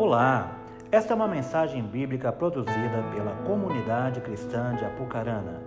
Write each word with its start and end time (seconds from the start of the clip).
Olá, 0.00 0.56
esta 0.90 1.12
é 1.12 1.14
uma 1.14 1.28
mensagem 1.28 1.82
bíblica 1.82 2.32
produzida 2.32 3.02
pela 3.14 3.36
comunidade 3.44 4.22
cristã 4.22 4.74
de 4.74 4.82
Apucarana. 4.82 5.60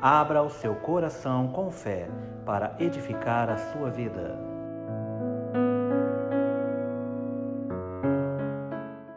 Abra 0.00 0.42
o 0.42 0.48
seu 0.48 0.74
coração 0.74 1.48
com 1.48 1.70
fé 1.70 2.08
para 2.46 2.74
edificar 2.80 3.50
a 3.50 3.58
sua 3.58 3.90
vida. 3.90 4.38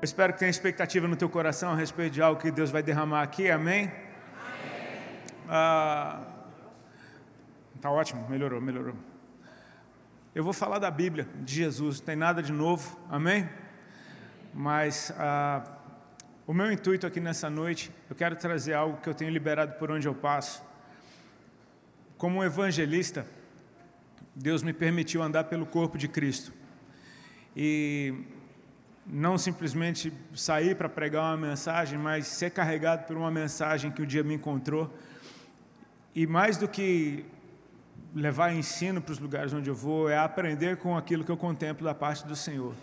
Eu 0.02 0.04
espero 0.04 0.34
que 0.34 0.40
tenha 0.40 0.52
expectativa 0.52 1.08
no 1.08 1.16
teu 1.16 1.30
coração 1.30 1.72
a 1.72 1.76
respeito 1.76 2.12
de 2.12 2.22
algo 2.22 2.42
que 2.42 2.52
Deus 2.52 2.70
vai 2.70 2.84
derramar 2.84 3.22
aqui, 3.22 3.50
amém? 3.50 3.90
Ah, 5.48 6.24
tá 7.80 7.90
ótimo, 7.90 8.28
melhorou, 8.30 8.60
melhorou. 8.60 8.96
Eu 10.36 10.44
vou 10.44 10.52
falar 10.52 10.78
da 10.78 10.92
Bíblia, 10.92 11.26
de 11.38 11.56
Jesus, 11.56 12.00
não 12.00 12.06
tem 12.06 12.18
nada 12.18 12.44
de 12.44 12.52
novo, 12.52 13.00
amém? 13.10 13.48
Mas 14.60 15.14
ah, 15.20 15.64
o 16.48 16.52
meu 16.52 16.72
intuito 16.72 17.06
aqui 17.06 17.20
nessa 17.20 17.48
noite, 17.48 17.92
eu 18.10 18.16
quero 18.16 18.36
trazer 18.36 18.74
algo 18.74 18.98
que 18.98 19.08
eu 19.08 19.14
tenho 19.14 19.30
liberado 19.30 19.74
por 19.74 19.92
onde 19.92 20.08
eu 20.08 20.16
passo. 20.16 20.64
Como 22.18 22.40
um 22.40 22.44
evangelista, 22.44 23.24
Deus 24.36 24.64
me 24.64 24.74
permitiu 24.74 25.22
andar 25.22 25.44
pelo 25.44 25.64
corpo 25.64 25.96
de 25.96 26.08
Cristo. 26.08 26.52
E 27.56 28.16
não 29.06 29.38
simplesmente 29.38 30.12
sair 30.34 30.76
para 30.76 30.90
pregar 30.90 31.36
uma 31.36 31.50
mensagem, 31.50 32.00
mas 32.00 32.26
ser 32.26 32.50
carregado 32.50 33.06
por 33.06 33.16
uma 33.16 33.30
mensagem 33.30 33.92
que 33.92 34.02
o 34.02 34.06
um 34.06 34.08
dia 34.08 34.24
me 34.24 34.34
encontrou. 34.34 34.92
E 36.16 36.26
mais 36.26 36.58
do 36.58 36.68
que 36.68 37.28
levar 38.16 38.56
ensino 38.56 39.04
para 39.04 39.12
os 39.12 39.20
lugares 39.20 39.54
onde 39.54 39.70
eu 39.70 39.76
vou, 39.76 40.10
é 40.10 40.18
aprender 40.18 40.78
com 40.78 40.98
aquilo 40.98 41.24
que 41.24 41.32
eu 41.32 41.38
contemplo 41.38 41.86
da 41.86 41.94
parte 41.94 42.26
do 42.26 42.36
Senhor. 42.36 42.74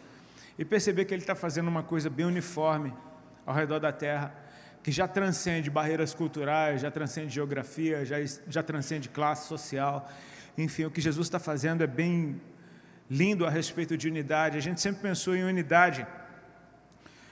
E 0.58 0.64
perceber 0.64 1.04
que 1.04 1.14
Ele 1.14 1.22
está 1.22 1.34
fazendo 1.34 1.68
uma 1.68 1.82
coisa 1.82 2.08
bem 2.08 2.26
uniforme 2.26 2.92
ao 3.45 3.54
redor 3.54 3.79
da 3.79 3.92
terra, 3.92 4.34
que 4.82 4.92
já 4.92 5.09
transcende 5.09 5.70
barreiras 5.70 6.15
culturais, 6.15 6.80
já 6.80 6.90
transcende 6.90 7.34
geografia, 7.34 8.04
já, 8.04 8.16
já 8.48 8.62
transcende 8.62 9.09
classe 9.09 9.48
social. 9.48 10.10
Enfim, 10.56 10.84
o 10.84 10.90
que 10.90 11.01
Jesus 11.01 11.26
está 11.26 11.38
fazendo 11.38 11.82
é 11.82 11.87
bem 11.87 12.40
lindo 13.10 13.46
a 13.46 13.51
respeito 13.51 13.96
de 13.96 14.09
unidade. 14.09 14.59
A 14.59 14.60
gente 14.60 14.80
sempre 14.80 15.02
pensou 15.02 15.34
em 15.34 15.42
unidade 15.42 16.06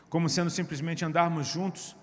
como 0.09 0.29
sendo 0.29 0.51
simplesmente 0.51 1.05
andarmos 1.05 1.47
juntos, 1.47 1.97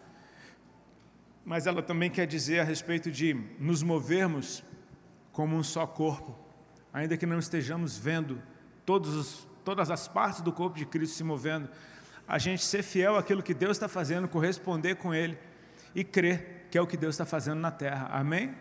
mas 1.45 1.67
ela 1.67 1.81
também 1.81 2.09
quer 2.09 2.25
dizer 2.25 2.59
a 2.59 2.63
respeito 2.63 3.11
de 3.11 3.33
nos 3.59 3.83
movermos 3.83 4.63
como 5.31 5.55
um 5.55 5.63
só 5.63 5.85
corpo, 5.85 6.38
ainda 6.91 7.16
que 7.17 7.25
não 7.25 7.39
estejamos 7.39 7.97
vendo 7.97 8.41
todos 8.85 9.13
os, 9.13 9.47
todas 9.70 9.92
as 9.92 10.08
partes 10.08 10.42
do 10.42 10.52
corpo 10.52 10.75
de 10.75 10.84
Cristo 10.84 11.16
se 11.16 11.23
movendo, 11.23 11.70
a 12.28 12.39
gente 12.39 12.66
ser 12.66 12.81
fiel 12.81 13.16
àquilo 13.16 13.44
que 13.44 13.53
Deus 13.53 13.78
está 13.78 13.88
fazendo, 13.88 14.28
corresponder 14.28 14.95
com 14.95 15.14
Ele 15.14 15.38
e 15.94 16.03
crer 16.03 16.66
que 16.72 16.78
é 16.80 16.81
o 16.81 16.88
que 16.88 16.98
Deus 16.98 17.14
está 17.14 17.23
fazendo 17.23 17.59
na 17.59 17.70
terra. 17.70 18.09
Amém? 18.12 18.56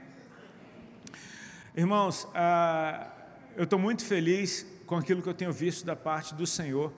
Irmãos, 1.75 2.29
ah, 2.34 3.09
eu 3.56 3.64
estou 3.64 3.79
muito 3.79 4.05
feliz 4.05 4.67
com 4.84 4.97
aquilo 4.97 5.23
que 5.23 5.29
eu 5.31 5.33
tenho 5.33 5.51
visto 5.51 5.86
da 5.86 5.97
parte 5.97 6.34
do 6.34 6.47
Senhor 6.47 6.92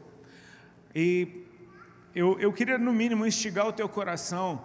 e 0.93 1.47
eu, 2.13 2.37
eu 2.41 2.53
queria, 2.53 2.79
no 2.79 2.93
mínimo, 2.93 3.25
instigar 3.25 3.69
o 3.69 3.73
teu 3.73 3.89
coração 3.89 4.61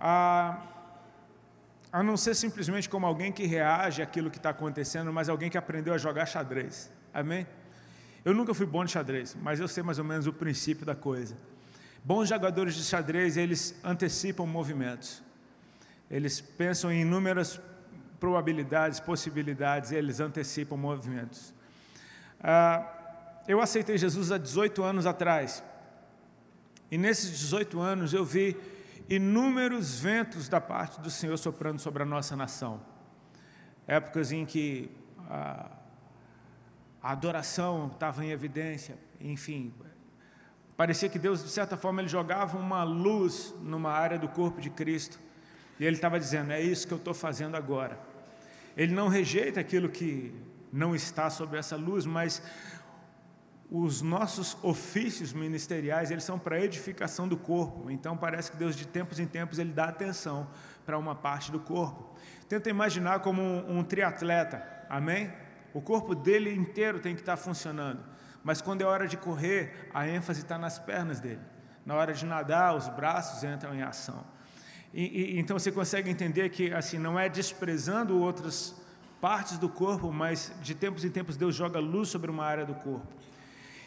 a 0.00 0.62
a 1.92 2.02
não 2.02 2.16
ser 2.16 2.34
simplesmente 2.34 2.88
como 2.88 3.06
alguém 3.06 3.30
que 3.30 3.44
reage 3.46 4.00
àquilo 4.00 4.30
que 4.30 4.38
está 4.38 4.50
acontecendo, 4.50 5.12
mas 5.12 5.28
alguém 5.28 5.50
que 5.50 5.58
aprendeu 5.58 5.92
a 5.92 5.98
jogar 5.98 6.24
xadrez. 6.24 6.90
Amém? 7.12 7.46
Eu 8.28 8.34
nunca 8.34 8.52
fui 8.52 8.66
bom 8.66 8.84
de 8.84 8.90
xadrez, 8.90 9.34
mas 9.40 9.58
eu 9.58 9.66
sei 9.66 9.82
mais 9.82 9.98
ou 9.98 10.04
menos 10.04 10.26
o 10.26 10.32
princípio 10.34 10.84
da 10.84 10.94
coisa. 10.94 11.34
Bons 12.04 12.28
jogadores 12.28 12.74
de 12.74 12.84
xadrez, 12.84 13.38
eles 13.38 13.74
antecipam 13.82 14.44
movimentos. 14.44 15.22
Eles 16.10 16.38
pensam 16.38 16.92
em 16.92 17.00
inúmeras 17.00 17.58
probabilidades, 18.20 19.00
possibilidades, 19.00 19.92
eles 19.92 20.20
antecipam 20.20 20.76
movimentos. 20.76 21.54
Ah, 22.38 23.40
eu 23.48 23.62
aceitei 23.62 23.96
Jesus 23.96 24.30
há 24.30 24.36
18 24.36 24.82
anos 24.82 25.06
atrás. 25.06 25.64
E 26.90 26.98
nesses 26.98 27.30
18 27.30 27.80
anos 27.80 28.12
eu 28.12 28.26
vi 28.26 28.54
inúmeros 29.08 30.00
ventos 30.00 30.50
da 30.50 30.60
parte 30.60 31.00
do 31.00 31.10
Senhor 31.10 31.38
soprando 31.38 31.78
sobre 31.78 32.02
a 32.02 32.06
nossa 32.06 32.36
nação. 32.36 32.78
Épocas 33.86 34.32
em 34.32 34.44
que 34.44 34.90
a, 35.30 35.77
a 37.02 37.12
adoração 37.12 37.90
estava 37.92 38.24
em 38.24 38.30
evidência, 38.30 38.96
enfim, 39.20 39.72
parecia 40.76 41.08
que 41.08 41.18
Deus, 41.18 41.42
de 41.42 41.50
certa 41.50 41.76
forma, 41.76 42.00
ele 42.00 42.08
jogava 42.08 42.58
uma 42.58 42.82
luz 42.82 43.54
numa 43.62 43.90
área 43.90 44.18
do 44.18 44.28
corpo 44.28 44.60
de 44.60 44.70
Cristo, 44.70 45.18
e 45.78 45.84
ele 45.84 45.96
estava 45.96 46.18
dizendo: 46.18 46.52
É 46.52 46.60
isso 46.60 46.86
que 46.86 46.92
eu 46.92 46.98
estou 46.98 47.14
fazendo 47.14 47.56
agora. 47.56 47.98
Ele 48.76 48.94
não 48.94 49.08
rejeita 49.08 49.60
aquilo 49.60 49.88
que 49.88 50.34
não 50.72 50.94
está 50.94 51.30
sobre 51.30 51.58
essa 51.58 51.76
luz, 51.76 52.04
mas 52.04 52.42
os 53.70 54.00
nossos 54.00 54.56
ofícios 54.62 55.32
ministeriais, 55.32 56.10
eles 56.10 56.24
são 56.24 56.38
para 56.38 56.62
edificação 56.62 57.28
do 57.28 57.36
corpo. 57.36 57.90
Então 57.90 58.16
parece 58.16 58.50
que 58.50 58.56
Deus 58.56 58.74
de 58.74 58.86
tempos 58.86 59.18
em 59.18 59.26
tempos 59.26 59.58
ele 59.58 59.72
dá 59.72 59.84
atenção 59.84 60.48
para 60.86 60.98
uma 60.98 61.14
parte 61.14 61.52
do 61.52 61.60
corpo. 61.60 62.16
Tenta 62.48 62.70
imaginar 62.70 63.20
como 63.20 63.42
um, 63.42 63.78
um 63.78 63.84
triatleta, 63.84 64.66
amém? 64.88 65.30
O 65.72 65.80
corpo 65.80 66.14
dele 66.14 66.54
inteiro 66.54 66.98
tem 66.98 67.14
que 67.14 67.20
estar 67.20 67.36
funcionando. 67.36 68.00
Mas 68.42 68.62
quando 68.62 68.82
é 68.82 68.84
hora 68.84 69.06
de 69.06 69.16
correr, 69.16 69.90
a 69.92 70.08
ênfase 70.08 70.40
está 70.40 70.56
nas 70.58 70.78
pernas 70.78 71.20
dele. 71.20 71.40
Na 71.84 71.94
hora 71.94 72.12
de 72.12 72.24
nadar, 72.24 72.74
os 72.74 72.88
braços 72.88 73.44
entram 73.44 73.74
em 73.74 73.82
ação. 73.82 74.24
E, 74.92 75.04
e, 75.04 75.38
então 75.38 75.58
você 75.58 75.70
consegue 75.70 76.08
entender 76.08 76.48
que 76.48 76.72
assim 76.72 76.98
não 76.98 77.18
é 77.18 77.28
desprezando 77.28 78.18
outras 78.18 78.74
partes 79.20 79.58
do 79.58 79.68
corpo, 79.68 80.12
mas 80.12 80.52
de 80.62 80.74
tempos 80.74 81.04
em 81.04 81.10
tempos 81.10 81.36
Deus 81.36 81.54
joga 81.54 81.78
luz 81.78 82.08
sobre 82.08 82.30
uma 82.30 82.44
área 82.44 82.64
do 82.64 82.74
corpo. 82.74 83.06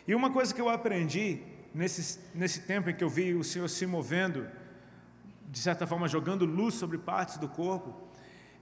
E 0.07 0.13
uma 0.13 0.31
coisa 0.31 0.53
que 0.53 0.61
eu 0.61 0.69
aprendi 0.69 1.41
nesse, 1.73 2.19
nesse 2.33 2.61
tempo 2.61 2.89
em 2.89 2.95
que 2.95 3.03
eu 3.03 3.09
vi 3.09 3.33
o 3.33 3.43
Senhor 3.43 3.67
se 3.67 3.85
movendo, 3.85 4.47
de 5.49 5.59
certa 5.59 5.87
forma 5.87 6.07
jogando 6.07 6.45
luz 6.45 6.75
sobre 6.75 6.97
partes 6.97 7.37
do 7.37 7.47
corpo, 7.47 7.95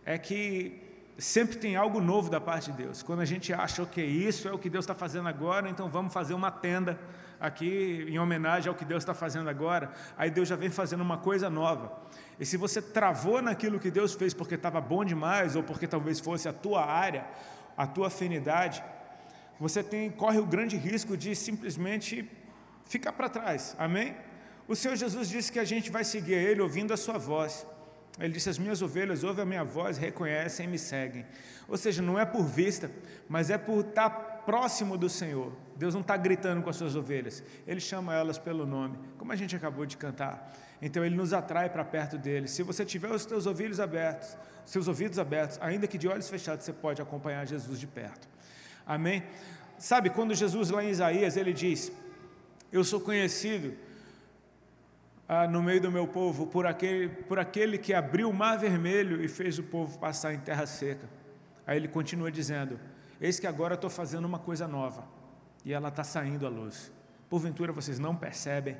é 0.05 0.17
que 0.17 0.88
sempre 1.19 1.57
tem 1.57 1.75
algo 1.75 1.99
novo 1.99 2.29
da 2.29 2.39
parte 2.39 2.71
de 2.71 2.83
Deus. 2.83 3.03
Quando 3.03 3.19
a 3.19 3.25
gente 3.25 3.53
acha 3.53 3.85
que 3.85 4.01
isso 4.01 4.47
é 4.47 4.53
o 4.53 4.57
que 4.57 4.69
Deus 4.69 4.83
está 4.83 4.95
fazendo 4.95 5.27
agora, 5.27 5.69
então 5.69 5.89
vamos 5.89 6.13
fazer 6.13 6.33
uma 6.33 6.49
tenda 6.49 6.97
aqui 7.39 8.05
em 8.09 8.17
homenagem 8.17 8.69
ao 8.69 8.75
que 8.75 8.85
Deus 8.85 9.03
está 9.03 9.13
fazendo 9.13 9.49
agora. 9.49 9.91
Aí 10.17 10.29
Deus 10.29 10.47
já 10.47 10.55
vem 10.55 10.69
fazendo 10.69 11.01
uma 11.01 11.17
coisa 11.17 11.49
nova. 11.49 11.91
E 12.39 12.45
se 12.45 12.57
você 12.57 12.81
travou 12.81 13.41
naquilo 13.41 13.79
que 13.79 13.91
Deus 13.91 14.13
fez 14.13 14.33
porque 14.33 14.55
estava 14.55 14.79
bom 14.79 15.03
demais 15.03 15.55
ou 15.55 15.63
porque 15.63 15.87
talvez 15.87 16.19
fosse 16.19 16.47
a 16.47 16.53
tua 16.53 16.85
área, 16.85 17.25
a 17.75 17.85
tua 17.85 18.07
afinidade, 18.07 18.83
você 19.59 19.83
tem, 19.83 20.09
corre 20.09 20.39
o 20.39 20.45
grande 20.45 20.77
risco 20.77 21.17
de 21.17 21.35
simplesmente 21.35 22.29
ficar 22.85 23.11
para 23.11 23.27
trás. 23.29 23.75
Amém? 23.77 24.15
O 24.67 24.75
Senhor 24.75 24.95
Jesus 24.95 25.27
disse 25.27 25.51
que 25.51 25.59
a 25.59 25.65
gente 25.65 25.91
vai 25.91 26.03
seguir 26.03 26.33
Ele 26.33 26.61
ouvindo 26.61 26.93
a 26.93 26.97
Sua 26.97 27.17
voz. 27.17 27.65
Ele 28.17 28.33
disse: 28.33 28.49
As 28.49 28.57
minhas 28.57 28.81
ovelhas 28.81 29.23
ouvem 29.23 29.43
a 29.43 29.45
minha 29.45 29.63
voz, 29.63 29.97
reconhecem 29.97 30.65
e 30.65 30.69
me 30.69 30.79
seguem. 30.79 31.25
Ou 31.67 31.77
seja, 31.77 32.01
não 32.01 32.17
é 32.17 32.25
por 32.25 32.43
vista, 32.43 32.89
mas 33.27 33.49
é 33.49 33.57
por 33.57 33.85
estar 33.85 34.09
próximo 34.45 34.97
do 34.97 35.09
Senhor. 35.09 35.51
Deus 35.75 35.93
não 35.93 36.01
está 36.01 36.17
gritando 36.17 36.61
com 36.61 36.69
as 36.69 36.75
suas 36.75 36.95
ovelhas, 36.95 37.43
Ele 37.67 37.79
chama 37.79 38.13
elas 38.13 38.37
pelo 38.37 38.65
nome, 38.65 38.97
como 39.17 39.31
a 39.31 39.35
gente 39.35 39.55
acabou 39.55 39.85
de 39.85 39.95
cantar. 39.95 40.51
Então 40.81 41.05
Ele 41.05 41.15
nos 41.15 41.33
atrai 41.33 41.69
para 41.69 41.85
perto 41.85 42.17
dele. 42.17 42.47
Se 42.47 42.63
você 42.63 42.83
tiver 42.83 43.11
os 43.11 43.23
seus 43.23 43.45
ouvidos 43.45 43.79
abertos, 43.79 44.35
seus 44.65 44.87
ouvidos 44.87 45.19
abertos, 45.19 45.57
ainda 45.61 45.87
que 45.87 45.97
de 45.97 46.07
olhos 46.07 46.29
fechados, 46.29 46.65
você 46.65 46.73
pode 46.73 47.01
acompanhar 47.01 47.45
Jesus 47.45 47.79
de 47.79 47.87
perto. 47.87 48.27
Amém? 48.85 49.23
Sabe, 49.77 50.09
quando 50.09 50.33
Jesus 50.35 50.69
lá 50.69 50.83
em 50.83 50.89
Isaías, 50.89 51.37
ele 51.37 51.53
diz: 51.53 51.91
Eu 52.71 52.83
sou 52.83 52.99
conhecido 52.99 53.73
ah, 55.31 55.47
no 55.47 55.61
meio 55.61 55.79
do 55.79 55.91
meu 55.91 56.07
povo 56.07 56.47
por 56.47 56.65
aquele, 56.65 57.07
por 57.07 57.37
aquele 57.37 57.77
que 57.77 57.93
abriu 57.93 58.31
o 58.31 58.33
mar 58.33 58.57
vermelho 58.57 59.23
e 59.23 59.27
fez 59.27 59.59
o 59.59 59.63
povo 59.63 59.99
passar 59.99 60.33
em 60.33 60.39
terra 60.39 60.65
seca. 60.65 61.07
Aí 61.67 61.77
ele 61.77 61.87
continua 61.87 62.31
dizendo: 62.31 62.79
Eis 63.21 63.39
que 63.39 63.45
agora 63.45 63.75
estou 63.75 63.91
fazendo 63.91 64.25
uma 64.25 64.39
coisa 64.39 64.67
nova 64.67 65.07
e 65.63 65.71
ela 65.71 65.89
está 65.89 66.03
saindo 66.03 66.47
à 66.47 66.49
luz. 66.49 66.91
Porventura 67.29 67.71
vocês 67.71 67.99
não 67.99 68.15
percebem? 68.15 68.75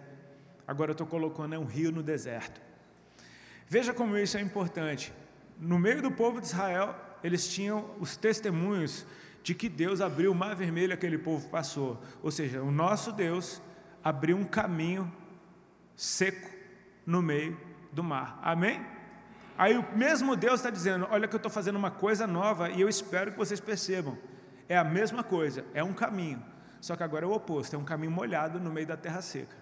Agora 0.67 0.89
eu 0.89 0.93
estou 0.93 1.05
colocando 1.05 1.55
um 1.59 1.65
rio 1.65 1.91
no 1.91 2.01
deserto. 2.01 2.59
Veja 3.67 3.93
como 3.93 4.17
isso 4.17 4.35
é 4.35 4.41
importante. 4.41 5.13
No 5.59 5.77
meio 5.77 6.01
do 6.01 6.09
povo 6.09 6.41
de 6.41 6.47
Israel, 6.47 6.95
eles 7.23 7.47
tinham 7.47 7.91
os 7.99 8.17
testemunhos 8.17 9.05
de 9.43 9.53
que 9.53 9.69
Deus 9.69 10.01
abriu 10.01 10.31
o 10.31 10.35
mar 10.35 10.55
vermelho 10.55 10.95
aquele 10.95 11.19
povo 11.19 11.47
passou. 11.49 12.01
Ou 12.23 12.31
seja, 12.31 12.63
o 12.63 12.71
nosso 12.71 13.11
Deus 13.11 13.61
abriu 14.03 14.35
um 14.35 14.43
caminho 14.43 15.11
seco 15.99 16.49
no 17.05 17.21
meio 17.21 17.59
do 17.91 18.01
mar. 18.01 18.39
Amém? 18.41 18.79
Aí 19.57 19.77
o 19.77 19.85
mesmo 19.97 20.37
Deus 20.37 20.61
está 20.61 20.69
dizendo: 20.69 21.05
Olha, 21.11 21.27
que 21.27 21.35
eu 21.35 21.37
estou 21.37 21.51
fazendo 21.51 21.75
uma 21.75 21.91
coisa 21.91 22.25
nova 22.25 22.69
e 22.69 22.79
eu 22.79 22.87
espero 22.87 23.33
que 23.33 23.37
vocês 23.37 23.59
percebam. 23.59 24.17
É 24.69 24.77
a 24.77 24.83
mesma 24.83 25.23
coisa, 25.23 25.65
é 25.73 25.83
um 25.83 25.91
caminho, 25.91 26.41
só 26.79 26.95
que 26.95 27.03
agora 27.03 27.25
é 27.25 27.27
o 27.27 27.33
oposto: 27.33 27.75
é 27.75 27.79
um 27.79 27.83
caminho 27.83 28.11
molhado 28.11 28.61
no 28.61 28.71
meio 28.71 28.87
da 28.87 28.95
terra 28.95 29.21
seca. 29.21 29.57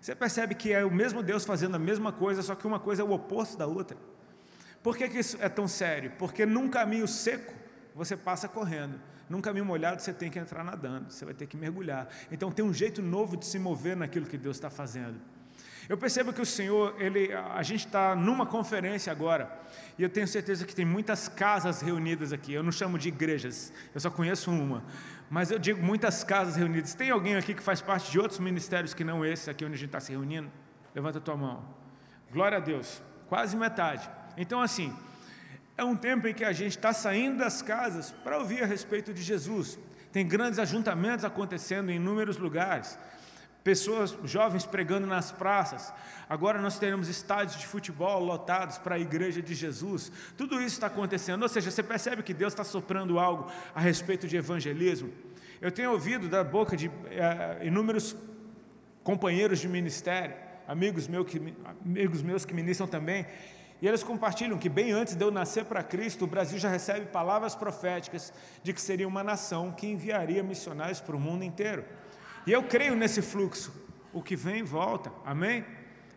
Você 0.00 0.14
percebe 0.14 0.54
que 0.54 0.72
é 0.72 0.82
o 0.86 0.90
mesmo 0.90 1.22
Deus 1.22 1.44
fazendo 1.44 1.74
a 1.74 1.78
mesma 1.78 2.12
coisa, 2.12 2.40
só 2.40 2.54
que 2.54 2.66
uma 2.66 2.80
coisa 2.80 3.02
é 3.02 3.04
o 3.04 3.12
oposto 3.12 3.58
da 3.58 3.66
outra. 3.66 3.98
Por 4.82 4.96
que, 4.96 5.06
que 5.08 5.18
isso 5.18 5.36
é 5.38 5.50
tão 5.50 5.68
sério? 5.68 6.12
Porque 6.18 6.46
num 6.46 6.68
caminho 6.68 7.06
seco 7.06 7.52
você 7.94 8.16
passa 8.16 8.48
correndo, 8.48 8.98
num 9.28 9.42
caminho 9.42 9.66
molhado 9.66 10.00
você 10.00 10.14
tem 10.14 10.30
que 10.30 10.38
entrar 10.38 10.64
nadando, 10.64 11.12
você 11.12 11.26
vai 11.26 11.34
ter 11.34 11.46
que 11.46 11.58
mergulhar. 11.58 12.08
Então 12.32 12.50
tem 12.50 12.64
um 12.64 12.72
jeito 12.72 13.02
novo 13.02 13.36
de 13.36 13.44
se 13.44 13.58
mover 13.58 13.94
naquilo 13.94 14.24
que 14.24 14.38
Deus 14.38 14.56
está 14.56 14.70
fazendo. 14.70 15.20
Eu 15.88 15.98
percebo 15.98 16.32
que 16.32 16.40
o 16.40 16.46
Senhor, 16.46 16.94
ele, 16.98 17.30
a 17.32 17.62
gente 17.62 17.86
está 17.86 18.16
numa 18.16 18.46
conferência 18.46 19.12
agora, 19.12 19.50
e 19.98 20.02
eu 20.02 20.08
tenho 20.08 20.26
certeza 20.26 20.64
que 20.64 20.74
tem 20.74 20.84
muitas 20.84 21.28
casas 21.28 21.82
reunidas 21.82 22.32
aqui. 22.32 22.54
Eu 22.54 22.62
não 22.62 22.72
chamo 22.72 22.98
de 22.98 23.08
igrejas, 23.08 23.72
eu 23.94 24.00
só 24.00 24.10
conheço 24.10 24.50
uma, 24.50 24.82
mas 25.28 25.50
eu 25.50 25.58
digo 25.58 25.82
muitas 25.82 26.24
casas 26.24 26.56
reunidas. 26.56 26.94
Tem 26.94 27.10
alguém 27.10 27.36
aqui 27.36 27.52
que 27.54 27.62
faz 27.62 27.82
parte 27.82 28.10
de 28.10 28.18
outros 28.18 28.40
ministérios 28.40 28.94
que 28.94 29.04
não 29.04 29.24
esse 29.24 29.50
aqui 29.50 29.64
onde 29.64 29.74
a 29.74 29.78
gente 29.78 29.88
está 29.88 30.00
se 30.00 30.12
reunindo? 30.12 30.50
Levanta 30.94 31.18
a 31.18 31.20
tua 31.20 31.36
mão. 31.36 31.64
Glória 32.32 32.58
a 32.58 32.60
Deus, 32.60 33.02
quase 33.28 33.56
metade. 33.56 34.08
Então, 34.36 34.62
assim, 34.62 34.94
é 35.76 35.84
um 35.84 35.96
tempo 35.96 36.26
em 36.26 36.32
que 36.32 36.44
a 36.44 36.52
gente 36.52 36.76
está 36.76 36.92
saindo 36.92 37.38
das 37.38 37.60
casas 37.60 38.10
para 38.24 38.38
ouvir 38.38 38.62
a 38.62 38.66
respeito 38.66 39.12
de 39.12 39.22
Jesus. 39.22 39.78
Tem 40.12 40.26
grandes 40.26 40.58
ajuntamentos 40.58 41.24
acontecendo 41.24 41.90
em 41.90 41.96
inúmeros 41.96 42.38
lugares 42.38 42.98
pessoas 43.64 44.16
jovens 44.24 44.66
pregando 44.66 45.06
nas 45.06 45.32
praças. 45.32 45.90
Agora 46.28 46.60
nós 46.60 46.78
teremos 46.78 47.08
estádios 47.08 47.58
de 47.58 47.66
futebol 47.66 48.22
lotados 48.22 48.76
para 48.76 48.96
a 48.96 48.98
igreja 48.98 49.40
de 49.40 49.54
Jesus. 49.54 50.12
Tudo 50.36 50.56
isso 50.56 50.74
está 50.74 50.88
acontecendo. 50.88 51.42
Ou 51.42 51.48
seja, 51.48 51.70
você 51.70 51.82
percebe 51.82 52.22
que 52.22 52.34
Deus 52.34 52.52
está 52.52 52.62
soprando 52.62 53.18
algo 53.18 53.50
a 53.74 53.80
respeito 53.80 54.28
de 54.28 54.36
evangelismo. 54.36 55.10
Eu 55.62 55.72
tenho 55.72 55.92
ouvido 55.92 56.28
da 56.28 56.44
boca 56.44 56.76
de 56.76 56.90
é, 57.10 57.66
inúmeros 57.66 58.14
companheiros 59.02 59.58
de 59.58 59.68
ministério, 59.68 60.36
amigos, 60.68 61.08
meu 61.08 61.24
que, 61.24 61.54
amigos 61.84 62.22
meus 62.22 62.44
que 62.44 62.52
ministram 62.52 62.86
também, 62.86 63.26
e 63.80 63.88
eles 63.88 64.02
compartilham 64.02 64.58
que 64.58 64.68
bem 64.68 64.92
antes 64.92 65.14
de 65.14 65.22
eu 65.22 65.30
nascer 65.30 65.64
para 65.64 65.82
Cristo, 65.82 66.24
o 66.24 66.26
Brasil 66.26 66.58
já 66.58 66.68
recebe 66.68 67.06
palavras 67.06 67.54
proféticas 67.54 68.32
de 68.62 68.72
que 68.72 68.80
seria 68.80 69.06
uma 69.06 69.22
nação 69.22 69.72
que 69.72 69.86
enviaria 69.86 70.42
missionários 70.42 71.00
para 71.00 71.16
o 71.16 71.20
mundo 71.20 71.44
inteiro. 71.44 71.84
E 72.46 72.52
eu 72.52 72.62
creio 72.62 72.94
nesse 72.94 73.22
fluxo. 73.22 73.72
O 74.12 74.22
que 74.22 74.36
vem 74.36 74.62
volta. 74.62 75.10
Amém? 75.24 75.64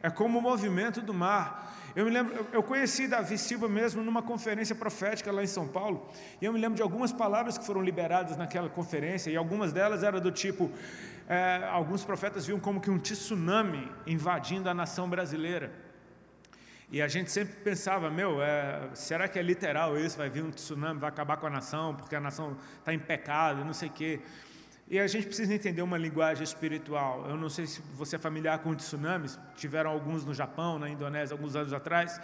É 0.01 0.09
como 0.09 0.39
o 0.39 0.41
movimento 0.41 1.01
do 1.01 1.13
mar. 1.13 1.75
Eu 1.95 2.05
me 2.05 2.11
lembro, 2.11 2.47
eu 2.53 2.61
conheci 2.61 3.07
Davi 3.07 3.39
Silva 3.39 3.67
mesmo 3.67 4.03
numa 4.03 4.21
conferência 4.21 4.75
profética 4.75 5.31
lá 5.31 5.43
em 5.43 5.47
São 5.47 5.67
Paulo, 5.67 6.07
e 6.39 6.45
eu 6.45 6.53
me 6.53 6.59
lembro 6.59 6.75
de 6.75 6.83
algumas 6.83 7.11
palavras 7.11 7.57
que 7.57 7.65
foram 7.65 7.81
liberadas 7.81 8.37
naquela 8.37 8.69
conferência, 8.69 9.31
e 9.31 9.35
algumas 9.35 9.73
delas 9.73 10.03
eram 10.03 10.19
do 10.19 10.31
tipo: 10.31 10.69
é, 11.27 11.67
alguns 11.71 12.05
profetas 12.05 12.45
viam 12.45 12.59
como 12.59 12.79
que 12.79 12.91
um 12.91 12.99
tsunami 12.99 13.91
invadindo 14.05 14.69
a 14.69 14.75
nação 14.75 15.09
brasileira. 15.09 15.71
E 16.91 17.01
a 17.01 17.07
gente 17.07 17.31
sempre 17.31 17.55
pensava, 17.55 18.11
meu, 18.11 18.41
é, 18.43 18.89
será 18.93 19.27
que 19.27 19.39
é 19.39 19.41
literal 19.41 19.97
isso? 19.97 20.17
Vai 20.17 20.29
vir 20.29 20.43
um 20.43 20.51
tsunami, 20.51 20.99
vai 20.99 21.09
acabar 21.09 21.37
com 21.37 21.47
a 21.47 21.49
nação, 21.49 21.95
porque 21.95 22.15
a 22.15 22.21
nação 22.21 22.55
está 22.77 22.93
em 22.93 22.99
pecado, 22.99 23.65
não 23.65 23.73
sei 23.73 23.89
o 23.89 23.91
quê. 23.91 24.21
E 24.89 24.99
a 24.99 25.07
gente 25.07 25.27
precisa 25.27 25.53
entender 25.53 25.81
uma 25.81 25.97
linguagem 25.97 26.43
espiritual. 26.43 27.25
Eu 27.27 27.35
não 27.35 27.49
sei 27.49 27.67
se 27.67 27.81
você 27.93 28.15
é 28.15 28.19
familiar 28.19 28.59
com 28.59 28.73
tsunamis, 28.73 29.37
tiveram 29.57 29.89
alguns 29.89 30.23
no 30.23 30.33
Japão, 30.33 30.79
na 30.79 30.89
Indonésia, 30.89 31.33
alguns 31.33 31.57
anos 31.57 31.73
atrás. 31.73 32.21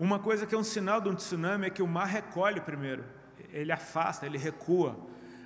Uma 0.00 0.18
coisa 0.18 0.44
que 0.44 0.54
é 0.54 0.58
um 0.58 0.64
sinal 0.64 1.00
de 1.00 1.08
um 1.08 1.14
tsunami 1.14 1.66
é 1.66 1.70
que 1.70 1.80
o 1.80 1.86
mar 1.86 2.06
recolhe 2.06 2.60
primeiro, 2.60 3.04
ele 3.52 3.70
afasta, 3.70 4.26
ele 4.26 4.36
recua. 4.36 4.98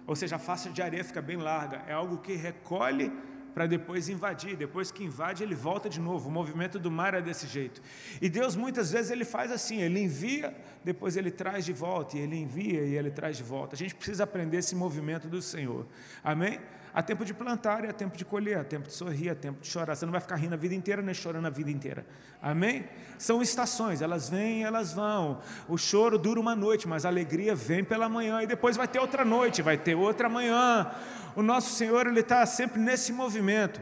Ou 0.07 0.17
seja, 0.17 0.37
a 0.37 0.39
faixa 0.39 0.71
de 0.71 0.81
areia 0.81 1.05
fica 1.05 1.21
bem 1.21 1.37
larga. 1.37 1.83
É 1.87 1.93
algo 1.93 2.19
que 2.19 2.35
recolhe 2.35 3.13
para 3.57 3.67
depois 3.67 4.11
invadir. 4.11 4.55
Depois 4.55 4.91
que 4.91 5.03
invade, 5.03 5.43
ele 5.43 5.55
volta 5.55 5.89
de 5.89 5.99
novo. 5.99 6.29
O 6.29 6.31
movimento 6.31 6.79
do 6.79 6.91
mar 6.91 7.15
é 7.15 7.23
desse 7.23 7.47
jeito. 7.47 7.81
E 8.21 8.29
Deus 8.29 8.55
muitas 8.55 8.93
vezes 8.93 9.11
ele 9.11 9.25
faz 9.25 9.51
assim, 9.51 9.81
ele 9.81 9.99
envia, 9.99 10.55
depois 10.85 11.17
ele 11.17 11.31
traz 11.31 11.65
de 11.65 11.73
volta, 11.73 12.19
e 12.19 12.21
ele 12.21 12.37
envia 12.37 12.83
e 12.83 12.95
ele 12.95 13.11
traz 13.11 13.39
de 13.39 13.43
volta. 13.43 13.75
A 13.75 13.79
gente 13.79 13.95
precisa 13.95 14.25
aprender 14.25 14.59
esse 14.59 14.75
movimento 14.77 15.27
do 15.27 15.41
Senhor. 15.41 15.87
Amém? 16.23 16.61
Há 16.97 17.03
tempo 17.03 17.25
de 17.25 17.33
plantar 17.33 17.85
e 17.85 17.89
há 17.89 17.93
tempo 17.93 18.17
de 18.17 18.25
colher, 18.25 18.59
há 18.59 18.65
tempo 18.65 18.89
de 18.89 18.95
sorrir, 18.95 19.29
há 19.29 19.35
tempo 19.35 19.61
de 19.61 19.69
chorar. 19.69 19.95
Você 19.95 20.05
não 20.05 20.13
vai 20.13 20.21
ficar 20.21 20.37
rindo 20.37 20.55
a 20.55 20.57
vida 20.57 20.75
inteira 20.75 21.03
nem 21.03 21.15
chorando 21.15 21.47
a 21.47 21.51
vida 21.51 21.71
inteira. 21.71 22.07
Amém? 22.41 22.87
São 23.19 23.43
estações, 23.43 24.01
elas 24.01 24.31
vêm 24.31 24.63
e 24.63 24.65
elas 24.65 24.95
vão. 24.95 25.41
O 25.69 25.77
choro 25.77 26.19
dura 26.19 26.41
uma 26.41 26.57
noite, 26.57 26.89
mas 26.89 27.05
a 27.05 27.09
alegria 27.09 27.55
vem 27.55 27.85
pela 27.85 28.09
manhã 28.09 28.43
e 28.43 28.47
depois 28.47 28.77
vai 28.77 28.89
ter 28.89 28.99
outra 28.99 29.25
noite, 29.25 29.61
vai 29.61 29.77
ter 29.77 29.95
outra 29.95 30.29
manhã 30.29 30.91
o 31.37 31.43
nosso 31.43 31.75
Senhor 31.75 32.07
ele 32.07 32.21
está 32.21 32.45
sempre 32.47 32.81
nesse 32.81 33.13
movimento. 33.13 33.79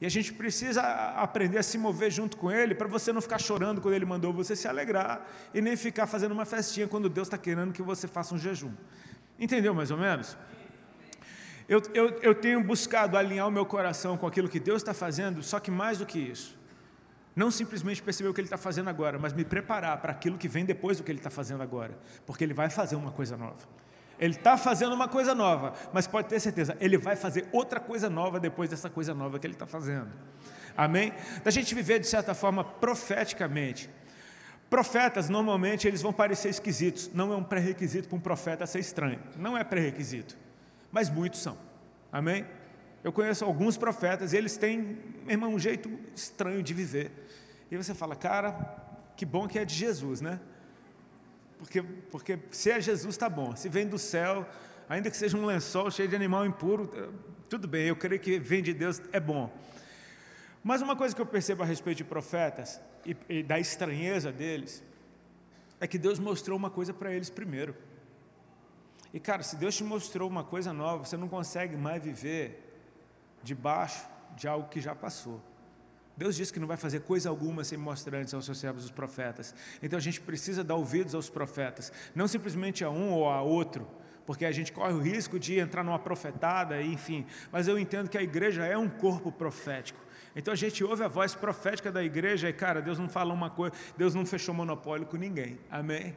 E 0.00 0.04
a 0.04 0.08
gente 0.08 0.32
precisa 0.32 0.82
aprender 0.82 1.58
a 1.58 1.62
se 1.62 1.78
mover 1.78 2.10
junto 2.10 2.36
com 2.36 2.50
Ele 2.50 2.74
para 2.74 2.88
você 2.88 3.12
não 3.12 3.20
ficar 3.20 3.38
chorando 3.38 3.80
quando 3.80 3.94
Ele 3.94 4.04
mandou 4.04 4.32
você 4.32 4.56
se 4.56 4.66
alegrar 4.66 5.24
e 5.54 5.60
nem 5.60 5.76
ficar 5.76 6.08
fazendo 6.08 6.32
uma 6.32 6.44
festinha 6.44 6.88
quando 6.88 7.08
Deus 7.08 7.28
está 7.28 7.38
querendo 7.38 7.72
que 7.72 7.80
você 7.80 8.08
faça 8.08 8.34
um 8.34 8.38
jejum. 8.38 8.72
Entendeu 9.38 9.72
mais 9.72 9.92
ou 9.92 9.96
menos? 9.96 10.36
Eu, 11.68 11.82
eu, 11.94 12.08
eu 12.20 12.34
tenho 12.34 12.62
buscado 12.62 13.16
alinhar 13.16 13.46
o 13.46 13.50
meu 13.50 13.64
coração 13.64 14.16
com 14.16 14.26
aquilo 14.26 14.48
que 14.48 14.60
Deus 14.60 14.82
está 14.82 14.92
fazendo, 14.92 15.42
só 15.42 15.60
que 15.60 15.70
mais 15.70 15.98
do 15.98 16.06
que 16.06 16.18
isso. 16.18 16.58
Não 17.34 17.50
simplesmente 17.50 18.02
perceber 18.02 18.28
o 18.28 18.34
que 18.34 18.40
Ele 18.40 18.46
está 18.46 18.58
fazendo 18.58 18.90
agora, 18.90 19.18
mas 19.18 19.32
me 19.32 19.44
preparar 19.44 20.00
para 20.00 20.12
aquilo 20.12 20.36
que 20.36 20.48
vem 20.48 20.64
depois 20.64 20.98
do 20.98 21.04
que 21.04 21.10
Ele 21.10 21.18
está 21.18 21.30
fazendo 21.30 21.62
agora, 21.62 21.96
porque 22.26 22.44
Ele 22.44 22.52
vai 22.52 22.68
fazer 22.68 22.96
uma 22.96 23.10
coisa 23.10 23.36
nova. 23.36 23.66
Ele 24.18 24.34
está 24.34 24.56
fazendo 24.56 24.94
uma 24.94 25.08
coisa 25.08 25.34
nova, 25.34 25.72
mas 25.92 26.06
pode 26.06 26.28
ter 26.28 26.38
certeza, 26.38 26.76
ele 26.78 26.96
vai 26.96 27.16
fazer 27.16 27.44
outra 27.50 27.80
coisa 27.80 28.08
nova 28.08 28.38
depois 28.38 28.70
dessa 28.70 28.88
coisa 28.88 29.12
nova 29.12 29.36
que 29.36 29.46
ele 29.46 29.54
está 29.54 29.66
fazendo. 29.66 30.10
Amém? 30.76 31.12
Da 31.42 31.50
gente 31.50 31.74
viver 31.74 31.98
de 31.98 32.06
certa 32.06 32.32
forma 32.32 32.62
profeticamente. 32.62 33.90
Profetas, 34.70 35.28
normalmente, 35.28 35.88
eles 35.88 36.00
vão 36.00 36.12
parecer 36.12 36.48
esquisitos. 36.50 37.10
Não 37.12 37.32
é 37.32 37.36
um 37.36 37.42
pré-requisito 37.42 38.08
para 38.08 38.16
um 38.16 38.20
profeta 38.20 38.66
ser 38.66 38.78
estranho. 38.78 39.18
Não 39.36 39.58
é 39.58 39.64
pré-requisito. 39.64 40.36
Mas 40.92 41.10
muitos 41.10 41.40
são. 41.40 41.58
Amém? 42.12 42.46
Eu 43.02 43.12
conheço 43.12 43.44
alguns 43.44 43.76
profetas 43.76 44.32
eles 44.32 44.56
têm, 44.56 44.98
irmão, 45.26 45.54
um 45.54 45.58
jeito 45.58 45.90
estranho 46.14 46.62
de 46.62 46.72
viver. 46.72 47.10
E 47.70 47.76
você 47.76 47.94
fala, 47.94 48.14
cara, 48.14 48.52
que 49.16 49.26
bom 49.26 49.48
que 49.48 49.58
é 49.58 49.64
de 49.64 49.74
Jesus, 49.74 50.20
né? 50.20 50.38
porque, 51.62 51.80
porque 52.10 52.38
se 52.50 52.72
é 52.72 52.80
Jesus 52.80 53.14
está 53.14 53.28
bom, 53.28 53.54
se 53.54 53.68
vem 53.68 53.86
do 53.86 53.96
céu, 53.96 54.44
ainda 54.88 55.08
que 55.08 55.16
seja 55.16 55.36
um 55.36 55.46
lençol 55.46 55.92
cheio 55.92 56.08
de 56.08 56.16
animal 56.16 56.44
impuro, 56.44 56.90
eh, 56.92 57.08
tudo 57.48 57.68
bem, 57.68 57.86
eu 57.86 57.94
creio 57.94 58.20
que 58.20 58.40
vem 58.40 58.60
de 58.60 58.74
Deus, 58.74 59.00
é 59.12 59.20
bom. 59.20 59.48
Mas 60.64 60.82
uma 60.82 60.96
coisa 60.96 61.14
que 61.14 61.22
eu 61.22 61.26
percebo 61.26 61.62
a 61.62 61.66
respeito 61.66 61.98
de 61.98 62.04
profetas 62.04 62.80
e, 63.06 63.16
e 63.28 63.42
da 63.44 63.60
estranheza 63.60 64.32
deles, 64.32 64.82
é 65.78 65.86
que 65.86 65.96
Deus 65.96 66.18
mostrou 66.18 66.58
uma 66.58 66.68
coisa 66.68 66.92
para 66.92 67.12
eles 67.12 67.30
primeiro. 67.30 67.76
E 69.12 69.20
cara, 69.20 69.42
se 69.42 69.56
Deus 69.56 69.76
te 69.76 69.84
mostrou 69.84 70.28
uma 70.28 70.42
coisa 70.42 70.72
nova, 70.72 71.04
você 71.04 71.16
não 71.16 71.28
consegue 71.28 71.76
mais 71.76 72.02
viver 72.02 72.80
debaixo 73.42 74.06
de 74.36 74.48
algo 74.48 74.68
que 74.68 74.80
já 74.80 74.94
passou. 74.94 75.40
Deus 76.16 76.36
disse 76.36 76.52
que 76.52 76.60
não 76.60 76.66
vai 76.66 76.76
fazer 76.76 77.00
coisa 77.00 77.28
alguma 77.28 77.64
sem 77.64 77.78
mostrar 77.78 78.18
antes 78.18 78.32
aos 78.34 78.44
seus 78.44 78.58
servos 78.58 78.84
os 78.84 78.90
profetas. 78.90 79.54
Então 79.82 79.98
a 79.98 80.02
gente 80.02 80.20
precisa 80.20 80.62
dar 80.62 80.76
ouvidos 80.76 81.14
aos 81.14 81.28
profetas, 81.28 81.92
não 82.14 82.28
simplesmente 82.28 82.84
a 82.84 82.90
um 82.90 83.12
ou 83.12 83.28
a 83.28 83.42
outro, 83.42 83.86
porque 84.26 84.44
a 84.44 84.52
gente 84.52 84.72
corre 84.72 84.92
o 84.92 85.00
risco 85.00 85.38
de 85.38 85.58
entrar 85.58 85.82
numa 85.82 85.98
profetada, 85.98 86.80
enfim. 86.82 87.26
Mas 87.50 87.66
eu 87.66 87.78
entendo 87.78 88.08
que 88.08 88.18
a 88.18 88.22
igreja 88.22 88.64
é 88.64 88.76
um 88.76 88.88
corpo 88.88 89.32
profético. 89.32 90.00
Então 90.36 90.52
a 90.52 90.56
gente 90.56 90.82
ouve 90.84 91.02
a 91.02 91.08
voz 91.08 91.34
profética 91.34 91.90
da 91.90 92.02
igreja 92.02 92.48
e, 92.48 92.52
cara, 92.52 92.80
Deus 92.80 92.98
não 92.98 93.08
fala 93.08 93.34
uma 93.34 93.50
coisa, 93.50 93.74
Deus 93.96 94.14
não 94.14 94.24
fechou 94.24 94.54
monopólio 94.54 95.06
com 95.06 95.16
ninguém. 95.16 95.58
Amém? 95.70 96.14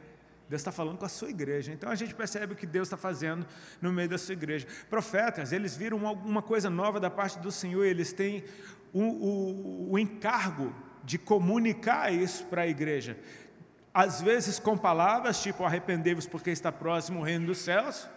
Deus 0.48 0.60
está 0.60 0.70
falando 0.70 0.98
com 0.98 1.04
a 1.04 1.08
sua 1.08 1.28
igreja. 1.28 1.72
Então 1.72 1.90
a 1.90 1.94
gente 1.94 2.14
percebe 2.14 2.52
o 2.52 2.56
que 2.56 2.66
Deus 2.66 2.86
está 2.86 2.96
fazendo 2.96 3.44
no 3.80 3.92
meio 3.92 4.08
da 4.08 4.16
sua 4.16 4.32
igreja. 4.32 4.66
Profetas, 4.88 5.52
eles 5.52 5.76
viram 5.76 6.06
alguma 6.06 6.40
coisa 6.40 6.70
nova 6.70 7.00
da 7.00 7.10
parte 7.10 7.38
do 7.40 7.50
Senhor, 7.50 7.84
eles 7.84 8.12
têm 8.12 8.44
o, 8.92 9.02
o, 9.02 9.92
o 9.92 9.98
encargo 9.98 10.72
de 11.02 11.18
comunicar 11.18 12.12
isso 12.12 12.44
para 12.46 12.62
a 12.62 12.66
igreja. 12.66 13.18
Às 13.92 14.20
vezes 14.20 14.58
com 14.58 14.76
palavras, 14.76 15.42
tipo 15.42 15.64
arrependei-vos 15.64 16.26
porque 16.26 16.50
está 16.50 16.70
próximo 16.70 17.20
o 17.20 17.22
reino 17.22 17.46
dos 17.46 17.58
céus, 17.58 18.08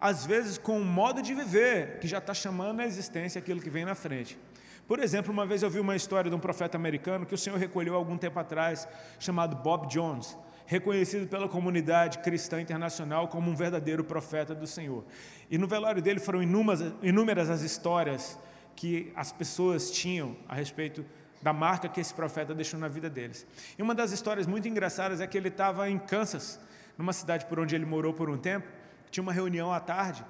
às 0.00 0.24
vezes 0.24 0.58
com 0.58 0.78
um 0.78 0.84
modo 0.84 1.20
de 1.20 1.34
viver 1.34 1.98
que 1.98 2.06
já 2.06 2.18
está 2.18 2.34
chamando 2.34 2.80
à 2.80 2.86
existência 2.86 3.38
aquilo 3.40 3.60
que 3.60 3.70
vem 3.70 3.84
na 3.84 3.96
frente. 3.96 4.38
Por 4.86 5.00
exemplo, 5.00 5.32
uma 5.32 5.44
vez 5.44 5.62
eu 5.62 5.68
vi 5.68 5.80
uma 5.80 5.96
história 5.96 6.30
de 6.30 6.36
um 6.36 6.40
profeta 6.40 6.76
americano 6.76 7.26
que 7.26 7.34
o 7.34 7.38
Senhor 7.38 7.58
recolheu 7.58 7.94
algum 7.94 8.16
tempo 8.16 8.38
atrás, 8.38 8.86
chamado 9.18 9.56
Bob 9.56 9.88
Jones 9.88 10.36
reconhecido 10.68 11.26
pela 11.26 11.48
comunidade 11.48 12.18
cristã 12.18 12.60
internacional 12.60 13.26
como 13.26 13.50
um 13.50 13.56
verdadeiro 13.56 14.04
profeta 14.04 14.54
do 14.54 14.66
Senhor. 14.66 15.02
E 15.50 15.56
no 15.56 15.66
velório 15.66 16.02
dele 16.02 16.20
foram 16.20 16.42
inúmeras, 16.42 16.92
inúmeras 17.02 17.48
as 17.48 17.62
histórias 17.62 18.38
que 18.76 19.10
as 19.16 19.32
pessoas 19.32 19.90
tinham 19.90 20.36
a 20.46 20.54
respeito 20.54 21.02
da 21.40 21.54
marca 21.54 21.88
que 21.88 21.98
esse 21.98 22.12
profeta 22.12 22.54
deixou 22.54 22.78
na 22.78 22.86
vida 22.86 23.08
deles. 23.08 23.46
E 23.78 23.82
uma 23.82 23.94
das 23.94 24.12
histórias 24.12 24.46
muito 24.46 24.68
engraçadas 24.68 25.22
é 25.22 25.26
que 25.26 25.38
ele 25.38 25.48
estava 25.48 25.88
em 25.88 25.98
Kansas, 25.98 26.60
numa 26.98 27.14
cidade 27.14 27.46
por 27.46 27.58
onde 27.58 27.74
ele 27.74 27.86
morou 27.86 28.12
por 28.12 28.28
um 28.28 28.36
tempo, 28.36 28.68
tinha 29.10 29.22
uma 29.22 29.32
reunião 29.32 29.72
à 29.72 29.80
tarde, 29.80 30.22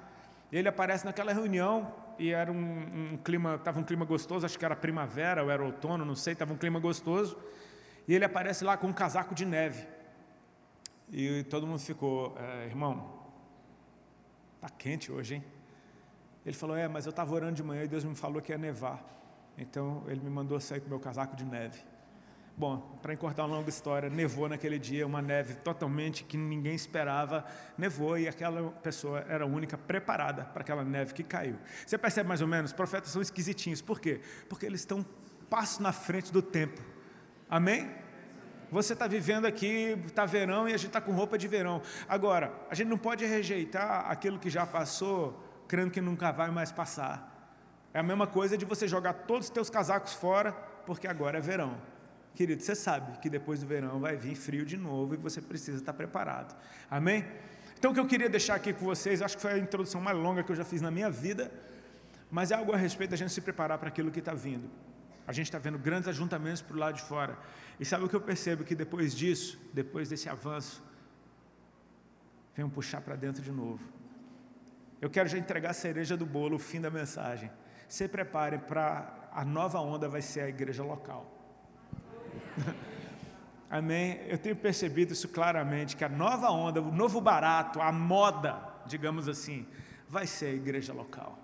e 0.53 0.57
ele 0.57 0.69
aparece 0.69 1.03
naquela 1.03 1.33
reunião 1.33 1.93
e 2.17 2.31
era 2.31 2.49
um, 2.49 3.11
um 3.11 3.17
clima, 3.17 3.55
estava 3.55 3.77
um 3.77 3.83
clima 3.83 4.05
gostoso, 4.05 4.45
acho 4.45 4.57
que 4.57 4.63
era 4.63 4.75
primavera 4.75 5.43
ou 5.43 5.51
era 5.51 5.61
outono, 5.61 6.05
não 6.05 6.15
sei, 6.15 6.31
estava 6.31 6.53
um 6.53 6.57
clima 6.57 6.79
gostoso. 6.79 7.37
E 8.07 8.15
ele 8.15 8.23
aparece 8.23 8.63
lá 8.63 8.77
com 8.77 8.87
um 8.87 8.93
casaco 8.93 9.35
de 9.35 9.45
neve. 9.45 9.98
E 11.11 11.43
todo 11.43 11.65
mundo 11.65 11.79
ficou, 11.79 12.35
é, 12.37 12.65
irmão, 12.65 13.19
tá 14.61 14.69
quente 14.69 15.11
hoje, 15.11 15.35
hein? 15.35 15.43
Ele 16.45 16.55
falou, 16.55 16.75
é, 16.75 16.87
mas 16.87 17.05
eu 17.05 17.09
estava 17.09 17.33
orando 17.33 17.53
de 17.53 17.63
manhã 17.63 17.83
e 17.83 17.87
Deus 17.87 18.03
me 18.03 18.15
falou 18.15 18.41
que 18.41 18.51
ia 18.51 18.57
nevar. 18.57 19.03
Então 19.57 20.03
ele 20.07 20.21
me 20.21 20.29
mandou 20.29 20.59
sair 20.59 20.79
com 20.79 20.89
meu 20.89 20.99
casaco 20.99 21.35
de 21.35 21.43
neve. 21.43 21.79
Bom, 22.55 22.77
para 23.01 23.13
encurtar 23.13 23.45
uma 23.45 23.55
longa 23.55 23.69
história, 23.69 24.09
nevou 24.09 24.49
naquele 24.49 24.77
dia, 24.77 25.07
uma 25.07 25.21
neve 25.21 25.55
totalmente 25.55 26.25
que 26.25 26.35
ninguém 26.35 26.75
esperava, 26.75 27.45
nevou 27.77 28.17
e 28.17 28.27
aquela 28.27 28.69
pessoa 28.69 29.25
era 29.29 29.45
a 29.45 29.47
única 29.47 29.77
preparada 29.77 30.43
para 30.43 30.61
aquela 30.61 30.83
neve 30.83 31.13
que 31.13 31.23
caiu. 31.23 31.55
Você 31.87 31.97
percebe 31.97 32.27
mais 32.27 32.41
ou 32.41 32.47
menos? 32.47 32.71
Os 32.71 32.75
profetas 32.75 33.11
são 33.11 33.21
esquisitinhos. 33.21 33.81
Por 33.81 33.99
quê? 34.01 34.19
Porque 34.49 34.65
eles 34.65 34.81
estão 34.81 35.05
passo 35.49 35.81
na 35.81 35.93
frente 35.93 36.33
do 36.33 36.41
tempo. 36.41 36.81
Amém? 37.49 37.89
Você 38.71 38.93
está 38.93 39.07
vivendo 39.07 39.45
aqui, 39.45 39.97
está 40.05 40.25
verão 40.25 40.69
e 40.69 40.73
a 40.73 40.77
gente 40.77 40.87
está 40.87 41.01
com 41.01 41.11
roupa 41.11 41.37
de 41.37 41.47
verão. 41.47 41.81
Agora, 42.07 42.53
a 42.69 42.75
gente 42.75 42.87
não 42.87 42.97
pode 42.97 43.25
rejeitar 43.25 44.09
aquilo 44.09 44.37
que 44.37 44.49
já 44.49 44.65
passou, 44.65 45.43
crendo 45.67 45.91
que 45.91 46.01
nunca 46.01 46.31
vai 46.31 46.51
mais 46.51 46.71
passar. 46.71 47.35
É 47.93 47.99
a 47.99 48.03
mesma 48.03 48.27
coisa 48.27 48.57
de 48.57 48.65
você 48.65 48.87
jogar 48.87 49.13
todos 49.13 49.47
os 49.47 49.49
teus 49.51 49.69
casacos 49.69 50.13
fora, 50.13 50.51
porque 50.85 51.07
agora 51.07 51.39
é 51.39 51.41
verão. 51.41 51.77
Querido, 52.35 52.61
você 52.61 52.75
sabe 52.75 53.17
que 53.19 53.29
depois 53.29 53.59
do 53.59 53.65
verão 53.65 53.99
vai 53.99 54.15
vir 54.15 54.35
frio 54.35 54.63
de 54.63 54.77
novo 54.77 55.15
e 55.15 55.17
você 55.17 55.41
precisa 55.41 55.77
estar 55.77 55.93
preparado. 55.93 56.55
Amém? 56.89 57.25
Então, 57.77 57.91
o 57.91 57.93
que 57.93 57.99
eu 57.99 58.05
queria 58.05 58.29
deixar 58.29 58.55
aqui 58.55 58.71
com 58.71 58.85
vocês, 58.85 59.21
acho 59.21 59.35
que 59.35 59.41
foi 59.41 59.53
a 59.53 59.57
introdução 59.57 59.99
mais 59.99 60.17
longa 60.17 60.43
que 60.43 60.51
eu 60.51 60.55
já 60.55 60.63
fiz 60.65 60.81
na 60.81 60.91
minha 60.91 61.09
vida, 61.09 61.51
mas 62.29 62.51
é 62.51 62.55
algo 62.55 62.71
a 62.71 62.77
respeito 62.77 63.11
da 63.11 63.17
gente 63.17 63.31
se 63.31 63.41
preparar 63.41 63.77
para 63.77 63.87
aquilo 63.87 64.11
que 64.11 64.19
está 64.19 64.33
vindo. 64.33 64.69
A 65.29 65.31
gente 65.31 65.45
está 65.45 65.59
vendo 65.59 65.77
grandes 65.77 66.07
ajuntamentos 66.07 66.59
para 66.59 66.75
o 66.75 66.79
lado 66.79 66.95
de 66.95 67.03
fora. 67.03 67.37
E 67.79 67.85
sabe 67.85 68.03
o 68.03 68.09
que 68.09 68.15
eu 68.15 68.19
percebo? 68.19 68.63
Que 68.63 68.73
depois 68.73 69.15
disso, 69.15 69.59
depois 69.71 70.09
desse 70.09 70.27
avanço, 70.27 70.81
vem 72.55 72.65
um 72.65 72.69
puxar 72.69 72.99
para 72.99 73.15
dentro 73.15 73.39
de 73.39 73.51
novo. 73.51 73.79
Eu 74.99 75.07
quero 75.07 75.29
já 75.29 75.37
entregar 75.37 75.69
a 75.69 75.73
cereja 75.73 76.17
do 76.17 76.25
bolo, 76.25 76.55
o 76.55 76.59
fim 76.59 76.81
da 76.81 76.89
mensagem. 76.89 77.51
Se 77.87 78.07
preparem 78.07 78.59
para 78.59 79.29
a 79.31 79.45
nova 79.45 79.79
onda 79.79 80.09
vai 80.09 80.23
ser 80.23 80.41
a 80.41 80.49
igreja 80.49 80.83
local. 80.83 81.31
Amém? 83.69 84.19
Eu 84.27 84.39
tenho 84.39 84.55
percebido 84.55 85.13
isso 85.13 85.29
claramente, 85.29 85.95
que 85.95 86.03
a 86.03 86.09
nova 86.09 86.49
onda, 86.49 86.81
o 86.81 86.91
novo 86.91 87.21
barato, 87.21 87.79
a 87.79 87.91
moda, 87.91 88.59
digamos 88.87 89.29
assim, 89.29 89.67
vai 90.07 90.25
ser 90.25 90.47
a 90.47 90.53
igreja 90.53 90.91
local. 90.91 91.38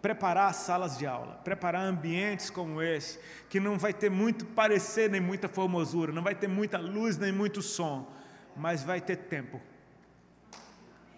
Preparar 0.00 0.54
salas 0.54 0.96
de 0.96 1.06
aula, 1.06 1.34
preparar 1.42 1.84
ambientes 1.84 2.50
como 2.50 2.80
esse, 2.80 3.18
que 3.48 3.58
não 3.58 3.78
vai 3.78 3.92
ter 3.92 4.10
muito 4.10 4.46
parecer 4.46 5.10
nem 5.10 5.20
muita 5.20 5.48
formosura, 5.48 6.12
não 6.12 6.22
vai 6.22 6.34
ter 6.34 6.46
muita 6.46 6.78
luz 6.78 7.16
nem 7.16 7.32
muito 7.32 7.60
som, 7.60 8.08
mas 8.56 8.84
vai 8.84 9.00
ter 9.00 9.16
tempo, 9.16 9.60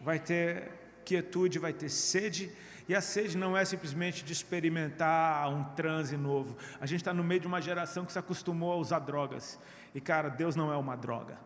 vai 0.00 0.18
ter 0.18 0.70
quietude, 1.04 1.58
vai 1.58 1.72
ter 1.72 1.90
sede 1.90 2.50
e 2.90 2.94
a 2.94 3.00
sede 3.00 3.38
não 3.38 3.56
é 3.56 3.64
simplesmente 3.64 4.25
de 4.25 4.32
experimentar 4.32 5.49
um 5.49 5.62
transe 5.62 6.16
novo. 6.16 6.56
A 6.80 6.87
gente 6.87 7.02
está 7.02 7.14
no 7.14 7.22
meio 7.22 7.40
de 7.40 7.46
uma 7.46 7.60
geração 7.60 8.04
que 8.04 8.10
se 8.10 8.18
acostumou 8.18 8.72
a 8.72 8.75
usar 8.75 8.99
drogas. 8.99 9.60
E, 9.94 10.00
cara, 10.00 10.28
Deus 10.28 10.56
não 10.56 10.72
é 10.72 10.76
uma 10.76 10.96
droga. 10.96 11.38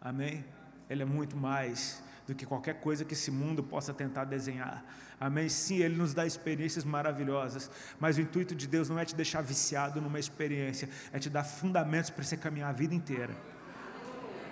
Amém? 0.00 0.44
Ele 0.88 1.02
é 1.02 1.04
muito 1.04 1.36
mais 1.36 2.00
do 2.26 2.34
que 2.34 2.46
qualquer 2.46 2.80
coisa 2.80 3.04
que 3.04 3.14
esse 3.14 3.30
mundo 3.30 3.62
possa 3.62 3.92
tentar 3.92 4.24
desenhar. 4.24 4.84
Amém? 5.20 5.48
Sim, 5.48 5.78
Ele 5.78 5.96
nos 5.96 6.14
dá 6.14 6.26
experiências 6.26 6.84
maravilhosas, 6.84 7.70
mas 8.00 8.16
o 8.16 8.20
intuito 8.20 8.54
de 8.54 8.66
Deus 8.66 8.88
não 8.88 8.98
é 8.98 9.04
te 9.04 9.14
deixar 9.14 9.42
viciado 9.42 10.00
numa 10.00 10.18
experiência, 10.18 10.88
é 11.12 11.18
te 11.18 11.30
dar 11.30 11.44
fundamentos 11.44 12.10
para 12.10 12.24
você 12.24 12.36
caminhar 12.36 12.70
a 12.70 12.72
vida 12.72 12.94
inteira. 12.94 13.34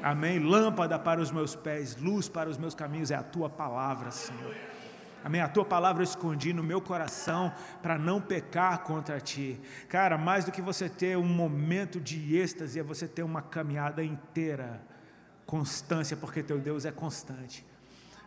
Amém? 0.03 0.39
Lâmpada 0.39 0.99
para 0.99 1.21
os 1.21 1.31
meus 1.31 1.55
pés, 1.55 1.97
luz 1.97 2.29
para 2.29 2.51
os 2.51 2.59
meus 2.59 2.75
caminhos 2.75 3.11
é 3.11 3.15
a 3.15 3.23
tua 3.23 3.49
palavra, 3.49 4.11
Senhor. 4.11 4.55
Amém? 5.25 5.41
A 5.41 5.49
tua 5.49 5.65
palavra 5.65 6.03
eu 6.03 6.05
escondi 6.05 6.53
no 6.53 6.63
meu 6.63 6.81
coração 6.81 7.53
para 7.81 7.97
não 7.97 8.21
pecar 8.21 8.81
contra 8.81 9.21
ti. 9.21 9.61
Cara, 9.89 10.19
mais 10.19 10.45
do 10.45 10.51
que 10.51 10.61
você 10.61 10.89
ter 10.89 11.17
um 11.17 11.25
momento 11.25 12.01
de 12.01 12.37
êxtase, 12.37 12.81
é 12.81 12.83
você 12.83 13.07
ter 13.07 13.23
uma 13.23 13.41
caminhada 13.41 14.03
inteira, 14.03 14.81
constância, 15.47 16.17
porque 16.17 16.43
teu 16.43 16.59
Deus 16.59 16.85
é 16.85 16.93
constante. 16.93 17.65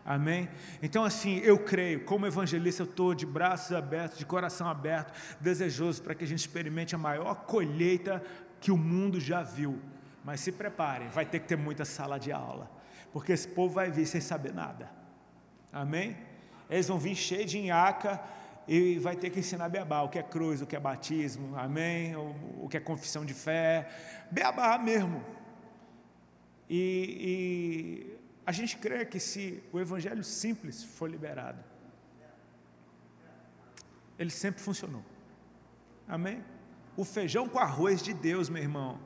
Amém? 0.06 0.48
Então, 0.84 1.04
assim, 1.04 1.38
eu 1.40 1.58
creio, 1.58 2.06
como 2.06 2.28
evangelista, 2.28 2.84
eu 2.84 2.86
estou 2.86 3.16
de 3.16 3.26
braços 3.26 3.76
abertos, 3.76 4.20
de 4.20 4.26
coração 4.26 4.68
aberto, 4.68 5.12
desejoso 5.40 6.04
para 6.04 6.14
que 6.14 6.24
a 6.24 6.28
gente 6.28 6.40
experimente 6.40 6.94
a 6.94 6.98
maior 6.98 7.34
colheita 7.46 8.22
que 8.62 8.72
o 8.72 8.78
mundo 8.78 9.20
já 9.20 9.42
viu. 9.42 9.80
Mas 10.24 10.42
se 10.42 10.52
preparem, 10.52 11.10
vai 11.10 11.26
ter 11.26 11.40
que 11.40 11.48
ter 11.48 11.58
muita 11.58 11.86
sala 11.86 12.20
de 12.20 12.32
aula, 12.32 12.70
porque 13.12 13.32
esse 13.32 13.48
povo 13.48 13.74
vai 13.74 13.90
vir 13.90 14.06
sem 14.06 14.22
saber 14.22 14.54
nada. 14.54 14.92
Amém? 15.74 16.16
eles 16.70 16.88
vão 16.88 16.98
vir 16.98 17.16
cheios 17.16 17.52
de 17.52 17.62
nhaca 17.62 18.22
e 18.68 18.98
vai 18.98 19.16
ter 19.16 19.30
que 19.30 19.40
ensinar 19.40 19.70
beabá, 19.70 20.02
o 20.02 20.10
que 20.10 20.18
é 20.18 20.24
cruz, 20.24 20.62
o 20.62 20.66
que 20.66 20.76
é 20.76 20.80
batismo, 20.80 21.56
amém? 21.58 22.16
O, 22.16 22.64
o 22.64 22.68
que 22.70 22.78
é 22.78 22.80
confissão 22.80 23.24
de 23.24 23.34
fé, 23.34 23.88
beabá 24.32 24.78
mesmo. 24.78 25.24
E, 26.70 28.08
e 28.10 28.18
a 28.46 28.52
gente 28.52 28.78
crê 28.78 29.06
que 29.06 29.20
se 29.20 29.64
o 29.72 29.80
evangelho 29.80 30.24
simples 30.24 30.84
for 30.84 31.10
liberado, 31.10 31.64
ele 34.18 34.30
sempre 34.30 34.62
funcionou. 34.62 35.04
Amém? 36.08 36.44
O 36.96 37.04
feijão 37.04 37.50
com 37.50 37.60
arroz 37.60 38.02
de 38.02 38.14
Deus, 38.14 38.50
meu 38.50 38.62
irmão, 38.62 39.00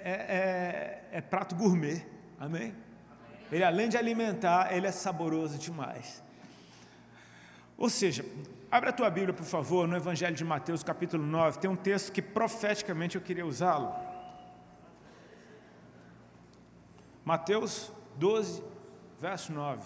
é, 0.00 0.10
é, 0.10 1.08
é 1.12 1.20
prato 1.20 1.54
gourmet. 1.54 2.04
Amém? 2.38 2.74
Ele, 3.50 3.64
além 3.64 3.88
de 3.88 3.96
alimentar, 3.96 4.74
ele 4.74 4.86
é 4.86 4.92
saboroso 4.92 5.58
demais. 5.58 6.22
Ou 7.78 7.88
seja, 7.88 8.24
abre 8.70 8.90
a 8.90 8.92
tua 8.92 9.08
Bíblia, 9.10 9.32
por 9.32 9.44
favor, 9.44 9.86
no 9.86 9.96
Evangelho 9.96 10.34
de 10.34 10.44
Mateus, 10.44 10.82
capítulo 10.82 11.24
9, 11.24 11.58
tem 11.58 11.70
um 11.70 11.76
texto 11.76 12.10
que 12.10 12.22
profeticamente 12.22 13.16
eu 13.16 13.22
queria 13.22 13.46
usá-lo. 13.46 13.94
Mateus 17.26 17.92
12, 18.18 18.62
verso 19.18 19.52
9. 19.52 19.82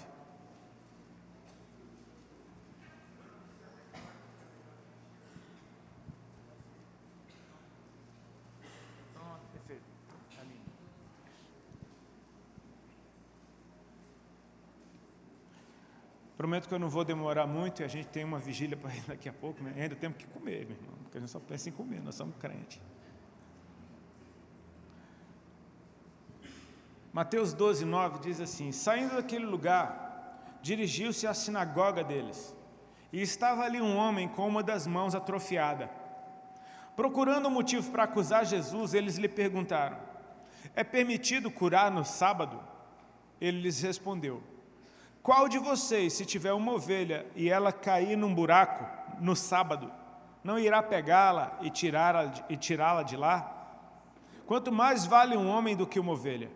Prometo 16.36 16.68
que 16.68 16.74
eu 16.74 16.78
não 16.78 16.90
vou 16.90 17.06
demorar 17.06 17.46
muito 17.46 17.80
e 17.80 17.84
a 17.84 17.88
gente 17.88 18.08
tem 18.08 18.22
uma 18.22 18.38
vigília 18.38 18.76
para 18.76 18.94
ir 18.94 19.02
daqui 19.08 19.30
a 19.30 19.32
pouco, 19.32 19.62
né? 19.62 19.72
ainda 19.78 19.96
temos 19.96 20.18
que 20.18 20.26
comer, 20.26 20.66
meu 20.66 20.76
irmão, 20.76 20.98
porque 21.04 21.16
a 21.16 21.20
gente 21.20 21.30
só 21.30 21.40
pensa 21.40 21.70
em 21.70 21.72
comer, 21.72 22.02
nós 22.02 22.16
somos 22.16 22.36
crentes. 22.36 22.78
Mateus 27.12 27.52
12, 27.52 27.84
9 27.84 28.20
diz 28.20 28.40
assim: 28.40 28.72
Saindo 28.72 29.16
daquele 29.16 29.44
lugar, 29.44 30.58
dirigiu-se 30.62 31.26
à 31.26 31.34
sinagoga 31.34 32.04
deles, 32.04 32.54
e 33.12 33.20
estava 33.20 33.62
ali 33.62 33.80
um 33.80 33.96
homem 33.96 34.28
com 34.28 34.46
uma 34.46 34.62
das 34.62 34.86
mãos 34.86 35.14
atrofiada. 35.14 35.90
Procurando 36.94 37.48
um 37.48 37.52
motivo 37.52 37.90
para 37.90 38.04
acusar 38.04 38.44
Jesus, 38.44 38.94
eles 38.94 39.16
lhe 39.16 39.28
perguntaram: 39.28 39.98
É 40.74 40.84
permitido 40.84 41.50
curar 41.50 41.90
no 41.90 42.04
sábado? 42.04 42.60
Ele 43.40 43.60
lhes 43.60 43.80
respondeu: 43.80 44.42
qual 45.22 45.48
de 45.48 45.58
vocês, 45.58 46.14
se 46.14 46.24
tiver 46.24 46.52
uma 46.54 46.72
ovelha 46.72 47.26
e 47.36 47.50
ela 47.50 47.72
cair 47.72 48.16
num 48.16 48.34
buraco 48.34 48.86
no 49.20 49.36
sábado, 49.36 49.92
não 50.42 50.58
irá 50.58 50.82
pegá-la 50.82 51.58
e 51.60 51.70
tirá-la 51.70 52.30
tirá 52.58 53.02
de 53.02 53.16
lá? 53.16 53.56
Quanto 54.46 54.72
mais 54.72 55.04
vale 55.04 55.36
um 55.36 55.48
homem 55.48 55.76
do 55.76 55.86
que 55.86 56.00
uma 56.00 56.12
ovelha? 56.12 56.50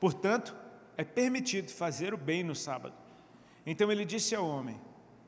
Portanto, 0.00 0.54
é 0.96 1.04
permitido 1.04 1.70
fazer 1.70 2.12
o 2.14 2.16
bem 2.16 2.42
no 2.42 2.54
sábado. 2.54 2.94
Então 3.64 3.90
ele 3.90 4.04
disse 4.04 4.34
ao 4.34 4.46
homem: 4.46 4.80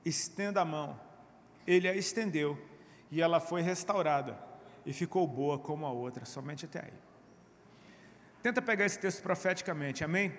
Estenda 0.04 0.60
a 0.60 0.64
mão. 0.64 0.98
Ele 1.66 1.88
a 1.88 1.94
estendeu 1.94 2.58
e 3.10 3.20
ela 3.20 3.38
foi 3.38 3.62
restaurada 3.62 4.38
e 4.84 4.92
ficou 4.92 5.26
boa 5.26 5.58
como 5.58 5.86
a 5.86 5.92
outra, 5.92 6.24
somente 6.24 6.64
até 6.64 6.80
aí. 6.80 6.92
Tenta 8.42 8.62
pegar 8.62 8.86
esse 8.86 8.98
texto 8.98 9.22
profeticamente, 9.22 10.02
amém? 10.02 10.32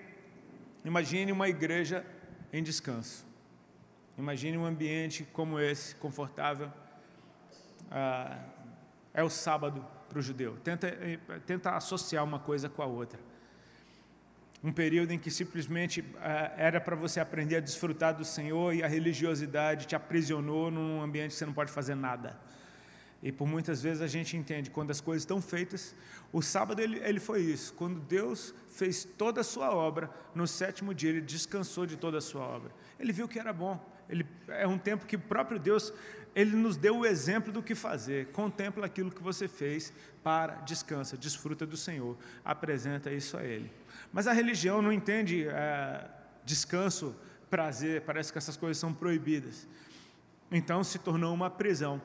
Imagine 0.84 1.30
uma 1.30 1.48
igreja 1.48 2.04
em 2.52 2.62
descanso. 2.62 3.24
Imagine 4.18 4.58
um 4.58 4.66
ambiente 4.66 5.24
como 5.32 5.58
esse, 5.60 5.94
confortável. 5.94 6.70
Ah, 7.90 8.38
é 9.14 9.22
o 9.22 9.30
sábado 9.30 9.86
para 10.08 10.18
o 10.18 10.22
judeu. 10.22 10.58
Tenta, 10.58 10.88
tenta 11.46 11.76
associar 11.76 12.24
uma 12.24 12.38
coisa 12.38 12.68
com 12.68 12.82
a 12.82 12.86
outra. 12.86 13.18
Um 14.62 14.72
período 14.72 15.12
em 15.12 15.18
que 15.18 15.30
simplesmente 15.30 16.04
ah, 16.20 16.52
era 16.56 16.80
para 16.80 16.94
você 16.94 17.18
aprender 17.18 17.56
a 17.56 17.60
desfrutar 17.60 18.14
do 18.14 18.24
Senhor 18.24 18.74
e 18.74 18.82
a 18.82 18.86
religiosidade 18.86 19.86
te 19.86 19.96
aprisionou 19.96 20.70
num 20.70 21.02
ambiente 21.02 21.30
que 21.30 21.36
você 21.36 21.46
não 21.46 21.52
pode 21.52 21.72
fazer 21.72 21.94
nada. 21.94 22.38
E 23.22 23.30
por 23.30 23.46
muitas 23.46 23.80
vezes 23.80 24.02
a 24.02 24.06
gente 24.06 24.36
entende, 24.36 24.70
quando 24.70 24.90
as 24.90 25.00
coisas 25.00 25.22
estão 25.22 25.40
feitas, 25.40 25.94
o 26.32 26.42
sábado 26.42 26.80
ele, 26.80 26.98
ele 26.98 27.20
foi 27.20 27.40
isso. 27.40 27.72
Quando 27.74 28.00
Deus 28.00 28.52
fez 28.68 29.04
toda 29.04 29.42
a 29.42 29.44
sua 29.44 29.72
obra, 29.72 30.10
no 30.34 30.46
sétimo 30.46 30.92
dia 30.92 31.10
ele 31.10 31.20
descansou 31.20 31.86
de 31.86 31.96
toda 31.96 32.18
a 32.18 32.20
sua 32.20 32.42
obra. 32.42 32.72
Ele 32.98 33.12
viu 33.12 33.28
que 33.28 33.38
era 33.38 33.52
bom. 33.52 33.80
Ele, 34.08 34.26
é 34.48 34.66
um 34.66 34.76
tempo 34.76 35.06
que 35.06 35.16
o 35.16 35.20
próprio 35.20 35.58
Deus 35.58 35.92
ele 36.34 36.56
nos 36.56 36.76
deu 36.76 36.98
o 36.98 37.06
exemplo 37.06 37.52
do 37.52 37.62
que 37.62 37.74
fazer. 37.74 38.28
Contempla 38.28 38.86
aquilo 38.86 39.10
que 39.10 39.22
você 39.22 39.46
fez, 39.46 39.92
para, 40.22 40.54
descansa, 40.56 41.16
desfruta 41.16 41.66
do 41.66 41.76
Senhor, 41.76 42.16
apresenta 42.44 43.12
isso 43.12 43.36
a 43.36 43.44
Ele. 43.44 43.70
Mas 44.12 44.26
a 44.26 44.32
religião 44.32 44.82
não 44.82 44.92
entende 44.92 45.46
é, 45.48 46.04
descanso, 46.44 47.16
prazer, 47.48 48.02
parece 48.02 48.30
que 48.30 48.38
essas 48.38 48.56
coisas 48.56 48.78
são 48.78 48.92
proibidas. 48.92 49.66
Então 50.50 50.84
se 50.84 50.98
tornou 50.98 51.32
uma 51.32 51.50
prisão. 51.50 52.00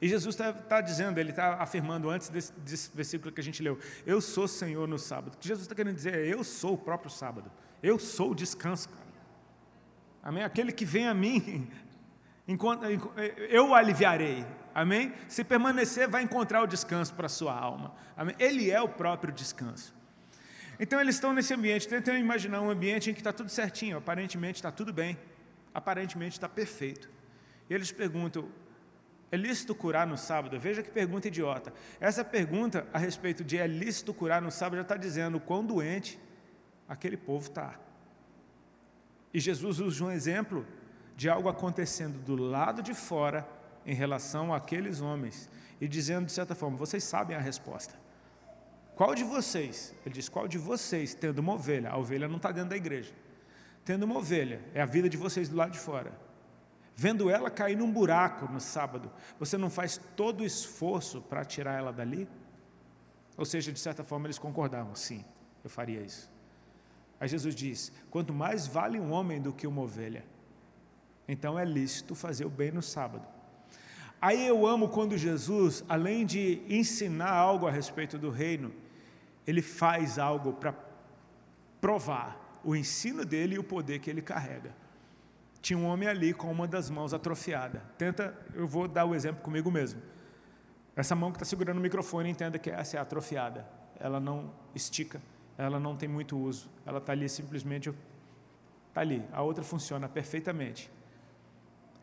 E 0.00 0.08
Jesus 0.08 0.34
está 0.34 0.52
tá 0.52 0.80
dizendo, 0.80 1.18
ele 1.18 1.30
está 1.30 1.62
afirmando 1.62 2.10
antes 2.10 2.28
desse, 2.28 2.52
desse, 2.54 2.90
versículo 2.92 3.30
que 3.30 3.40
a 3.40 3.44
gente 3.44 3.62
leu: 3.62 3.78
Eu 4.04 4.20
sou 4.20 4.48
Senhor 4.48 4.88
no 4.88 4.98
sábado. 4.98 5.34
O 5.34 5.38
que 5.38 5.46
Jesus 5.46 5.64
está 5.64 5.74
querendo 5.74 5.94
dizer 5.94 6.14
é: 6.14 6.26
Eu 6.26 6.42
sou 6.42 6.74
o 6.74 6.78
próprio 6.78 7.10
sábado. 7.10 7.50
Eu 7.82 7.98
sou 7.98 8.32
o 8.32 8.34
descanso. 8.34 8.88
Cara. 8.88 9.02
Amém? 10.22 10.42
Aquele 10.42 10.72
que 10.72 10.84
vem 10.84 11.06
a 11.06 11.14
mim 11.14 11.70
eu 13.48 13.68
o 13.68 13.74
aliviarei. 13.74 14.44
Amém? 14.74 15.12
Se 15.28 15.44
permanecer, 15.44 16.08
vai 16.08 16.22
encontrar 16.22 16.62
o 16.62 16.66
descanso 16.66 17.14
para 17.14 17.26
a 17.26 17.28
sua 17.28 17.52
alma. 17.52 17.94
Amém? 18.16 18.34
Ele 18.38 18.70
é 18.70 18.80
o 18.80 18.88
próprio 18.88 19.32
descanso. 19.32 19.94
Então 20.78 21.00
eles 21.00 21.16
estão 21.16 21.32
nesse 21.32 21.52
ambiente, 21.54 21.86
tentando 21.86 22.18
imaginar 22.18 22.60
um 22.60 22.70
ambiente 22.70 23.10
em 23.10 23.14
que 23.14 23.20
está 23.20 23.32
tudo 23.32 23.50
certinho, 23.50 23.98
aparentemente 23.98 24.56
está 24.56 24.70
tudo 24.70 24.92
bem, 24.92 25.18
aparentemente 25.74 26.32
está 26.32 26.48
perfeito. 26.48 27.10
E 27.68 27.74
eles 27.74 27.92
perguntam: 27.92 28.48
é 29.30 29.36
lícito 29.36 29.74
curar 29.74 30.06
no 30.06 30.18
sábado? 30.18 30.58
Veja 30.58 30.82
que 30.82 30.90
pergunta 30.90 31.28
idiota. 31.28 31.72
Essa 32.00 32.24
pergunta 32.24 32.86
a 32.92 32.98
respeito 32.98 33.42
de 33.42 33.58
é 33.58 33.66
lícito 33.66 34.12
curar 34.12 34.42
no 34.42 34.50
sábado 34.50 34.76
já 34.76 34.82
está 34.82 34.96
dizendo 34.96 35.38
o 35.38 35.40
quão 35.40 35.64
doente 35.64 36.18
aquele 36.88 37.16
povo 37.16 37.48
está. 37.48 37.78
E 39.32 39.40
Jesus 39.40 39.80
usa 39.80 40.04
um 40.04 40.10
exemplo 40.10 40.66
de 41.16 41.28
algo 41.28 41.48
acontecendo 41.48 42.18
do 42.18 42.36
lado 42.36 42.82
de 42.82 42.92
fora 42.92 43.48
em 43.86 43.94
relação 43.94 44.52
àqueles 44.52 45.00
homens 45.00 45.48
e 45.80 45.88
dizendo 45.88 46.26
de 46.26 46.32
certa 46.32 46.54
forma: 46.54 46.76
vocês 46.76 47.02
sabem 47.02 47.36
a 47.36 47.40
resposta. 47.40 48.01
Qual 48.94 49.14
de 49.14 49.24
vocês, 49.24 49.94
ele 50.04 50.14
diz, 50.14 50.28
qual 50.28 50.46
de 50.46 50.58
vocês, 50.58 51.14
tendo 51.14 51.38
uma 51.38 51.54
ovelha, 51.54 51.90
a 51.90 51.96
ovelha 51.96 52.28
não 52.28 52.36
está 52.36 52.52
dentro 52.52 52.70
da 52.70 52.76
igreja, 52.76 53.12
tendo 53.84 54.04
uma 54.04 54.18
ovelha, 54.18 54.60
é 54.74 54.82
a 54.82 54.86
vida 54.86 55.08
de 55.08 55.16
vocês 55.16 55.48
do 55.48 55.56
lado 55.56 55.72
de 55.72 55.78
fora, 55.78 56.12
vendo 56.94 57.30
ela 57.30 57.50
cair 57.50 57.76
num 57.76 57.90
buraco 57.90 58.50
no 58.52 58.60
sábado, 58.60 59.10
você 59.38 59.56
não 59.56 59.70
faz 59.70 59.98
todo 60.14 60.42
o 60.42 60.44
esforço 60.44 61.22
para 61.22 61.44
tirar 61.44 61.78
ela 61.78 61.92
dali? 61.92 62.28
Ou 63.36 63.44
seja, 63.44 63.72
de 63.72 63.80
certa 63.80 64.04
forma 64.04 64.26
eles 64.26 64.38
concordavam, 64.38 64.94
sim, 64.94 65.24
eu 65.64 65.70
faria 65.70 66.00
isso. 66.00 66.30
Aí 67.22 67.28
Jesus 67.28 67.54
diz: 67.54 67.92
quanto 68.10 68.32
mais 68.32 68.66
vale 68.66 68.98
um 68.98 69.12
homem 69.12 69.40
do 69.40 69.52
que 69.52 69.64
uma 69.64 69.82
ovelha. 69.82 70.24
Então 71.28 71.56
é 71.56 71.64
lícito 71.64 72.16
fazer 72.16 72.44
o 72.44 72.50
bem 72.50 72.72
no 72.72 72.82
sábado. 72.82 73.26
Aí 74.22 74.46
eu 74.46 74.64
amo 74.64 74.88
quando 74.88 75.18
Jesus, 75.18 75.84
além 75.88 76.24
de 76.24 76.62
ensinar 76.68 77.32
algo 77.32 77.66
a 77.66 77.72
respeito 77.72 78.16
do 78.16 78.30
reino, 78.30 78.72
ele 79.44 79.60
faz 79.60 80.16
algo 80.16 80.52
para 80.52 80.72
provar 81.80 82.60
o 82.62 82.76
ensino 82.76 83.24
dele 83.24 83.56
e 83.56 83.58
o 83.58 83.64
poder 83.64 83.98
que 83.98 84.08
ele 84.08 84.22
carrega. 84.22 84.72
Tinha 85.60 85.76
um 85.76 85.86
homem 85.86 86.08
ali 86.08 86.32
com 86.32 86.52
uma 86.52 86.68
das 86.68 86.88
mãos 86.88 87.12
atrofiada. 87.12 87.82
Tenta, 87.98 88.32
eu 88.54 88.68
vou 88.68 88.86
dar 88.86 89.04
o 89.06 89.12
exemplo 89.12 89.42
comigo 89.42 89.72
mesmo. 89.72 90.00
Essa 90.94 91.16
mão 91.16 91.32
que 91.32 91.38
está 91.38 91.44
segurando 91.44 91.78
o 91.78 91.80
microfone, 91.80 92.30
entenda 92.30 92.60
que 92.60 92.70
essa 92.70 92.98
é 92.98 93.00
atrofiada. 93.00 93.66
Ela 93.98 94.20
não 94.20 94.52
estica, 94.72 95.20
ela 95.58 95.80
não 95.80 95.96
tem 95.96 96.08
muito 96.08 96.38
uso. 96.38 96.70
Ela 96.86 96.98
está 96.98 97.10
ali 97.10 97.28
simplesmente, 97.28 97.92
está 98.88 99.00
ali. 99.00 99.24
A 99.32 99.42
outra 99.42 99.64
funciona 99.64 100.08
perfeitamente. 100.08 100.88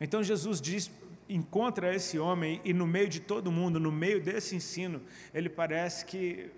Então 0.01 0.21
Jesus 0.21 0.59
diz, 0.59 0.91
encontra 1.29 1.93
esse 1.93 2.17
homem 2.17 2.59
e 2.65 2.73
no 2.73 2.87
meio 2.87 3.07
de 3.07 3.19
todo 3.19 3.51
mundo, 3.51 3.79
no 3.79 3.91
meio 3.91 4.21
desse 4.21 4.55
ensino, 4.55 5.01
ele 5.33 5.47
parece 5.47 6.03
que 6.05 6.51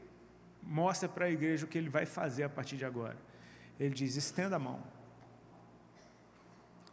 mostra 0.63 1.09
para 1.09 1.25
a 1.25 1.29
igreja 1.29 1.65
o 1.65 1.67
que 1.67 1.77
ele 1.77 1.89
vai 1.89 2.05
fazer 2.05 2.43
a 2.43 2.49
partir 2.49 2.77
de 2.77 2.85
agora. 2.85 3.17
Ele 3.79 3.93
diz: 3.93 4.15
estenda 4.15 4.55
a 4.55 4.59
mão. 4.59 4.81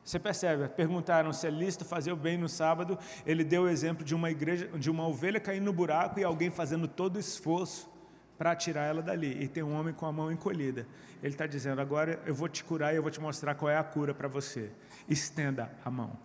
Você 0.04 0.18
percebe? 0.18 0.66
Perguntaram 0.70 1.32
se 1.34 1.46
é 1.46 1.50
lícito 1.50 1.84
fazer 1.84 2.10
o 2.10 2.16
bem 2.16 2.38
no 2.38 2.48
sábado. 2.48 2.98
Ele 3.26 3.44
deu 3.44 3.64
o 3.64 3.68
exemplo 3.68 4.02
de 4.02 4.14
uma 4.14 4.30
igreja, 4.30 4.66
de 4.68 4.90
uma 4.90 5.06
ovelha 5.06 5.38
caindo 5.38 5.64
no 5.64 5.72
buraco 5.72 6.18
e 6.18 6.24
alguém 6.24 6.50
fazendo 6.50 6.88
todo 6.88 7.16
o 7.16 7.20
esforço 7.20 7.90
para 8.38 8.56
tirar 8.56 8.84
ela 8.84 9.02
dali. 9.02 9.42
E 9.42 9.46
tem 9.46 9.62
um 9.62 9.78
homem 9.78 9.92
com 9.92 10.06
a 10.06 10.12
mão 10.12 10.32
encolhida. 10.32 10.86
Ele 11.22 11.34
está 11.34 11.46
dizendo: 11.46 11.80
agora 11.80 12.22
eu 12.24 12.34
vou 12.34 12.48
te 12.48 12.64
curar 12.64 12.94
e 12.94 12.96
eu 12.96 13.02
vou 13.02 13.10
te 13.10 13.20
mostrar 13.20 13.54
qual 13.54 13.70
é 13.70 13.76
a 13.76 13.84
cura 13.84 14.14
para 14.14 14.28
você. 14.28 14.70
Estenda 15.06 15.70
a 15.84 15.90
mão. 15.90 16.16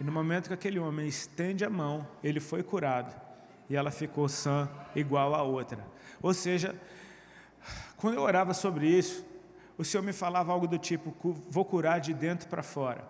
E 0.00 0.04
no 0.04 0.12
momento 0.12 0.48
que 0.48 0.54
aquele 0.54 0.78
homem 0.78 1.06
estende 1.06 1.64
a 1.64 1.70
mão, 1.70 2.06
ele 2.22 2.40
foi 2.40 2.62
curado. 2.62 3.14
E 3.68 3.76
ela 3.76 3.90
ficou 3.90 4.28
sã, 4.28 4.68
igual 4.94 5.34
a 5.34 5.42
outra. 5.42 5.86
Ou 6.20 6.34
seja, 6.34 6.74
quando 7.96 8.14
eu 8.14 8.22
orava 8.22 8.52
sobre 8.52 8.86
isso, 8.86 9.24
o 9.78 9.84
Senhor 9.84 10.02
me 10.02 10.12
falava 10.12 10.52
algo 10.52 10.66
do 10.66 10.78
tipo: 10.78 11.14
vou 11.48 11.64
curar 11.64 12.00
de 12.00 12.12
dentro 12.12 12.48
para 12.48 12.62
fora. 12.62 13.04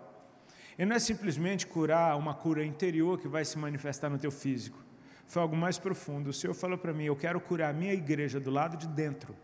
E 0.78 0.84
não 0.84 0.96
é 0.96 0.98
simplesmente 0.98 1.66
curar 1.66 2.16
uma 2.16 2.34
cura 2.34 2.64
interior 2.64 3.18
que 3.18 3.28
vai 3.28 3.44
se 3.44 3.58
manifestar 3.58 4.08
no 4.08 4.18
teu 4.18 4.30
físico. 4.30 4.78
Foi 5.26 5.40
algo 5.42 5.56
mais 5.56 5.78
profundo. 5.78 6.30
O 6.30 6.32
Senhor 6.32 6.54
falou 6.54 6.78
para 6.78 6.92
mim: 6.92 7.04
eu 7.04 7.16
quero 7.16 7.40
curar 7.40 7.70
a 7.70 7.72
minha 7.72 7.92
igreja 7.92 8.38
do 8.38 8.50
lado 8.50 8.76
de 8.76 8.86
dentro, 8.86 9.34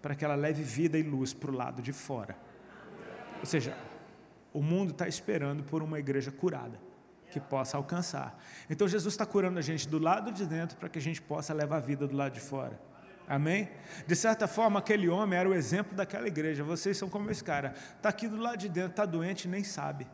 para 0.00 0.14
que 0.14 0.24
ela 0.24 0.34
leve 0.34 0.62
vida 0.62 0.98
e 0.98 1.02
luz 1.02 1.32
para 1.32 1.50
o 1.50 1.54
lado 1.54 1.82
de 1.82 1.92
fora. 1.92 2.36
Ou 3.38 3.46
seja, 3.46 3.76
o 4.52 4.62
mundo 4.62 4.90
está 4.92 5.06
esperando 5.06 5.62
por 5.62 5.82
uma 5.82 5.98
igreja 5.98 6.30
curada, 6.30 6.80
que 7.30 7.38
possa 7.38 7.76
alcançar. 7.76 8.38
Então 8.68 8.88
Jesus 8.88 9.14
está 9.14 9.24
curando 9.24 9.58
a 9.58 9.62
gente 9.62 9.88
do 9.88 9.98
lado 9.98 10.32
de 10.32 10.46
dentro 10.46 10.76
para 10.76 10.88
que 10.88 10.98
a 10.98 11.02
gente 11.02 11.22
possa 11.22 11.54
levar 11.54 11.76
a 11.76 11.80
vida 11.80 12.06
do 12.06 12.16
lado 12.16 12.32
de 12.32 12.40
fora. 12.40 12.80
Amém? 13.28 13.68
De 14.08 14.16
certa 14.16 14.48
forma, 14.48 14.80
aquele 14.80 15.08
homem 15.08 15.38
era 15.38 15.48
o 15.48 15.54
exemplo 15.54 15.94
daquela 15.94 16.26
igreja. 16.26 16.64
Vocês 16.64 16.96
são 16.96 17.08
como 17.08 17.30
esse 17.30 17.44
cara. 17.44 17.74
Está 17.96 18.08
aqui 18.08 18.26
do 18.26 18.36
lado 18.36 18.56
de 18.56 18.68
dentro, 18.68 18.90
está 18.90 19.06
doente 19.06 19.46
nem 19.46 19.62
sabe. 19.62 20.04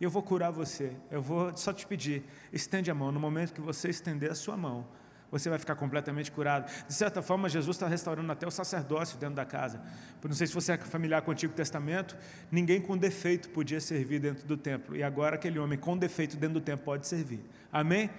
Eu 0.00 0.08
vou 0.08 0.22
curar 0.22 0.52
você. 0.52 0.96
Eu 1.10 1.20
vou 1.20 1.54
só 1.56 1.72
te 1.72 1.84
pedir, 1.84 2.24
estende 2.52 2.88
a 2.88 2.94
mão. 2.94 3.10
No 3.10 3.18
momento 3.18 3.52
que 3.52 3.60
você 3.60 3.88
estender 3.88 4.30
a 4.30 4.36
sua 4.36 4.56
mão, 4.56 4.86
você 5.30 5.48
vai 5.48 5.58
ficar 5.58 5.76
completamente 5.76 6.30
curado. 6.30 6.70
De 6.86 6.92
certa 6.92 7.22
forma, 7.22 7.48
Jesus 7.48 7.76
está 7.76 7.86
restaurando 7.86 8.30
até 8.32 8.46
o 8.46 8.50
sacerdócio 8.50 9.18
dentro 9.18 9.36
da 9.36 9.44
casa. 9.44 9.80
Não 10.22 10.32
sei 10.32 10.46
se 10.46 10.54
você 10.54 10.72
é 10.72 10.78
familiar 10.78 11.22
com 11.22 11.30
o 11.30 11.32
Antigo 11.32 11.52
Testamento, 11.52 12.16
ninguém 12.50 12.80
com 12.80 12.96
defeito 12.96 13.48
podia 13.50 13.80
servir 13.80 14.18
dentro 14.18 14.46
do 14.46 14.56
templo. 14.56 14.96
E 14.96 15.02
agora 15.02 15.36
aquele 15.36 15.58
homem 15.58 15.78
com 15.78 15.96
defeito 15.96 16.36
dentro 16.36 16.54
do 16.54 16.60
templo 16.60 16.84
pode 16.84 17.06
servir. 17.06 17.44
Amém? 17.72 18.10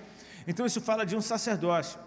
Então 0.47 0.65
isso 0.65 0.81
fala 0.81 1.05
de 1.05 1.15
um 1.15 1.21
sacerdócio. 1.21 1.99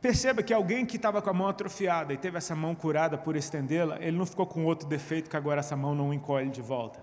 Perceba 0.00 0.42
que 0.42 0.52
alguém 0.52 0.86
que 0.86 0.96
estava 0.96 1.20
com 1.20 1.28
a 1.28 1.32
mão 1.32 1.48
atrofiada 1.48 2.12
e 2.14 2.16
teve 2.16 2.38
essa 2.38 2.54
mão 2.54 2.74
curada 2.74 3.18
por 3.18 3.36
estendê-la, 3.36 3.98
ele 4.00 4.16
não 4.16 4.24
ficou 4.24 4.46
com 4.46 4.64
outro 4.64 4.88
defeito 4.88 5.28
que 5.28 5.36
agora 5.36 5.60
essa 5.60 5.76
mão 5.76 5.94
não 5.94 6.12
encolhe 6.14 6.48
de 6.48 6.62
volta. 6.62 7.00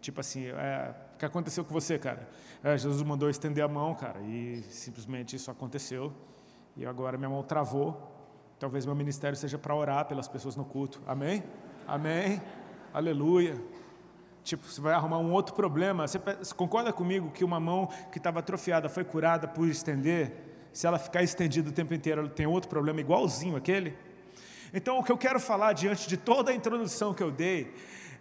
Tipo 0.00 0.20
assim, 0.20 0.46
é, 0.46 0.94
o 1.14 1.18
que 1.18 1.24
aconteceu 1.24 1.64
com 1.64 1.72
você, 1.72 1.98
cara? 1.98 2.28
É, 2.64 2.76
Jesus 2.76 3.02
mandou 3.02 3.30
estender 3.30 3.62
a 3.62 3.68
mão, 3.68 3.94
cara, 3.94 4.20
e 4.22 4.62
simplesmente 4.70 5.36
isso 5.36 5.50
aconteceu. 5.50 6.12
E 6.76 6.84
agora 6.84 7.16
minha 7.16 7.30
mão 7.30 7.42
travou. 7.42 8.12
Talvez 8.58 8.84
meu 8.84 8.94
ministério 8.94 9.36
seja 9.36 9.56
para 9.56 9.74
orar 9.74 10.04
pelas 10.04 10.28
pessoas 10.28 10.56
no 10.56 10.64
culto. 10.64 11.00
Amém? 11.06 11.42
Amém? 11.86 12.40
Aleluia. 12.92 13.60
Tipo, 14.44 14.66
você 14.66 14.80
vai 14.80 14.92
arrumar 14.92 15.18
um 15.18 15.32
outro 15.32 15.54
problema. 15.54 16.06
Você 16.06 16.18
concorda 16.54 16.92
comigo 16.92 17.30
que 17.30 17.44
uma 17.44 17.58
mão 17.58 17.88
que 18.12 18.18
estava 18.18 18.40
atrofiada 18.40 18.88
foi 18.88 19.04
curada 19.04 19.48
por 19.48 19.66
estender? 19.66 20.32
Se 20.72 20.86
ela 20.86 20.98
ficar 20.98 21.22
estendida 21.22 21.70
o 21.70 21.72
tempo 21.72 21.94
inteiro, 21.94 22.20
ela 22.20 22.30
tem 22.30 22.46
outro 22.46 22.68
problema 22.68 23.00
igualzinho 23.00 23.56
aquele? 23.56 23.96
Então, 24.72 24.98
o 24.98 25.02
que 25.02 25.10
eu 25.10 25.16
quero 25.16 25.40
falar 25.40 25.72
diante 25.72 26.06
de 26.06 26.16
toda 26.16 26.50
a 26.50 26.54
introdução 26.54 27.14
que 27.14 27.22
eu 27.22 27.30
dei 27.30 27.72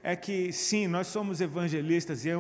é 0.08 0.16
que 0.16 0.54
sim, 0.54 0.86
nós 0.86 1.08
somos 1.08 1.42
evangelistas 1.42 2.26
e 2.26 2.30
é, 2.30 2.34
é, 2.34 2.38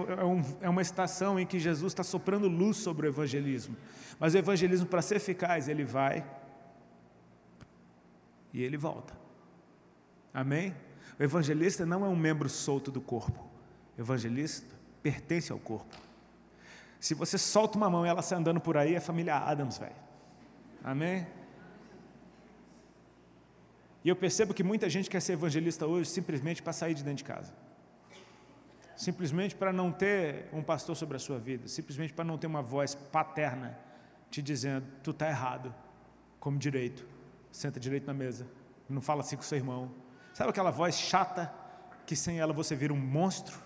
é 0.61 0.69
uma 0.69 0.83
estação 0.83 1.39
em 1.39 1.47
que 1.47 1.57
Jesus 1.59 1.93
está 1.93 2.03
soprando 2.03 2.47
luz 2.47 2.77
sobre 2.77 3.07
o 3.07 3.09
evangelismo. 3.09 3.75
Mas 4.19 4.35
o 4.35 4.37
evangelismo, 4.37 4.85
para 4.85 5.01
ser 5.01 5.15
eficaz, 5.15 5.67
ele 5.67 5.83
vai 5.83 6.23
e 8.53 8.61
ele 8.61 8.77
volta. 8.77 9.15
Amém? 10.31 10.75
O 11.19 11.23
evangelista 11.23 11.87
não 11.87 12.05
é 12.05 12.07
um 12.07 12.15
membro 12.15 12.47
solto 12.47 12.91
do 12.91 13.01
corpo. 13.01 13.43
O 13.97 14.01
evangelista 14.01 14.75
pertence 15.01 15.51
ao 15.51 15.57
corpo. 15.57 15.97
Se 16.99 17.15
você 17.15 17.35
solta 17.35 17.79
uma 17.79 17.89
mão 17.89 18.05
e 18.05 18.09
ela 18.09 18.21
sai 18.21 18.37
andando 18.37 18.61
por 18.61 18.77
aí, 18.77 18.93
é 18.93 18.99
família 18.99 19.37
Adams, 19.37 19.79
velho. 19.79 19.95
Amém? 20.83 21.25
E 24.05 24.09
eu 24.09 24.15
percebo 24.15 24.53
que 24.53 24.63
muita 24.63 24.87
gente 24.87 25.09
quer 25.09 25.19
ser 25.19 25.33
evangelista 25.33 25.87
hoje 25.87 26.11
simplesmente 26.11 26.61
para 26.61 26.71
sair 26.71 26.93
de 26.93 27.03
dentro 27.03 27.17
de 27.17 27.23
casa. 27.23 27.51
Simplesmente 28.95 29.55
para 29.55 29.73
não 29.73 29.91
ter 29.91 30.47
um 30.53 30.61
pastor 30.61 30.95
sobre 30.95 31.15
a 31.17 31.19
sua 31.19 31.39
vida, 31.39 31.67
simplesmente 31.67 32.13
para 32.13 32.23
não 32.23 32.37
ter 32.37 32.45
uma 32.45 32.61
voz 32.61 32.93
paterna 32.93 33.75
te 34.29 34.43
dizendo: 34.43 34.85
tu 35.01 35.09
está 35.09 35.27
errado, 35.27 35.73
come 36.39 36.59
direito, 36.59 37.03
senta 37.51 37.79
direito 37.79 38.05
na 38.05 38.13
mesa, 38.13 38.45
não 38.87 39.01
fala 39.01 39.21
assim 39.21 39.35
com 39.35 39.41
seu 39.41 39.57
irmão. 39.57 39.91
Sabe 40.35 40.51
aquela 40.51 40.69
voz 40.69 40.95
chata 40.95 41.51
que 42.05 42.15
sem 42.15 42.39
ela 42.39 42.53
você 42.53 42.75
vira 42.75 42.93
um 42.93 42.97
monstro? 42.97 43.57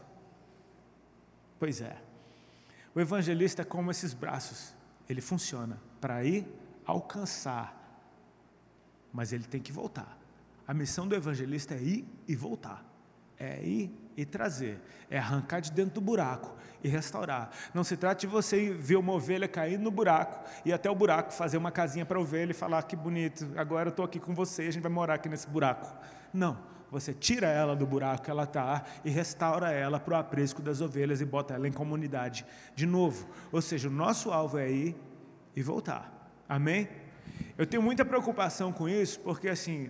Pois 1.59 1.81
é. 1.81 1.97
O 2.95 3.01
evangelista 3.01 3.63
é 3.63 3.65
como 3.65 3.91
esses 3.91 4.13
braços, 4.13 4.73
ele 5.09 5.19
funciona 5.19 5.81
para 5.99 6.23
ir 6.23 6.47
alcançar, 6.85 7.75
mas 9.11 9.33
ele 9.33 9.43
tem 9.43 9.61
que 9.61 9.73
voltar. 9.73 10.18
A 10.69 10.73
missão 10.75 11.07
do 11.07 11.15
evangelista 11.15 11.73
é 11.73 11.81
ir 11.81 12.07
e 12.27 12.35
voltar, 12.35 12.85
é 13.39 13.59
ir 13.63 13.91
e 14.15 14.23
trazer, 14.23 14.79
é 15.09 15.17
arrancar 15.17 15.61
de 15.61 15.71
dentro 15.71 15.95
do 15.95 16.01
buraco 16.01 16.55
e 16.83 16.87
restaurar. 16.87 17.49
Não 17.73 17.83
se 17.83 17.97
trata 17.97 18.21
de 18.21 18.27
você 18.27 18.69
ver 18.69 18.97
uma 18.97 19.13
ovelha 19.13 19.47
caindo 19.47 19.81
no 19.81 19.89
buraco 19.89 20.47
e 20.63 20.71
até 20.71 20.87
o 20.87 20.93
buraco 20.93 21.33
fazer 21.33 21.57
uma 21.57 21.71
casinha 21.71 22.05
para 22.05 22.19
a 22.19 22.21
ovelha 22.21 22.51
e 22.51 22.53
falar 22.53 22.83
que 22.83 22.95
bonito, 22.95 23.51
agora 23.57 23.87
eu 23.87 23.89
estou 23.89 24.05
aqui 24.05 24.19
com 24.19 24.35
você, 24.35 24.61
a 24.61 24.71
gente 24.71 24.83
vai 24.83 24.91
morar 24.91 25.15
aqui 25.15 25.27
nesse 25.27 25.47
buraco. 25.47 25.91
Não, 26.31 26.55
você 26.91 27.15
tira 27.15 27.47
ela 27.47 27.75
do 27.75 27.87
buraco 27.87 28.25
que 28.25 28.29
ela 28.29 28.43
está 28.43 28.83
e 29.03 29.09
restaura 29.09 29.71
ela 29.71 29.99
para 29.99 30.13
o 30.13 30.17
aprisco 30.17 30.61
das 30.61 30.81
ovelhas 30.81 31.19
e 31.19 31.25
bota 31.25 31.55
ela 31.55 31.67
em 31.67 31.73
comunidade 31.73 32.45
de 32.75 32.85
novo. 32.85 33.27
Ou 33.51 33.59
seja, 33.59 33.87
o 33.87 33.91
nosso 33.91 34.29
alvo 34.29 34.59
é 34.59 34.69
ir 34.69 34.95
e 35.55 35.63
voltar. 35.63 36.31
Amém? 36.47 36.87
Eu 37.57 37.65
tenho 37.65 37.81
muita 37.81 38.05
preocupação 38.05 38.71
com 38.71 38.87
isso, 38.87 39.19
porque 39.21 39.49
assim, 39.49 39.89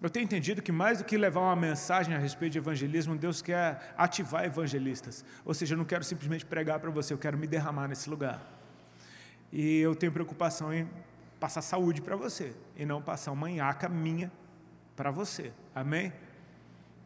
eu 0.00 0.08
tenho 0.08 0.24
entendido 0.24 0.62
que 0.62 0.70
mais 0.70 0.98
do 0.98 1.04
que 1.04 1.16
levar 1.16 1.40
uma 1.40 1.56
mensagem 1.56 2.14
a 2.14 2.18
respeito 2.18 2.52
de 2.52 2.58
evangelismo, 2.58 3.16
Deus 3.16 3.42
quer 3.42 3.94
ativar 3.96 4.44
evangelistas. 4.44 5.24
Ou 5.44 5.52
seja, 5.52 5.74
eu 5.74 5.78
não 5.78 5.84
quero 5.84 6.04
simplesmente 6.04 6.46
pregar 6.46 6.78
para 6.78 6.90
você, 6.90 7.12
eu 7.12 7.18
quero 7.18 7.36
me 7.36 7.46
derramar 7.46 7.88
nesse 7.88 8.08
lugar. 8.08 8.40
E 9.52 9.78
eu 9.78 9.96
tenho 9.96 10.12
preocupação 10.12 10.72
em 10.72 10.88
passar 11.40 11.62
saúde 11.62 12.00
para 12.00 12.14
você 12.14 12.54
e 12.76 12.86
não 12.86 13.02
passar 13.02 13.32
uma 13.32 13.48
nhaca 13.48 13.88
minha 13.88 14.30
para 14.94 15.10
você. 15.10 15.52
Amém? 15.74 16.12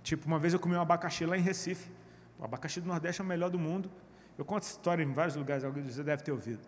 Tipo, 0.02 0.26
uma 0.26 0.38
vez 0.38 0.52
eu 0.52 0.60
comi 0.60 0.74
um 0.74 0.80
abacaxi 0.80 1.24
lá 1.24 1.38
em 1.38 1.40
Recife. 1.40 1.90
O 2.38 2.44
abacaxi 2.44 2.80
do 2.80 2.88
Nordeste 2.88 3.22
é 3.22 3.24
o 3.24 3.26
melhor 3.26 3.48
do 3.48 3.58
mundo. 3.58 3.90
Eu 4.36 4.44
conto 4.44 4.64
essa 4.64 4.72
história 4.72 5.02
em 5.02 5.12
vários 5.12 5.36
lugares, 5.36 5.62
você 5.62 6.02
deve 6.02 6.22
ter 6.22 6.32
ouvido. 6.32 6.60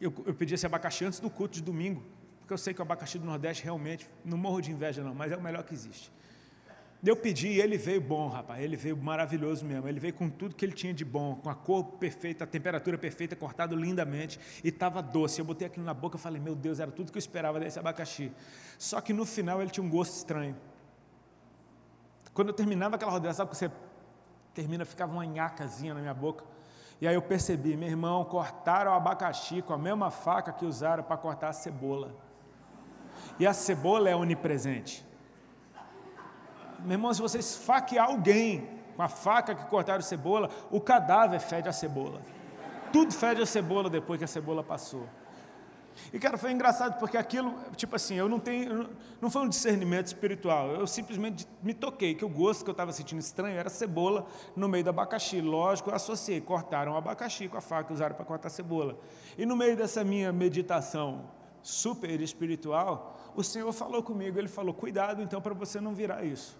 Eu, 0.00 0.12
eu 0.26 0.34
pedi 0.34 0.54
esse 0.54 0.66
abacaxi 0.66 1.04
antes 1.04 1.18
do 1.18 1.30
culto 1.30 1.54
de 1.54 1.62
domingo 1.62 2.04
porque 2.46 2.54
eu 2.54 2.58
sei 2.58 2.72
que 2.72 2.80
o 2.80 2.82
abacaxi 2.82 3.18
do 3.18 3.26
Nordeste 3.26 3.64
realmente, 3.64 4.06
não 4.24 4.38
morro 4.38 4.60
de 4.60 4.70
inveja 4.70 5.02
não, 5.02 5.12
mas 5.12 5.32
é 5.32 5.36
o 5.36 5.42
melhor 5.42 5.64
que 5.64 5.74
existe. 5.74 6.12
Eu 7.04 7.16
pedi 7.16 7.48
e 7.48 7.60
ele 7.60 7.76
veio 7.76 8.00
bom, 8.00 8.28
rapaz, 8.28 8.62
ele 8.62 8.76
veio 8.76 8.96
maravilhoso 8.96 9.66
mesmo, 9.66 9.88
ele 9.88 9.98
veio 9.98 10.14
com 10.14 10.30
tudo 10.30 10.54
que 10.54 10.64
ele 10.64 10.72
tinha 10.72 10.94
de 10.94 11.04
bom, 11.04 11.34
com 11.34 11.50
a 11.50 11.56
cor 11.56 11.82
perfeita, 11.98 12.44
a 12.44 12.46
temperatura 12.46 12.96
perfeita, 12.96 13.34
cortado 13.34 13.74
lindamente, 13.74 14.38
e 14.62 14.68
estava 14.68 15.02
doce. 15.02 15.40
Eu 15.40 15.44
botei 15.44 15.66
aquilo 15.66 15.84
na 15.84 15.92
boca 15.92 16.16
e 16.16 16.20
falei, 16.20 16.40
meu 16.40 16.54
Deus, 16.54 16.78
era 16.78 16.92
tudo 16.92 17.10
que 17.10 17.18
eu 17.18 17.20
esperava 17.20 17.58
desse 17.58 17.80
abacaxi. 17.80 18.30
Só 18.78 19.00
que 19.00 19.12
no 19.12 19.26
final 19.26 19.60
ele 19.60 19.70
tinha 19.70 19.84
um 19.84 19.90
gosto 19.90 20.14
estranho. 20.14 20.56
Quando 22.32 22.48
eu 22.50 22.54
terminava 22.54 22.94
aquela 22.94 23.10
rodeada, 23.10 23.34
sabe 23.34 23.50
que 23.50 23.56
você 23.56 23.72
termina, 24.54 24.84
ficava 24.84 25.12
uma 25.12 25.26
nhacazinha 25.26 25.94
na 25.94 26.00
minha 26.00 26.14
boca. 26.14 26.44
E 27.00 27.08
aí 27.08 27.14
eu 27.16 27.22
percebi, 27.22 27.76
meu 27.76 27.88
irmão, 27.88 28.24
cortaram 28.24 28.92
o 28.92 28.94
abacaxi 28.94 29.62
com 29.62 29.72
a 29.72 29.78
mesma 29.78 30.12
faca 30.12 30.52
que 30.52 30.64
usaram 30.64 31.02
para 31.02 31.16
cortar 31.16 31.48
a 31.48 31.52
cebola. 31.52 32.24
E 33.38 33.46
a 33.46 33.52
cebola 33.52 34.08
é 34.08 34.16
onipresente. 34.16 35.04
Meu 36.80 36.92
irmão, 36.92 37.12
se 37.12 37.20
você 37.20 37.38
esfaquear 37.38 38.06
alguém 38.06 38.68
com 38.96 39.02
a 39.02 39.08
faca 39.08 39.54
que 39.54 39.66
cortaram 39.66 39.98
a 39.98 40.02
cebola, 40.02 40.50
o 40.70 40.80
cadáver 40.80 41.40
fede 41.40 41.68
a 41.68 41.72
cebola. 41.72 42.20
Tudo 42.92 43.12
fede 43.12 43.42
a 43.42 43.46
cebola 43.46 43.90
depois 43.90 44.18
que 44.18 44.24
a 44.24 44.28
cebola 44.28 44.62
passou. 44.62 45.06
E, 46.12 46.18
cara, 46.18 46.36
foi 46.36 46.52
engraçado 46.52 46.98
porque 46.98 47.16
aquilo, 47.16 47.54
tipo 47.74 47.96
assim, 47.96 48.14
eu 48.14 48.28
não 48.28 48.38
tenho, 48.38 48.88
não 49.20 49.30
foi 49.30 49.42
um 49.42 49.48
discernimento 49.48 50.06
espiritual, 50.06 50.68
eu 50.70 50.86
simplesmente 50.86 51.46
me 51.62 51.72
toquei 51.72 52.14
que 52.14 52.24
o 52.24 52.28
gosto 52.28 52.64
que 52.64 52.70
eu 52.70 52.72
estava 52.72 52.92
sentindo 52.92 53.18
estranho 53.18 53.58
era 53.58 53.70
cebola 53.70 54.26
no 54.54 54.68
meio 54.68 54.84
do 54.84 54.90
abacaxi. 54.90 55.40
Lógico, 55.40 55.90
eu 55.90 55.94
associei, 55.94 56.40
cortaram 56.40 56.92
o 56.92 56.96
abacaxi 56.96 57.48
com 57.48 57.56
a 57.56 57.60
faca 57.60 57.84
que 57.84 57.92
usaram 57.92 58.14
para 58.14 58.24
cortar 58.24 58.48
a 58.48 58.50
cebola. 58.50 58.98
E 59.38 59.46
no 59.46 59.56
meio 59.56 59.76
dessa 59.76 60.04
minha 60.04 60.32
meditação 60.32 61.24
super 61.66 62.20
espiritual, 62.20 63.16
o 63.34 63.42
Senhor 63.42 63.72
falou 63.72 64.00
comigo, 64.00 64.38
Ele 64.38 64.46
falou, 64.46 64.72
cuidado 64.72 65.20
então 65.20 65.40
para 65.40 65.52
você 65.52 65.80
não 65.80 65.92
virar 65.92 66.22
isso. 66.22 66.56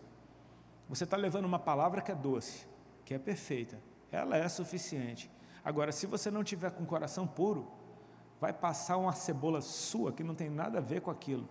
Você 0.89 1.05
está 1.05 1.17
levando 1.17 1.45
uma 1.45 1.61
palavra 1.61 2.03
que 2.03 2.11
é 2.11 2.15
doce, 2.15 2.67
que 3.05 3.15
é 3.15 3.19
perfeita, 3.19 3.81
ela 4.11 4.37
é 4.37 4.49
suficiente. 4.49 5.31
Agora, 5.65 5.93
se 5.93 6.07
você 6.07 6.29
não 6.29 6.43
tiver 6.43 6.73
com 6.73 6.83
o 6.83 6.87
coração 6.87 7.25
puro, 7.25 7.71
vai 8.41 8.53
passar 8.53 8.97
uma 8.97 9.13
cebola 9.13 9.61
sua 9.61 10.13
que 10.13 10.25
não 10.25 10.35
tem 10.35 10.51
nada 10.51 10.79
a 10.79 10.81
ver 10.83 11.01
com 11.01 11.11
aquilo. 11.11 11.49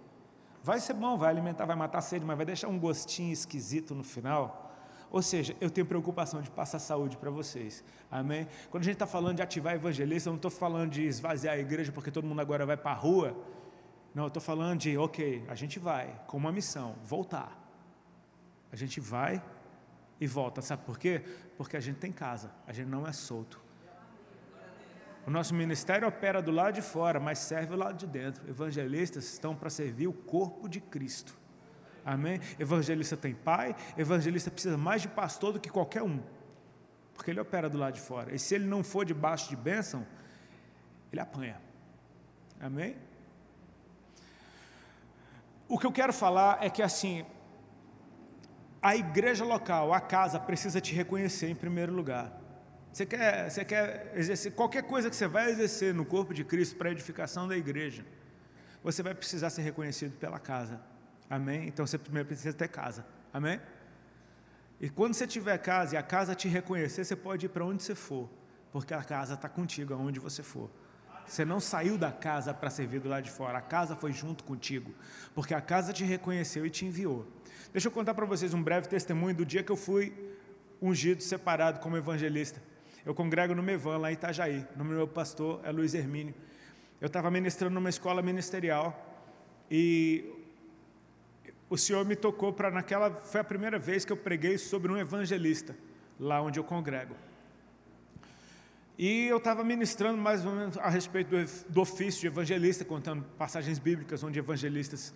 Vai 0.61 0.81
ser 0.81 0.93
bom, 0.93 1.17
vai 1.17 1.29
alimentar, 1.29 1.65
vai 1.65 1.77
matar 1.77 1.99
a 1.99 2.01
sede, 2.01 2.25
mas 2.25 2.35
vai 2.35 2.45
deixar 2.45 2.67
um 2.67 2.77
gostinho 2.77 3.31
esquisito 3.31 3.95
no 3.95 4.03
final. 4.03 4.74
Ou 5.11 5.21
seja, 5.21 5.55
eu 5.61 5.69
tenho 5.69 5.85
preocupação 5.85 6.41
de 6.41 6.49
passar 6.49 6.79
saúde 6.79 7.17
para 7.17 7.29
vocês. 7.29 7.83
Amém? 8.11 8.47
Quando 8.69 8.83
a 8.83 8.85
gente 8.85 8.95
está 8.95 9.07
falando 9.07 9.37
de 9.37 9.41
ativar 9.41 9.75
evangelista, 9.75 10.29
eu 10.29 10.31
não 10.31 10.37
estou 10.37 10.51
falando 10.51 10.91
de 10.91 11.03
esvaziar 11.03 11.55
a 11.55 11.59
igreja 11.59 11.91
porque 11.91 12.11
todo 12.11 12.25
mundo 12.25 12.41
agora 12.41 12.65
vai 12.65 12.77
para 12.77 12.91
a 12.91 12.95
rua 12.95 13.35
não, 14.15 14.23
eu 14.23 14.27
estou 14.29 14.41
falando 14.41 14.79
de, 14.79 14.97
ok, 14.97 15.43
a 15.49 15.55
gente 15.55 15.77
vai 15.77 16.21
com 16.25 16.37
uma 16.37 16.49
missão, 16.49 16.95
voltar. 17.03 17.61
A 18.71 18.75
gente 18.77 19.01
vai 19.01 19.43
e 20.21 20.25
volta. 20.25 20.61
Sabe 20.61 20.85
por 20.85 20.97
quê? 20.97 21.21
Porque 21.57 21.75
a 21.75 21.81
gente 21.81 21.97
tem 21.97 22.13
casa, 22.13 22.49
a 22.65 22.71
gente 22.71 22.87
não 22.87 23.05
é 23.05 23.11
solto. 23.11 23.61
O 25.27 25.29
nosso 25.29 25.53
ministério 25.53 26.07
opera 26.07 26.41
do 26.41 26.49
lado 26.49 26.75
de 26.75 26.81
fora, 26.81 27.19
mas 27.19 27.39
serve 27.39 27.67
do 27.67 27.75
lado 27.75 27.97
de 27.97 28.07
dentro. 28.07 28.49
Evangelistas 28.49 29.25
estão 29.25 29.53
para 29.53 29.69
servir 29.69 30.07
o 30.07 30.13
corpo 30.13 30.69
de 30.69 30.79
Cristo. 30.79 31.37
Amém? 32.05 32.39
Evangelista 32.59 33.17
tem 33.17 33.33
pai, 33.33 33.75
evangelista 33.97 34.51
precisa 34.51 34.77
mais 34.77 35.01
de 35.01 35.07
pastor 35.07 35.53
do 35.53 35.59
que 35.59 35.69
qualquer 35.69 36.03
um, 36.03 36.21
porque 37.15 37.31
ele 37.31 37.39
opera 37.39 37.67
do 37.67 37.79
lado 37.79 37.95
de 37.95 38.01
fora. 38.01 38.35
E 38.35 38.37
se 38.37 38.53
ele 38.53 38.65
não 38.65 38.83
for 38.83 39.03
debaixo 39.03 39.49
de 39.49 39.55
bênção, 39.55 40.05
ele 41.11 41.19
apanha. 41.19 41.59
Amém? 42.59 42.95
O 45.67 45.79
que 45.79 45.87
eu 45.87 45.91
quero 45.91 46.13
falar 46.13 46.63
é 46.63 46.69
que 46.69 46.83
assim, 46.83 47.25
a 48.79 48.95
igreja 48.95 49.43
local, 49.43 49.91
a 49.91 49.99
casa, 49.99 50.39
precisa 50.39 50.79
te 50.79 50.93
reconhecer 50.93 51.49
em 51.49 51.55
primeiro 51.55 51.91
lugar. 51.91 52.39
Você 52.93 53.03
quer, 53.03 53.49
você 53.49 53.65
quer 53.65 54.11
exercer 54.13 54.53
qualquer 54.53 54.83
coisa 54.83 55.09
que 55.09 55.15
você 55.15 55.27
vai 55.27 55.49
exercer 55.49 55.91
no 55.91 56.05
corpo 56.05 56.35
de 56.35 56.45
Cristo 56.45 56.75
para 56.75 56.89
a 56.89 56.91
edificação 56.91 57.47
da 57.47 57.57
igreja, 57.57 58.05
você 58.83 59.01
vai 59.01 59.15
precisar 59.15 59.49
ser 59.49 59.63
reconhecido 59.63 60.15
pela 60.19 60.37
casa. 60.37 60.79
Amém? 61.29 61.67
Então 61.67 61.85
você 61.85 61.97
primeiro 61.97 62.27
precisa 62.27 62.53
ter 62.53 62.67
casa. 62.67 63.05
Amém? 63.33 63.59
E 64.79 64.89
quando 64.89 65.13
você 65.13 65.25
tiver 65.25 65.57
casa 65.57 65.95
e 65.95 65.97
a 65.97 66.03
casa 66.03 66.35
te 66.35 66.47
reconhecer, 66.47 67.03
você 67.05 67.15
pode 67.15 67.45
ir 67.45 67.49
para 67.49 67.65
onde 67.65 67.81
você 67.81 67.95
for, 67.95 68.29
porque 68.71 68.93
a 68.93 69.03
casa 69.03 69.35
está 69.35 69.47
contigo 69.47 69.93
aonde 69.93 70.19
você 70.19 70.43
for. 70.43 70.69
Você 71.25 71.43
não 71.43 71.59
saiu 71.59 71.97
da 71.97 72.11
casa 72.11 72.53
para 72.53 72.69
servir 72.69 72.99
do 72.99 73.09
lado 73.09 73.23
de 73.23 73.31
fora, 73.31 73.57
a 73.57 73.61
casa 73.61 73.95
foi 73.95 74.11
junto 74.11 74.43
contigo, 74.43 74.93
porque 75.33 75.53
a 75.53 75.61
casa 75.61 75.91
te 75.91 76.03
reconheceu 76.03 76.65
e 76.65 76.69
te 76.69 76.85
enviou. 76.85 77.25
Deixa 77.71 77.87
eu 77.87 77.91
contar 77.91 78.13
para 78.13 78.25
vocês 78.25 78.53
um 78.53 78.61
breve 78.61 78.87
testemunho 78.87 79.35
do 79.35 79.45
dia 79.45 79.63
que 79.63 79.71
eu 79.71 79.75
fui 79.75 80.13
ungido, 80.81 81.23
separado 81.23 81.79
como 81.79 81.97
evangelista. 81.97 82.61
Eu 83.05 83.15
congrego 83.15 83.55
no 83.55 83.63
Mevan, 83.63 83.97
lá 83.97 84.11
em 84.11 84.13
Itajaí. 84.13 84.65
O 84.75 84.77
nome 84.77 84.91
do 84.91 84.95
meu 84.97 85.07
pastor 85.07 85.61
é 85.63 85.71
Luiz 85.71 85.93
Hermínio. 85.93 86.33
Eu 87.01 87.07
estava 87.07 87.29
ministrando 87.31 87.73
numa 87.73 87.89
escola 87.89 88.21
ministerial 88.21 89.23
e 89.69 90.44
o 91.69 91.77
Senhor 91.77 92.05
me 92.05 92.15
tocou 92.15 92.53
para 92.53 92.69
naquela 92.69 93.11
foi 93.11 93.41
a 93.41 93.43
primeira 93.43 93.79
vez 93.79 94.05
que 94.05 94.11
eu 94.11 94.17
preguei 94.17 94.57
sobre 94.57 94.91
um 94.91 94.97
evangelista 94.97 95.75
lá 96.19 96.41
onde 96.41 96.59
eu 96.59 96.63
congrego. 96.63 97.15
E 98.97 99.25
eu 99.25 99.37
estava 99.37 99.63
ministrando 99.63 100.17
mais 100.17 100.45
ou 100.45 100.53
menos 100.53 100.77
a 100.77 100.89
respeito 100.89 101.29
do, 101.29 101.69
do, 101.69 101.81
ofício 101.81 102.21
de 102.21 102.27
evangelista, 102.27 102.85
contando 102.85 103.25
passagens 103.37 103.77
bíblicas 103.77 104.23
onde 104.23 104.39
evangelistas 104.39 105.13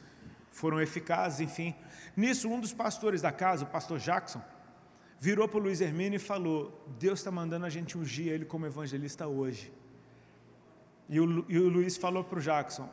foram 0.52 0.82
eficazes, 0.82 1.40
enfim. 1.40 1.74
Nisso, 2.16 2.50
um 2.50 2.60
dos 2.60 2.74
pastores 2.74 3.22
da 3.22 3.32
casa, 3.32 3.64
o 3.64 3.68
pastor 3.68 3.98
Jackson, 4.00 4.42
virou 5.18 5.48
para 5.48 5.60
o 5.60 5.64
Luiz 5.64 5.80
Hermínio 5.80 6.18
e 6.18 6.20
falou: 6.20 6.86
Deus 7.00 7.20
está 7.20 7.32
mandando 7.32 7.66
a 7.66 7.70
gente 7.70 7.98
ungir 7.98 8.28
ele 8.28 8.44
como 8.44 8.66
evangelista 8.66 9.28
hoje. 9.28 9.72
E 11.08 11.20
o, 11.20 11.46
e 11.48 11.58
o 11.58 11.70
Luiz 11.70 11.96
falou 11.96 12.24
para 12.24 12.40
o 12.40 12.42
Jackson: 12.42 12.90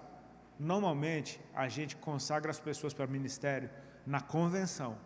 normalmente 0.59 1.41
a 1.55 1.69
gente 1.69 1.97
consagra 1.97 2.51
as 2.51 2.61
pessoas 2.61 2.95
para 2.95 3.07
o 3.07 3.11
ministério 3.11 3.71
na 4.07 4.21
convenção. 4.21 4.97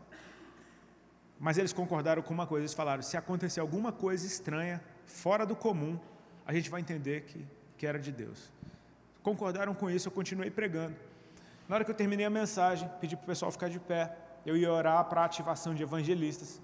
Mas 1.38 1.56
eles 1.56 1.72
concordaram 1.72 2.22
com 2.22 2.34
uma 2.34 2.46
coisa, 2.46 2.62
eles 2.62 2.74
falaram: 2.74 3.02
se 3.02 3.16
acontecer 3.16 3.60
alguma 3.60 3.90
coisa 3.90 4.26
estranha, 4.26 4.82
fora 5.06 5.46
do 5.46 5.56
comum, 5.56 5.98
a 6.46 6.52
gente 6.52 6.68
vai 6.68 6.80
entender 6.80 7.22
que, 7.22 7.46
que 7.78 7.86
era 7.86 7.98
de 7.98 8.12
Deus. 8.12 8.52
Concordaram 9.22 9.74
com 9.74 9.90
isso, 9.90 10.08
eu 10.08 10.12
continuei 10.12 10.50
pregando. 10.50 10.94
Na 11.68 11.76
hora 11.76 11.84
que 11.84 11.90
eu 11.90 11.94
terminei 11.94 12.26
a 12.26 12.30
mensagem, 12.30 12.90
pedi 13.00 13.16
para 13.16 13.24
o 13.24 13.26
pessoal 13.26 13.50
ficar 13.50 13.68
de 13.68 13.78
pé. 13.78 14.16
Eu 14.44 14.56
ia 14.56 14.72
orar 14.72 15.04
para 15.04 15.22
a 15.22 15.24
ativação 15.24 15.74
de 15.74 15.82
evangelistas. 15.82 16.60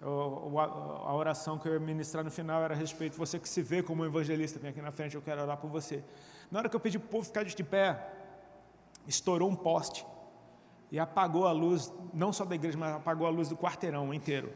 A 0.00 1.14
oração 1.14 1.58
que 1.58 1.66
eu 1.66 1.72
ia 1.72 1.80
ministrar 1.80 2.22
no 2.22 2.30
final 2.30 2.62
era 2.62 2.74
a 2.74 2.76
respeito 2.76 3.16
você 3.16 3.38
que 3.38 3.48
se 3.48 3.62
vê 3.62 3.82
como 3.82 4.02
um 4.02 4.06
evangelista, 4.06 4.58
vem 4.58 4.70
aqui 4.70 4.82
na 4.82 4.92
frente, 4.92 5.14
eu 5.14 5.22
quero 5.22 5.40
orar 5.42 5.56
por 5.56 5.70
você. 5.70 6.04
Na 6.50 6.60
hora 6.60 6.68
que 6.68 6.76
eu 6.76 6.80
pedi 6.80 6.98
para 6.98 7.06
o 7.06 7.10
povo 7.10 7.24
ficar 7.24 7.44
de 7.44 7.64
pé, 7.64 8.12
estourou 9.06 9.48
um 9.48 9.56
poste 9.56 10.06
e 10.90 10.98
apagou 10.98 11.46
a 11.46 11.52
luz, 11.52 11.92
não 12.14 12.32
só 12.32 12.44
da 12.44 12.54
igreja, 12.54 12.78
mas 12.78 12.94
apagou 12.94 13.26
a 13.26 13.30
luz 13.30 13.48
do 13.48 13.56
quarteirão 13.56 14.12
inteiro. 14.14 14.52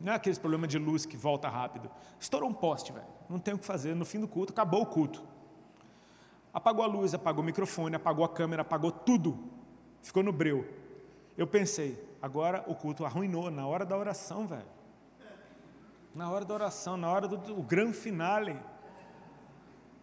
Não 0.00 0.12
é 0.12 0.16
aqueles 0.16 0.38
problemas 0.38 0.68
de 0.68 0.78
luz 0.78 1.06
que 1.06 1.16
volta 1.16 1.48
rápido. 1.48 1.90
Estourou 2.20 2.48
um 2.48 2.54
poste, 2.54 2.92
velho. 2.92 3.06
Não 3.28 3.38
tem 3.38 3.54
o 3.54 3.58
que 3.58 3.64
fazer. 3.64 3.94
No 3.94 4.04
fim 4.04 4.20
do 4.20 4.28
culto, 4.28 4.52
acabou 4.52 4.82
o 4.82 4.86
culto. 4.86 5.24
Apagou 6.52 6.84
a 6.84 6.86
luz, 6.86 7.14
apagou 7.14 7.42
o 7.42 7.46
microfone, 7.46 7.96
apagou 7.96 8.24
a 8.24 8.28
câmera, 8.28 8.62
apagou 8.62 8.90
tudo. 8.90 9.38
Ficou 10.02 10.22
no 10.22 10.32
breu. 10.32 10.66
Eu 11.36 11.46
pensei, 11.46 12.02
agora 12.20 12.64
o 12.66 12.74
culto 12.74 13.04
arruinou 13.04 13.50
na 13.50 13.66
hora 13.66 13.84
da 13.84 13.96
oração, 13.96 14.46
velho. 14.46 14.66
Na 16.14 16.30
hora 16.30 16.44
da 16.44 16.54
oração, 16.54 16.96
na 16.96 17.10
hora 17.10 17.28
do, 17.28 17.36
do 17.36 17.62
grande 17.62 17.94
finale. 17.94 18.58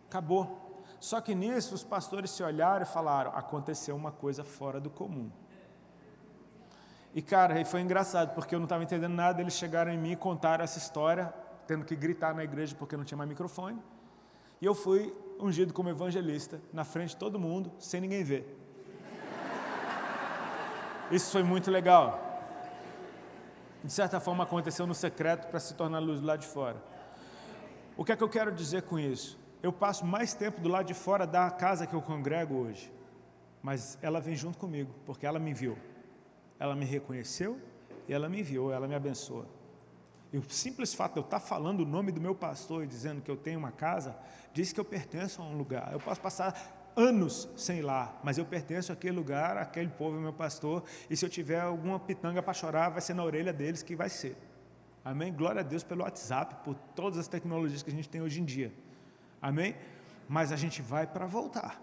Acabou. 0.08 0.63
Só 1.04 1.20
que 1.20 1.36
nisso 1.36 1.76
os 1.76 1.84
pastores 1.84 2.32
se 2.32 2.42
olharam 2.42 2.84
e 2.84 2.86
falaram: 2.86 3.32
aconteceu 3.36 3.94
uma 3.94 4.10
coisa 4.10 4.42
fora 4.42 4.80
do 4.80 4.90
comum. 4.90 5.30
E 7.14 7.22
cara, 7.22 7.66
foi 7.66 7.82
engraçado, 7.82 8.34
porque 8.34 8.56
eu 8.56 8.60
não 8.60 8.64
estava 8.64 8.84
entendendo 8.84 9.12
nada, 9.12 9.42
eles 9.42 9.54
chegaram 9.54 9.92
em 9.92 9.98
mim 9.98 10.14
e 10.14 10.16
contaram 10.16 10.64
essa 10.64 10.78
história, 10.78 11.34
tendo 11.68 11.84
que 11.84 11.94
gritar 11.94 12.34
na 12.34 12.42
igreja 12.42 12.74
porque 12.80 12.96
não 12.96 13.04
tinha 13.04 13.18
mais 13.18 13.30
microfone. 13.30 13.82
E 14.62 14.66
eu 14.66 14.74
fui 14.74 15.14
ungido 15.42 15.74
como 15.74 15.90
evangelista, 15.90 16.62
na 16.72 16.86
frente 16.86 17.10
de 17.10 17.18
todo 17.18 17.38
mundo, 17.38 17.70
sem 17.80 18.00
ninguém 18.00 18.24
ver. 18.24 18.58
Isso 21.12 21.34
foi 21.34 21.44
muito 21.44 21.70
legal. 21.70 22.18
De 23.84 23.92
certa 23.92 24.22
forma 24.22 24.46
aconteceu 24.46 24.88
no 24.88 24.96
secreto 24.96 25.50
para 25.50 25.60
se 25.60 25.74
tornar 25.74 26.00
luz 26.00 26.22
lado 26.22 26.40
de 26.40 26.48
fora. 26.48 26.82
O 27.98 28.06
que 28.06 28.14
é 28.14 28.16
que 28.16 28.24
eu 28.24 28.30
quero 28.30 28.54
dizer 28.54 28.84
com 28.84 28.98
isso? 28.98 29.43
Eu 29.64 29.74
passo 29.74 30.06
mais 30.06 30.36
tempo 30.36 30.62
do 30.62 30.70
lado 30.70 30.86
de 30.86 30.94
fora 30.94 31.26
da 31.26 31.50
casa 31.50 31.88
que 31.88 31.96
eu 31.96 32.02
congrego 32.02 32.54
hoje, 32.54 32.94
mas 33.64 33.98
ela 34.02 34.22
vem 34.22 34.36
junto 34.36 34.60
comigo, 34.60 34.94
porque 35.06 35.26
ela 35.26 35.40
me 35.40 35.54
viu 35.54 35.76
ela 36.64 36.78
me 36.78 36.86
reconheceu 36.86 37.60
e 38.08 38.14
ela 38.14 38.30
me 38.30 38.40
enviou, 38.40 38.72
ela 38.72 38.88
me 38.88 38.96
abençoa. 38.96 39.46
E 40.32 40.38
o 40.38 40.44
simples 40.50 40.94
fato 40.94 41.14
de 41.14 41.20
eu 41.20 41.24
estar 41.24 41.42
falando 41.42 41.82
o 41.82 41.86
nome 41.86 42.10
do 42.10 42.22
meu 42.22 42.34
pastor 42.34 42.86
e 42.86 42.88
dizendo 42.88 43.22
que 43.22 43.30
eu 43.30 43.36
tenho 43.36 43.60
uma 43.60 43.72
casa, 43.72 44.16
diz 44.54 44.72
que 44.72 44.80
eu 44.80 44.86
pertenço 44.86 45.42
a 45.42 45.46
um 45.46 45.58
lugar. 45.58 45.92
Eu 45.92 46.00
posso 46.00 46.22
passar 46.22 46.92
anos 46.96 47.50
sem 47.58 47.80
ir 47.80 47.82
lá, 47.82 48.18
mas 48.24 48.38
eu 48.38 48.46
pertenço 48.46 48.94
àquele 48.94 49.16
lugar, 49.16 49.58
àquele 49.58 49.90
povo, 49.90 50.18
meu 50.20 50.32
pastor, 50.32 50.84
e 51.10 51.18
se 51.18 51.26
eu 51.26 51.30
tiver 51.30 51.60
alguma 51.60 52.00
pitanga 52.00 52.42
para 52.42 52.54
chorar, 52.54 52.90
vai 52.90 53.02
ser 53.02 53.14
na 53.14 53.24
orelha 53.26 53.52
deles 53.52 53.84
que 53.84 53.94
vai 53.94 54.10
ser. 54.10 54.38
Amém? 55.04 55.34
Glória 55.34 55.60
a 55.60 55.64
Deus 55.64 55.84
pelo 55.84 56.04
WhatsApp, 56.04 56.64
por 56.64 56.76
todas 56.96 57.20
as 57.20 57.28
tecnologias 57.28 57.84
que 57.84 57.90
a 57.90 57.94
gente 57.94 58.08
tem 58.08 58.22
hoje 58.22 58.40
em 58.40 58.46
dia. 58.46 58.74
Amém? 59.44 59.76
Mas 60.30 60.54
a 60.54 60.56
gente 60.56 60.82
vai 60.82 61.06
para 61.06 61.26
voltar. 61.26 61.82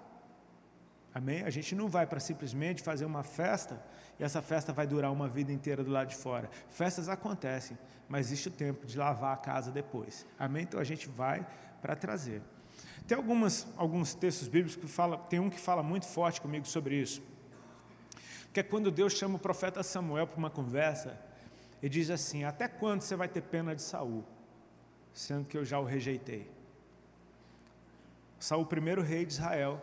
Amém? 1.15 1.43
A 1.43 1.51
gente 1.51 1.75
não 1.75 1.89
vai 1.89 2.07
para 2.07 2.19
simplesmente 2.19 2.83
fazer 2.83 3.05
uma 3.05 3.23
festa 3.23 3.85
e 4.19 4.25
essa 4.25 4.41
festa 4.41 4.73
vai 4.73 4.87
durar 4.87 5.13
uma 5.13 5.29
vida 5.29 5.53
inteira 5.53 5.85
do 5.85 5.91
lado 5.91 6.09
de 6.09 6.17
fora. 6.17 6.49
Festas 6.71 7.07
acontecem, 7.11 7.77
mas 8.09 8.29
existe 8.29 8.49
o 8.49 8.51
tempo 8.51 8.87
de 8.87 8.97
lavar 8.97 9.35
a 9.35 9.37
casa 9.37 9.71
depois. 9.71 10.25
Amém? 10.39 10.63
Então 10.63 10.81
a 10.81 10.85
gente 10.85 11.07
vai 11.07 11.47
para 11.83 11.95
trazer. 11.95 12.41
Tem 13.07 13.15
algumas, 13.15 13.67
alguns 13.77 14.15
textos 14.15 14.49
bíblicos 14.49 14.77
que 14.77 14.87
fala, 14.87 15.19
tem 15.19 15.39
um 15.39 15.51
que 15.51 15.61
fala 15.61 15.83
muito 15.83 16.07
forte 16.07 16.41
comigo 16.41 16.67
sobre 16.67 16.95
isso. 16.95 17.23
Que 18.55 18.61
é 18.61 18.63
quando 18.63 18.91
Deus 18.91 19.13
chama 19.13 19.37
o 19.37 19.39
profeta 19.39 19.83
Samuel 19.83 20.27
para 20.27 20.39
uma 20.39 20.51
conversa 20.51 21.21
e 21.83 21.91
diz 21.91 22.09
assim: 22.09 22.45
Até 22.45 22.69
quando 22.69 23.03
você 23.03 23.17
vai 23.17 23.29
ter 23.29 23.43
pena 23.43 23.75
de 23.75 23.83
Saul, 23.83 24.25
sendo 25.13 25.45
que 25.45 25.59
eu 25.59 25.65
já 25.65 25.79
o 25.79 25.85
rejeitei? 25.85 26.60
Saul, 28.41 28.63
o 28.63 28.67
primeiro 28.67 29.03
rei 29.03 29.25
de 29.25 29.35
Israel, 29.35 29.81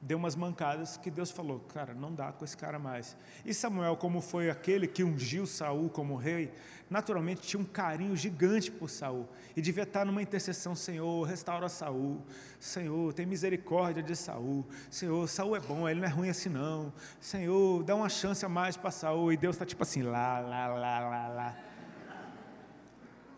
deu 0.00 0.16
umas 0.16 0.34
mancadas 0.34 0.96
que 0.96 1.10
Deus 1.10 1.30
falou, 1.30 1.60
cara, 1.60 1.92
não 1.92 2.14
dá 2.14 2.32
com 2.32 2.44
esse 2.44 2.56
cara 2.56 2.78
mais. 2.78 3.16
E 3.44 3.52
Samuel, 3.52 3.96
como 3.96 4.20
foi 4.22 4.48
aquele 4.48 4.86
que 4.86 5.04
ungiu 5.04 5.46
Saul 5.46 5.90
como 5.90 6.16
rei, 6.16 6.52
naturalmente 6.88 7.42
tinha 7.42 7.60
um 7.60 7.64
carinho 7.64 8.16
gigante 8.16 8.70
por 8.70 8.88
Saul 8.88 9.28
e 9.54 9.60
devia 9.60 9.82
estar 9.82 10.06
numa 10.06 10.22
intercessão, 10.22 10.74
Senhor, 10.74 11.26
restaura 11.26 11.68
Saul. 11.68 12.22
Senhor, 12.58 13.12
tem 13.12 13.26
misericórdia 13.26 14.02
de 14.02 14.16
Saul. 14.16 14.66
Senhor, 14.90 15.28
Saul 15.28 15.54
é 15.54 15.60
bom, 15.60 15.88
ele 15.88 16.00
não 16.00 16.08
é 16.08 16.10
ruim 16.10 16.30
assim 16.30 16.48
não. 16.48 16.92
Senhor, 17.20 17.82
dá 17.82 17.94
uma 17.94 18.08
chance 18.08 18.44
a 18.44 18.48
mais 18.48 18.74
para 18.74 18.90
Saul. 18.90 19.32
E 19.32 19.36
Deus 19.36 19.56
está 19.56 19.66
tipo 19.66 19.82
assim, 19.82 20.02
lá, 20.02 20.38
lá, 20.38 20.66
lá, 20.68 21.00
lá, 21.00 21.28
lá. 21.28 21.56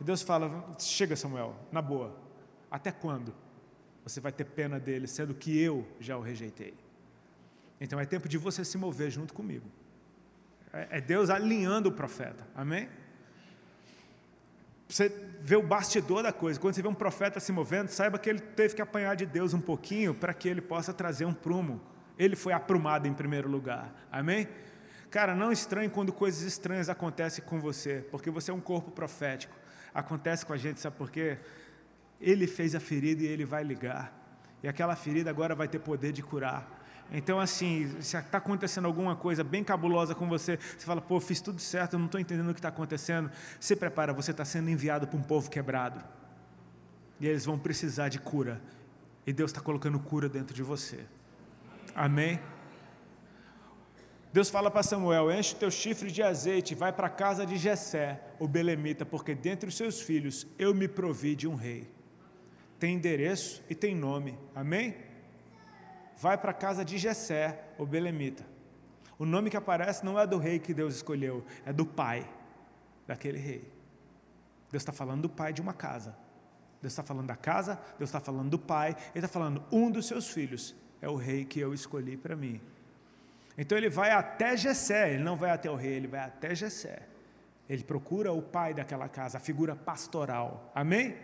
E 0.00 0.04
Deus 0.04 0.22
fala, 0.22 0.74
chega 0.78 1.16
Samuel, 1.16 1.56
na 1.72 1.82
boa. 1.82 2.16
Até 2.70 2.92
quando? 2.92 3.34
Você 4.04 4.20
vai 4.20 4.32
ter 4.32 4.44
pena 4.44 4.78
dele, 4.78 5.06
sendo 5.06 5.34
que 5.34 5.58
eu 5.60 5.86
já 5.98 6.16
o 6.16 6.20
rejeitei. 6.20 6.74
Então 7.80 7.98
é 7.98 8.04
tempo 8.04 8.28
de 8.28 8.38
você 8.38 8.64
se 8.64 8.76
mover 8.76 9.10
junto 9.10 9.32
comigo. 9.32 9.66
É, 10.72 10.98
é 10.98 11.00
Deus 11.00 11.30
alinhando 11.30 11.88
o 11.88 11.92
profeta, 11.92 12.46
amém? 12.54 12.88
Você 14.88 15.08
vê 15.40 15.54
o 15.54 15.62
bastidor 15.62 16.22
da 16.22 16.32
coisa, 16.32 16.58
quando 16.58 16.74
você 16.74 16.82
vê 16.82 16.88
um 16.88 16.94
profeta 16.94 17.38
se 17.38 17.52
movendo, 17.52 17.88
saiba 17.88 18.18
que 18.18 18.28
ele 18.28 18.40
teve 18.40 18.74
que 18.74 18.82
apanhar 18.82 19.14
de 19.14 19.24
Deus 19.24 19.54
um 19.54 19.60
pouquinho 19.60 20.14
para 20.14 20.34
que 20.34 20.48
ele 20.48 20.60
possa 20.60 20.92
trazer 20.92 21.24
um 21.24 21.32
prumo. 21.32 21.80
Ele 22.18 22.34
foi 22.34 22.52
aprumado 22.52 23.06
em 23.06 23.14
primeiro 23.14 23.48
lugar, 23.48 23.94
amém? 24.10 24.48
Cara, 25.10 25.34
não 25.34 25.50
estranhe 25.50 25.88
quando 25.88 26.12
coisas 26.12 26.42
estranhas 26.42 26.88
acontecem 26.88 27.44
com 27.44 27.60
você, 27.60 28.04
porque 28.10 28.30
você 28.30 28.50
é 28.50 28.54
um 28.54 28.60
corpo 28.60 28.90
profético. 28.90 29.54
Acontece 29.94 30.44
com 30.44 30.52
a 30.52 30.56
gente, 30.56 30.78
sabe 30.80 30.96
por 30.96 31.10
quê? 31.10 31.38
Ele 32.20 32.46
fez 32.46 32.74
a 32.74 32.80
ferida 32.80 33.22
e 33.22 33.26
ele 33.26 33.44
vai 33.44 33.64
ligar. 33.64 34.20
E 34.62 34.68
aquela 34.68 34.94
ferida 34.94 35.30
agora 35.30 35.54
vai 35.54 35.66
ter 35.66 35.78
poder 35.78 36.12
de 36.12 36.22
curar. 36.22 36.78
Então, 37.12 37.40
assim, 37.40 38.00
se 38.00 38.16
está 38.16 38.38
acontecendo 38.38 38.84
alguma 38.84 39.16
coisa 39.16 39.42
bem 39.42 39.64
cabulosa 39.64 40.14
com 40.14 40.28
você, 40.28 40.56
você 40.56 40.86
fala, 40.86 41.00
pô, 41.00 41.18
fiz 41.18 41.40
tudo 41.40 41.60
certo, 41.60 41.94
eu 41.94 41.98
não 41.98 42.06
estou 42.06 42.20
entendendo 42.20 42.50
o 42.50 42.54
que 42.54 42.60
está 42.60 42.68
acontecendo. 42.68 43.30
Se 43.58 43.74
prepara, 43.74 44.12
você 44.12 44.30
está 44.30 44.44
sendo 44.44 44.70
enviado 44.70 45.08
para 45.08 45.18
um 45.18 45.22
povo 45.22 45.50
quebrado. 45.50 46.00
E 47.18 47.26
eles 47.26 47.44
vão 47.44 47.58
precisar 47.58 48.08
de 48.08 48.18
cura. 48.20 48.60
E 49.26 49.32
Deus 49.32 49.50
está 49.50 49.60
colocando 49.60 49.98
cura 49.98 50.28
dentro 50.28 50.54
de 50.54 50.62
você. 50.62 51.04
Amém? 51.94 52.38
Deus 54.32 54.48
fala 54.48 54.70
para 54.70 54.82
Samuel: 54.84 55.32
enche 55.32 55.54
o 55.54 55.58
teu 55.58 55.70
chifre 55.70 56.12
de 56.12 56.22
azeite, 56.22 56.74
vai 56.74 56.92
para 56.92 57.08
a 57.08 57.10
casa 57.10 57.44
de 57.44 57.56
Jessé, 57.56 58.20
o 58.38 58.46
belemita, 58.46 59.04
porque 59.04 59.34
dentre 59.34 59.68
os 59.68 59.76
seus 59.76 60.00
filhos 60.00 60.46
eu 60.56 60.72
me 60.72 60.86
provi 60.86 61.34
de 61.34 61.48
um 61.48 61.56
rei 61.56 61.90
tem 62.80 62.94
endereço 62.94 63.62
e 63.68 63.74
tem 63.74 63.94
nome. 63.94 64.36
Amém? 64.54 64.96
Vai 66.16 66.36
para 66.36 66.50
a 66.50 66.54
casa 66.54 66.84
de 66.84 66.98
Jessé, 66.98 67.62
o 67.78 67.84
belemita. 67.84 68.44
O 69.18 69.26
nome 69.26 69.50
que 69.50 69.56
aparece 69.56 70.04
não 70.04 70.18
é 70.18 70.26
do 70.26 70.38
rei 70.38 70.58
que 70.58 70.72
Deus 70.72 70.96
escolheu, 70.96 71.44
é 71.64 71.72
do 71.72 71.84
pai 71.84 72.26
daquele 73.06 73.38
rei. 73.38 73.70
Deus 74.70 74.80
está 74.80 74.92
falando 74.92 75.22
do 75.22 75.28
pai 75.28 75.52
de 75.52 75.60
uma 75.60 75.74
casa. 75.74 76.16
Deus 76.80 76.92
está 76.92 77.02
falando 77.02 77.26
da 77.26 77.36
casa, 77.36 77.78
Deus 77.98 78.08
está 78.08 78.20
falando 78.20 78.48
do 78.48 78.58
pai, 78.58 78.96
Ele 79.14 79.24
está 79.24 79.28
falando, 79.28 79.62
um 79.70 79.90
dos 79.90 80.06
seus 80.06 80.30
filhos 80.30 80.74
é 81.02 81.08
o 81.08 81.16
rei 81.16 81.44
que 81.44 81.60
eu 81.60 81.74
escolhi 81.74 82.16
para 82.16 82.34
mim. 82.34 82.60
Então 83.58 83.76
ele 83.76 83.90
vai 83.90 84.10
até 84.10 84.56
Jessé, 84.56 85.12
ele 85.12 85.22
não 85.22 85.36
vai 85.36 85.50
até 85.50 85.70
o 85.70 85.76
rei, 85.76 85.92
ele 85.92 86.06
vai 86.06 86.20
até 86.20 86.54
Jessé. 86.54 87.02
Ele 87.68 87.84
procura 87.84 88.32
o 88.32 88.40
pai 88.40 88.72
daquela 88.72 89.08
casa, 89.08 89.36
a 89.36 89.40
figura 89.40 89.76
pastoral. 89.76 90.72
Amém? 90.74 91.14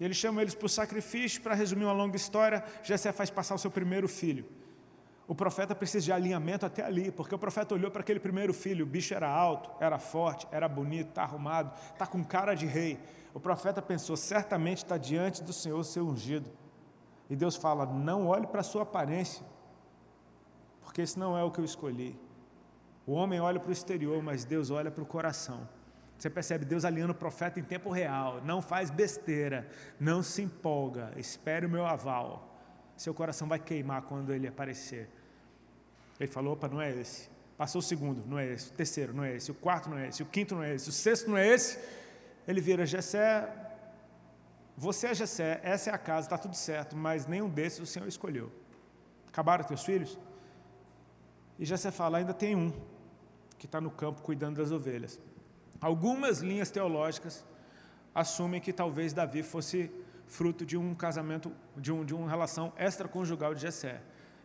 E 0.00 0.04
ele 0.04 0.14
chama 0.14 0.40
eles 0.40 0.54
para 0.54 0.64
o 0.64 0.68
sacrifício, 0.68 1.42
para 1.42 1.54
resumir 1.54 1.84
uma 1.84 1.92
longa 1.92 2.16
história, 2.16 2.64
Jessé 2.82 3.12
faz 3.12 3.28
passar 3.28 3.54
o 3.54 3.58
seu 3.58 3.70
primeiro 3.70 4.08
filho. 4.08 4.46
O 5.28 5.34
profeta 5.34 5.74
precisa 5.74 6.06
de 6.06 6.10
alinhamento 6.10 6.64
até 6.64 6.82
ali, 6.82 7.12
porque 7.12 7.34
o 7.34 7.38
profeta 7.38 7.74
olhou 7.74 7.90
para 7.90 8.00
aquele 8.00 8.18
primeiro 8.18 8.54
filho, 8.54 8.84
o 8.84 8.88
bicho 8.88 9.12
era 9.12 9.28
alto, 9.28 9.70
era 9.78 9.98
forte, 9.98 10.48
era 10.50 10.66
bonito, 10.66 11.10
está 11.10 11.22
arrumado, 11.22 11.72
está 11.92 12.06
com 12.06 12.24
cara 12.24 12.54
de 12.54 12.66
rei. 12.66 12.98
O 13.34 13.38
profeta 13.38 13.82
pensou, 13.82 14.16
certamente 14.16 14.78
está 14.78 14.96
diante 14.96 15.42
do 15.42 15.52
Senhor 15.52 15.84
ser 15.84 16.00
ungido. 16.00 16.50
E 17.28 17.36
Deus 17.36 17.54
fala, 17.54 17.84
não 17.84 18.26
olhe 18.26 18.46
para 18.46 18.60
a 18.60 18.64
sua 18.64 18.82
aparência, 18.82 19.44
porque 20.80 21.02
esse 21.02 21.18
não 21.18 21.36
é 21.36 21.44
o 21.44 21.50
que 21.50 21.60
eu 21.60 21.64
escolhi. 21.64 22.18
O 23.06 23.12
homem 23.12 23.38
olha 23.38 23.60
para 23.60 23.68
o 23.68 23.72
exterior, 23.72 24.20
mas 24.22 24.44
Deus 24.44 24.70
olha 24.70 24.90
para 24.90 25.02
o 25.02 25.06
coração. 25.06 25.68
Você 26.20 26.28
percebe 26.28 26.66
Deus 26.66 26.84
alinhando 26.84 27.12
o 27.12 27.16
profeta 27.16 27.58
em 27.58 27.62
tempo 27.62 27.90
real. 27.90 28.42
Não 28.44 28.60
faz 28.60 28.90
besteira, 28.90 29.66
não 29.98 30.22
se 30.22 30.42
empolga, 30.42 31.10
espere 31.16 31.64
o 31.64 31.68
meu 31.68 31.86
aval. 31.86 32.60
Seu 32.94 33.14
coração 33.14 33.48
vai 33.48 33.58
queimar 33.58 34.02
quando 34.02 34.30
ele 34.30 34.46
aparecer. 34.46 35.08
Ele 36.20 36.30
falou: 36.30 36.52
opa, 36.52 36.68
não 36.68 36.78
é 36.78 36.94
esse. 36.94 37.30
Passou 37.56 37.78
o 37.78 37.82
segundo, 37.82 38.22
não 38.26 38.38
é 38.38 38.52
esse. 38.52 38.68
O 38.68 38.72
terceiro, 38.74 39.14
não 39.14 39.24
é 39.24 39.34
esse. 39.34 39.50
O 39.50 39.54
quarto, 39.54 39.88
não 39.88 39.96
é 39.96 40.08
esse. 40.08 40.22
O 40.22 40.26
quinto, 40.26 40.54
não 40.54 40.62
é 40.62 40.74
esse. 40.74 40.90
O 40.90 40.92
sexto, 40.92 41.30
não 41.30 41.38
é 41.38 41.48
esse. 41.48 41.78
Ele 42.46 42.60
vira 42.60 42.84
Jessé. 42.84 43.48
Você 44.76 45.06
é 45.06 45.14
Jessé, 45.14 45.58
essa 45.62 45.88
é 45.88 45.94
a 45.94 45.98
casa, 45.98 46.26
está 46.26 46.36
tudo 46.36 46.54
certo, 46.54 46.94
mas 46.94 47.26
nenhum 47.26 47.48
desses 47.48 47.80
o 47.80 47.86
Senhor 47.86 48.06
escolheu. 48.06 48.52
Acabaram 49.26 49.64
teus 49.64 49.84
filhos? 49.84 50.18
E 51.58 51.64
você 51.64 51.90
fala, 51.90 52.18
ainda 52.18 52.34
tem 52.34 52.54
um 52.54 52.70
que 53.58 53.64
está 53.64 53.80
no 53.80 53.90
campo 53.90 54.20
cuidando 54.20 54.56
das 54.56 54.70
ovelhas. 54.70 55.18
Algumas 55.80 56.40
linhas 56.40 56.70
teológicas 56.70 57.44
assumem 58.14 58.60
que 58.60 58.72
talvez 58.72 59.12
Davi 59.12 59.42
fosse 59.42 59.90
fruto 60.26 60.64
de 60.64 60.76
um 60.76 60.94
casamento, 60.94 61.52
de, 61.76 61.90
um, 61.90 62.04
de 62.04 62.14
uma 62.14 62.28
relação 62.28 62.72
extraconjugal 62.78 63.54
de 63.54 63.62
Jessé. 63.62 64.00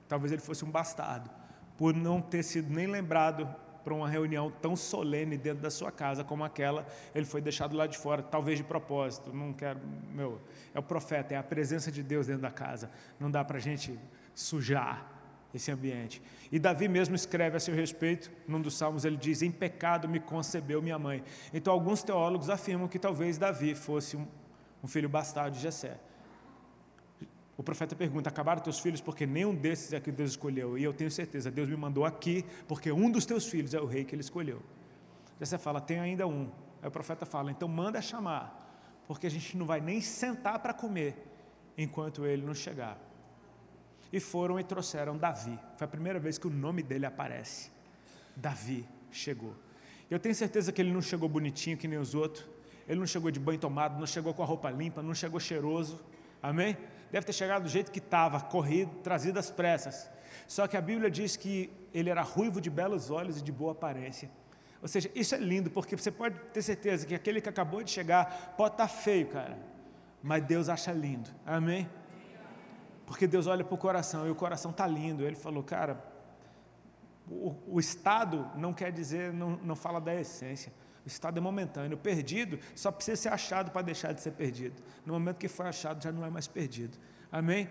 Talvez 0.07 0.31
ele 0.31 0.41
fosse 0.41 0.63
um 0.63 0.71
bastardo, 0.71 1.29
por 1.77 1.93
não 1.93 2.21
ter 2.21 2.43
sido 2.43 2.73
nem 2.73 2.87
lembrado 2.87 3.47
para 3.83 3.93
uma 3.93 4.09
reunião 4.09 4.49
tão 4.49 4.75
solene 4.75 5.37
dentro 5.37 5.61
da 5.61 5.69
sua 5.69 5.91
casa 5.91 6.23
como 6.23 6.43
aquela, 6.43 6.87
ele 7.13 7.25
foi 7.25 7.39
deixado 7.39 7.75
lá 7.75 7.85
de 7.85 7.97
fora, 7.97 8.23
talvez 8.23 8.57
de 8.57 8.63
propósito. 8.63 9.31
Não 9.31 9.53
quero, 9.53 9.79
meu, 10.11 10.41
é 10.73 10.79
o 10.79 10.83
profeta, 10.83 11.35
é 11.35 11.37
a 11.37 11.43
presença 11.43 11.91
de 11.91 12.01
Deus 12.01 12.25
dentro 12.25 12.41
da 12.41 12.49
casa. 12.49 12.89
Não 13.19 13.29
dá 13.29 13.45
para 13.45 13.57
a 13.57 13.61
gente 13.61 13.99
sujar 14.33 15.14
esse 15.55 15.71
ambiente. 15.71 16.21
E 16.51 16.59
Davi 16.59 16.87
mesmo 16.87 17.15
escreve 17.15 17.57
a 17.57 17.59
seu 17.59 17.73
respeito, 17.73 18.31
num 18.47 18.61
dos 18.61 18.75
salmos 18.77 19.05
ele 19.05 19.17
diz: 19.17 19.41
Em 19.41 19.51
pecado 19.51 20.07
me 20.07 20.19
concebeu 20.19 20.81
minha 20.81 20.99
mãe. 20.99 21.23
Então 21.53 21.73
alguns 21.73 22.03
teólogos 22.03 22.49
afirmam 22.49 22.87
que 22.87 22.99
talvez 22.99 23.37
Davi 23.37 23.73
fosse 23.73 24.17
um, 24.17 24.27
um 24.83 24.87
filho 24.87 25.07
bastardo 25.07 25.55
de 25.55 25.61
Jessé. 25.61 25.97
O 27.57 27.63
profeta 27.63 27.95
pergunta: 27.95 28.29
Acabaram 28.29 28.61
teus 28.61 28.79
filhos 28.79 28.99
porque 28.99 29.25
nenhum 29.25 29.55
desses 29.55 29.93
é 29.93 29.99
que 29.99 30.11
Deus 30.11 30.31
escolheu? 30.31 30.77
E 30.77 30.83
eu 30.83 30.93
tenho 30.93 31.09
certeza, 31.09 31.49
Deus 31.49 31.69
me 31.69 31.77
mandou 31.77 32.05
aqui 32.05 32.45
porque 32.67 32.91
um 32.91 33.09
dos 33.09 33.25
teus 33.25 33.47
filhos 33.47 33.73
é 33.73 33.79
o 33.79 33.85
rei 33.85 34.03
que 34.03 34.13
ele 34.13 34.21
escolheu. 34.21 34.61
Jessé 35.39 35.57
fala: 35.57 35.79
Tem 35.79 35.99
ainda 35.99 36.27
um. 36.27 36.49
Aí 36.81 36.87
o 36.89 36.91
profeta 36.91 37.25
fala: 37.25 37.49
Então 37.49 37.67
manda 37.67 38.01
chamar, 38.01 39.03
porque 39.07 39.25
a 39.25 39.31
gente 39.31 39.55
não 39.57 39.65
vai 39.65 39.79
nem 39.79 40.01
sentar 40.01 40.59
para 40.59 40.73
comer 40.73 41.15
enquanto 41.77 42.25
ele 42.25 42.45
não 42.45 42.53
chegar 42.53 43.04
e 44.11 44.19
foram 44.19 44.59
e 44.59 44.63
trouxeram 44.63 45.17
Davi. 45.17 45.59
Foi 45.77 45.85
a 45.85 45.87
primeira 45.87 46.19
vez 46.19 46.37
que 46.37 46.47
o 46.47 46.49
nome 46.49 46.81
dele 46.83 47.05
aparece. 47.05 47.71
Davi 48.35 48.87
chegou. 49.11 49.55
Eu 50.09 50.19
tenho 50.19 50.35
certeza 50.35 50.71
que 50.71 50.81
ele 50.81 50.91
não 50.91 51.01
chegou 51.01 51.27
bonitinho 51.27 51.77
que 51.77 51.87
nem 51.87 51.97
os 51.97 52.13
outros. 52.13 52.45
Ele 52.87 52.99
não 52.99 53.07
chegou 53.07 53.31
de 53.31 53.39
banho 53.39 53.59
tomado, 53.59 53.99
não 53.99 54.05
chegou 54.05 54.33
com 54.33 54.43
a 54.43 54.45
roupa 54.45 54.69
limpa, 54.69 55.01
não 55.01 55.15
chegou 55.15 55.39
cheiroso. 55.39 56.03
Amém? 56.41 56.77
Deve 57.11 57.25
ter 57.25 57.33
chegado 57.33 57.63
do 57.63 57.69
jeito 57.69 57.91
que 57.91 57.99
estava, 57.99 58.39
corrido, 58.39 58.91
trazido 59.01 59.39
às 59.39 59.49
pressas. 59.49 60.09
Só 60.47 60.67
que 60.67 60.77
a 60.77 60.81
Bíblia 60.81 61.09
diz 61.09 61.35
que 61.35 61.71
ele 61.93 62.09
era 62.09 62.21
ruivo 62.21 62.61
de 62.61 62.69
belos 62.69 63.09
olhos 63.09 63.39
e 63.39 63.43
de 63.43 63.51
boa 63.51 63.71
aparência. 63.71 64.29
Ou 64.81 64.87
seja, 64.87 65.09
isso 65.15 65.33
é 65.33 65.39
lindo, 65.39 65.71
porque 65.71 65.95
você 65.95 66.11
pode 66.11 66.37
ter 66.51 66.61
certeza 66.61 67.07
que 67.07 67.15
aquele 67.15 67.41
que 67.41 67.49
acabou 67.49 67.81
de 67.81 67.89
chegar 67.89 68.53
pode 68.55 68.75
estar 68.75 68.87
tá 68.87 68.93
feio, 68.93 69.27
cara. 69.27 69.57
Mas 70.21 70.43
Deus 70.43 70.69
acha 70.69 70.91
lindo. 70.91 71.29
Amém? 71.45 71.89
Porque 73.05 73.27
Deus 73.27 73.47
olha 73.47 73.63
para 73.63 73.75
o 73.75 73.77
coração 73.77 74.27
e 74.27 74.31
o 74.31 74.35
coração 74.35 74.71
está 74.71 74.87
lindo. 74.87 75.23
Ele 75.23 75.35
falou, 75.35 75.63
cara, 75.63 76.03
o, 77.29 77.55
o, 77.67 77.79
estado 77.79 78.49
não 78.55 78.73
quer 78.73 78.91
dizer, 78.91 79.31
não, 79.31 79.57
não 79.57 79.75
fala 79.75 79.99
da 79.99 80.13
essência. 80.13 80.73
O 81.05 81.07
estado 81.07 81.37
é 81.37 81.41
momentâneo. 81.41 81.95
O 81.95 81.99
perdido 81.99 82.59
só 82.75 82.91
precisa 82.91 83.15
ser 83.15 83.29
achado 83.29 83.71
para 83.71 83.83
deixar 83.83 84.11
de 84.11 84.21
ser 84.21 84.31
perdido. 84.31 84.81
No 85.05 85.13
momento 85.13 85.37
que 85.37 85.47
foi 85.47 85.67
achado, 85.67 86.03
já 86.03 86.11
não 86.11 86.25
é 86.25 86.29
mais 86.29 86.47
perdido. 86.47 86.97
Amém? 87.31 87.69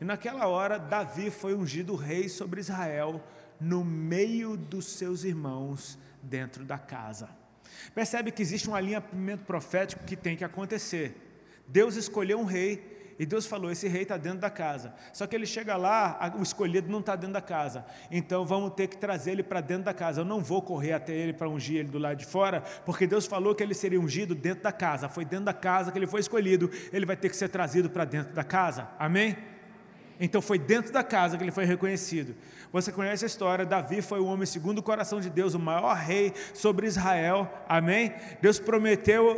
E 0.00 0.04
naquela 0.04 0.48
hora, 0.48 0.78
Davi 0.78 1.30
foi 1.30 1.54
ungido 1.54 1.94
rei 1.94 2.28
sobre 2.28 2.60
Israel, 2.60 3.22
no 3.60 3.84
meio 3.84 4.56
dos 4.56 4.86
seus 4.86 5.22
irmãos, 5.22 5.96
dentro 6.20 6.64
da 6.64 6.76
casa. 6.76 7.28
Percebe 7.94 8.32
que 8.32 8.42
existe 8.42 8.68
um 8.68 8.74
alinhamento 8.74 9.44
profético 9.44 10.04
que 10.04 10.16
tem 10.16 10.36
que 10.36 10.44
acontecer. 10.44 11.14
Deus 11.68 11.94
escolheu 11.94 12.40
um 12.40 12.44
rei 12.44 12.91
e 13.22 13.24
Deus 13.24 13.46
falou: 13.46 13.70
esse 13.70 13.86
rei 13.86 14.02
está 14.02 14.16
dentro 14.16 14.40
da 14.40 14.50
casa. 14.50 14.92
Só 15.12 15.28
que 15.28 15.36
ele 15.36 15.46
chega 15.46 15.76
lá, 15.76 16.34
o 16.36 16.42
escolhido 16.42 16.90
não 16.90 16.98
está 16.98 17.14
dentro 17.14 17.34
da 17.34 17.40
casa. 17.40 17.86
Então 18.10 18.44
vamos 18.44 18.74
ter 18.74 18.88
que 18.88 18.96
trazer 18.96 19.30
ele 19.30 19.44
para 19.44 19.60
dentro 19.60 19.84
da 19.84 19.94
casa. 19.94 20.22
Eu 20.22 20.24
não 20.24 20.40
vou 20.40 20.60
correr 20.60 20.92
até 20.92 21.12
ele 21.12 21.32
para 21.32 21.48
ungir 21.48 21.76
ele 21.76 21.88
do 21.88 22.00
lado 22.00 22.16
de 22.16 22.26
fora, 22.26 22.64
porque 22.84 23.06
Deus 23.06 23.24
falou 23.24 23.54
que 23.54 23.62
ele 23.62 23.74
seria 23.74 24.00
ungido 24.00 24.34
dentro 24.34 24.64
da 24.64 24.72
casa. 24.72 25.08
Foi 25.08 25.24
dentro 25.24 25.44
da 25.44 25.54
casa 25.54 25.92
que 25.92 25.98
ele 26.00 26.06
foi 26.08 26.18
escolhido. 26.18 26.68
Ele 26.92 27.06
vai 27.06 27.16
ter 27.16 27.28
que 27.28 27.36
ser 27.36 27.48
trazido 27.48 27.88
para 27.88 28.04
dentro 28.04 28.34
da 28.34 28.42
casa. 28.42 28.88
Amém? 28.98 29.36
Então 30.20 30.40
foi 30.40 30.58
dentro 30.58 30.92
da 30.92 31.02
casa 31.02 31.36
que 31.36 31.44
ele 31.44 31.50
foi 31.50 31.64
reconhecido. 31.64 32.34
Você 32.72 32.90
conhece 32.90 33.24
a 33.24 33.26
história, 33.26 33.66
Davi 33.66 34.00
foi 34.00 34.18
o 34.18 34.26
homem 34.26 34.46
segundo 34.46 34.78
o 34.78 34.82
coração 34.82 35.20
de 35.20 35.28
Deus, 35.28 35.52
o 35.52 35.58
maior 35.58 35.94
rei 35.94 36.32
sobre 36.54 36.86
Israel, 36.86 37.52
amém? 37.68 38.14
Deus 38.40 38.58
prometeu, 38.58 39.36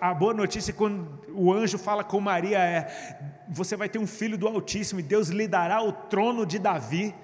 a 0.00 0.14
boa 0.14 0.32
notícia 0.32 0.72
quando 0.72 1.20
o 1.34 1.52
anjo 1.52 1.76
fala 1.76 2.02
com 2.02 2.20
Maria 2.20 2.58
é, 2.58 3.20
você 3.48 3.76
vai 3.76 3.88
ter 3.88 3.98
um 3.98 4.06
filho 4.06 4.38
do 4.38 4.48
Altíssimo 4.48 5.00
e 5.00 5.02
Deus 5.02 5.28
lhe 5.28 5.46
dará 5.46 5.82
o 5.82 5.92
trono 5.92 6.46
de 6.46 6.58
Davi, 6.58 7.14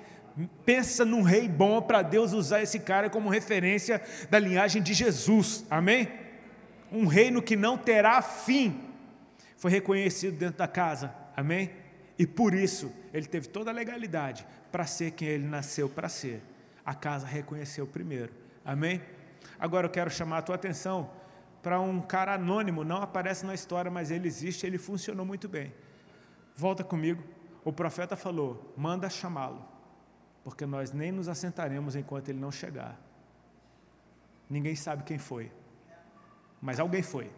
pensa 0.67 1.05
num 1.05 1.23
rei 1.23 1.49
bom 1.49 1.81
para 1.81 2.03
Deus 2.03 2.35
usar 2.35 2.63
esse 2.63 2.81
cara 2.81 3.09
como 3.09 3.31
referência 3.31 4.03
da 4.29 4.39
linhagem 4.39 4.83
de 4.83 4.93
Jesus, 4.93 5.65
amém? 5.71 6.09
Um 6.93 7.07
reino 7.07 7.41
que 7.41 7.57
não 7.57 7.79
terá 7.79 8.21
fim, 8.21 8.81
foi 9.57 9.71
reconhecido 9.71 10.37
dentro 10.37 10.59
da 10.59 10.69
casa, 10.69 11.15
amém? 11.35 11.71
E 12.19 12.27
por 12.27 12.55
isso 12.55 12.93
ele 13.13 13.27
teve 13.27 13.49
toda 13.49 13.71
a 13.71 13.75
legalidade 13.75 14.47
para 14.73 14.87
ser 14.87 15.13
quem 15.13 15.29
ele 15.29 15.47
nasceu 15.47 15.89
para 15.89 16.09
ser. 16.09 16.43
A 16.85 16.95
casa 16.95 17.27
reconheceu 17.27 17.87
primeiro. 17.87 18.33
Amém? 18.65 19.03
Agora 19.59 19.87
eu 19.87 19.91
quero 19.91 20.11
chamar 20.11 20.39
a 20.39 20.43
tua 20.43 20.55
atenção 20.55 21.11
para 21.63 21.81
um 21.81 22.01
cara 22.01 22.35
anônimo, 22.35 22.85
não 22.85 22.99
aparece 22.99 23.45
na 23.45 23.55
história, 23.55 23.91
mas 23.91 24.11
ele 24.11 24.29
existe, 24.29 24.67
ele 24.67 24.79
funcionou 24.79 25.27
muito 25.27 25.49
bem. 25.49 25.75
Volta 26.55 26.85
comigo. 26.85 27.23
O 27.65 27.73
profeta 27.73 28.15
falou: 28.15 28.73
manda 28.77 29.11
chamá-lo, 29.11 29.67
porque 30.45 30.65
nós 30.65 30.93
nem 30.93 31.11
nos 31.11 31.29
assentaremos 31.29 31.97
enquanto 31.97 32.29
ele 32.29 32.39
não 32.39 32.53
chegar. 32.53 32.97
Ninguém 34.49 34.77
sabe 34.77 35.03
quem 35.03 35.19
foi, 35.19 35.51
mas 36.63 36.79
alguém 36.79 37.03
foi. 37.03 37.33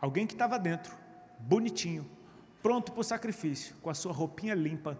Alguém 0.00 0.26
que 0.26 0.34
estava 0.34 0.58
dentro, 0.58 0.94
bonitinho, 1.40 2.08
pronto 2.64 2.92
para 2.92 3.00
o 3.02 3.04
sacrifício, 3.04 3.74
com 3.82 3.90
a 3.90 3.94
sua 3.94 4.10
roupinha 4.10 4.54
limpa, 4.54 4.98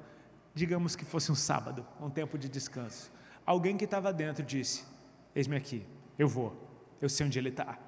digamos 0.54 0.94
que 0.94 1.02
fosse 1.02 1.32
um 1.32 1.34
sábado, 1.34 1.86
um 1.98 2.10
tempo 2.10 2.36
de 2.36 2.46
descanso. 2.46 3.10
Alguém 3.46 3.74
que 3.78 3.86
estava 3.86 4.12
dentro 4.12 4.44
disse: 4.44 4.84
Eis-me 5.34 5.56
aqui, 5.56 5.86
eu 6.18 6.28
vou, 6.28 6.54
eu 7.00 7.08
sei 7.08 7.24
onde 7.24 7.38
ele 7.38 7.48
está. 7.48 7.78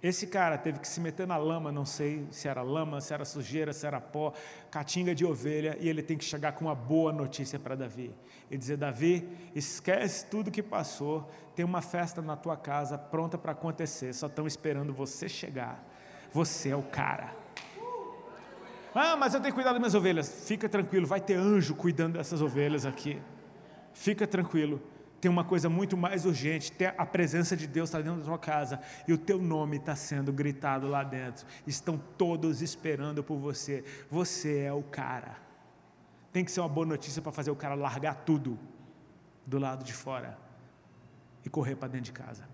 Esse 0.00 0.28
cara 0.28 0.56
teve 0.56 0.78
que 0.78 0.86
se 0.86 1.00
meter 1.00 1.26
na 1.26 1.36
lama, 1.36 1.72
não 1.72 1.84
sei 1.84 2.28
se 2.30 2.46
era 2.46 2.62
lama, 2.62 3.00
se 3.00 3.12
era 3.12 3.24
sujeira, 3.24 3.72
se 3.72 3.84
era 3.84 4.00
pó, 4.00 4.32
catinga 4.70 5.16
de 5.16 5.24
ovelha, 5.24 5.76
e 5.80 5.88
ele 5.88 6.00
tem 6.00 6.16
que 6.16 6.24
chegar 6.24 6.52
com 6.52 6.66
uma 6.66 6.74
boa 6.74 7.12
notícia 7.12 7.58
para 7.58 7.74
Davi. 7.74 8.14
E 8.48 8.56
dizer: 8.56 8.76
Davi, 8.76 9.28
esquece 9.52 10.26
tudo 10.26 10.48
que 10.48 10.62
passou, 10.62 11.28
tem 11.56 11.64
uma 11.64 11.82
festa 11.82 12.22
na 12.22 12.36
tua 12.36 12.56
casa 12.56 12.96
pronta 12.96 13.36
para 13.36 13.50
acontecer, 13.50 14.14
só 14.14 14.28
estão 14.28 14.46
esperando 14.46 14.94
você 14.94 15.28
chegar. 15.28 15.84
Você 16.30 16.68
é 16.68 16.76
o 16.76 16.84
cara. 16.84 17.45
Ah, 18.98 19.14
mas 19.14 19.34
eu 19.34 19.40
tenho 19.40 19.52
que 19.52 19.56
cuidar 19.56 19.72
das 19.72 19.78
minhas 19.78 19.94
ovelhas. 19.94 20.26
Fica 20.46 20.70
tranquilo, 20.70 21.06
vai 21.06 21.20
ter 21.20 21.34
anjo 21.34 21.74
cuidando 21.74 22.14
dessas 22.14 22.40
ovelhas 22.40 22.86
aqui. 22.86 23.20
Fica 23.92 24.26
tranquilo. 24.26 24.80
Tem 25.20 25.30
uma 25.30 25.44
coisa 25.44 25.68
muito 25.68 25.98
mais 25.98 26.24
urgente: 26.24 26.72
a 26.96 27.04
presença 27.04 27.54
de 27.54 27.66
Deus 27.66 27.90
está 27.90 28.00
dentro 28.00 28.20
da 28.20 28.24
tua 28.24 28.38
casa 28.38 28.80
e 29.06 29.12
o 29.12 29.18
teu 29.18 29.38
nome 29.38 29.76
está 29.76 29.94
sendo 29.94 30.32
gritado 30.32 30.88
lá 30.88 31.04
dentro. 31.04 31.46
Estão 31.66 32.00
todos 32.16 32.62
esperando 32.62 33.22
por 33.22 33.36
você. 33.36 33.84
Você 34.10 34.60
é 34.60 34.72
o 34.72 34.82
cara. 34.82 35.36
Tem 36.32 36.42
que 36.42 36.50
ser 36.50 36.60
uma 36.60 36.68
boa 36.68 36.86
notícia 36.86 37.20
para 37.20 37.32
fazer 37.32 37.50
o 37.50 37.56
cara 37.56 37.74
largar 37.74 38.14
tudo 38.24 38.58
do 39.44 39.58
lado 39.58 39.84
de 39.84 39.92
fora 39.92 40.38
e 41.44 41.50
correr 41.50 41.76
para 41.76 41.88
dentro 41.88 42.06
de 42.06 42.12
casa. 42.12 42.48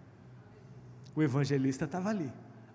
O 1.14 1.22
evangelista 1.22 1.84
estava 1.84 2.08
ali 2.08 2.32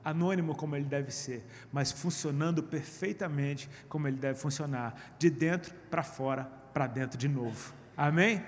anônimo 0.09 0.55
como 0.55 0.73
ele 0.73 0.85
deve 0.85 1.11
ser, 1.11 1.45
mas 1.69 1.91
funcionando 1.91 2.63
perfeitamente 2.63 3.69
como 3.89 4.07
ele 4.07 4.15
deve 4.15 4.39
funcionar, 4.39 4.95
de 5.19 5.29
dentro 5.29 5.73
para 5.89 6.01
fora, 6.01 6.45
para 6.73 6.87
dentro 6.87 7.17
de 7.17 7.27
novo. 7.27 7.73
Amém? 7.95 8.41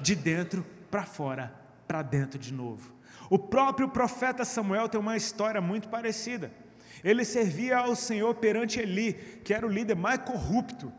De 0.00 0.14
dentro 0.14 0.64
para 0.88 1.02
fora, 1.02 1.52
para 1.88 2.02
dentro 2.02 2.38
de 2.38 2.54
novo. 2.54 2.94
O 3.28 3.36
próprio 3.36 3.88
profeta 3.88 4.44
Samuel 4.44 4.88
tem 4.88 5.00
uma 5.00 5.16
história 5.16 5.60
muito 5.60 5.88
parecida. 5.88 6.52
Ele 7.02 7.24
servia 7.24 7.78
ao 7.78 7.96
Senhor 7.96 8.32
perante 8.36 8.78
Eli, 8.78 9.14
que 9.42 9.52
era 9.52 9.66
o 9.66 9.70
líder 9.70 9.96
mais 9.96 10.20
corrupto, 10.20 10.92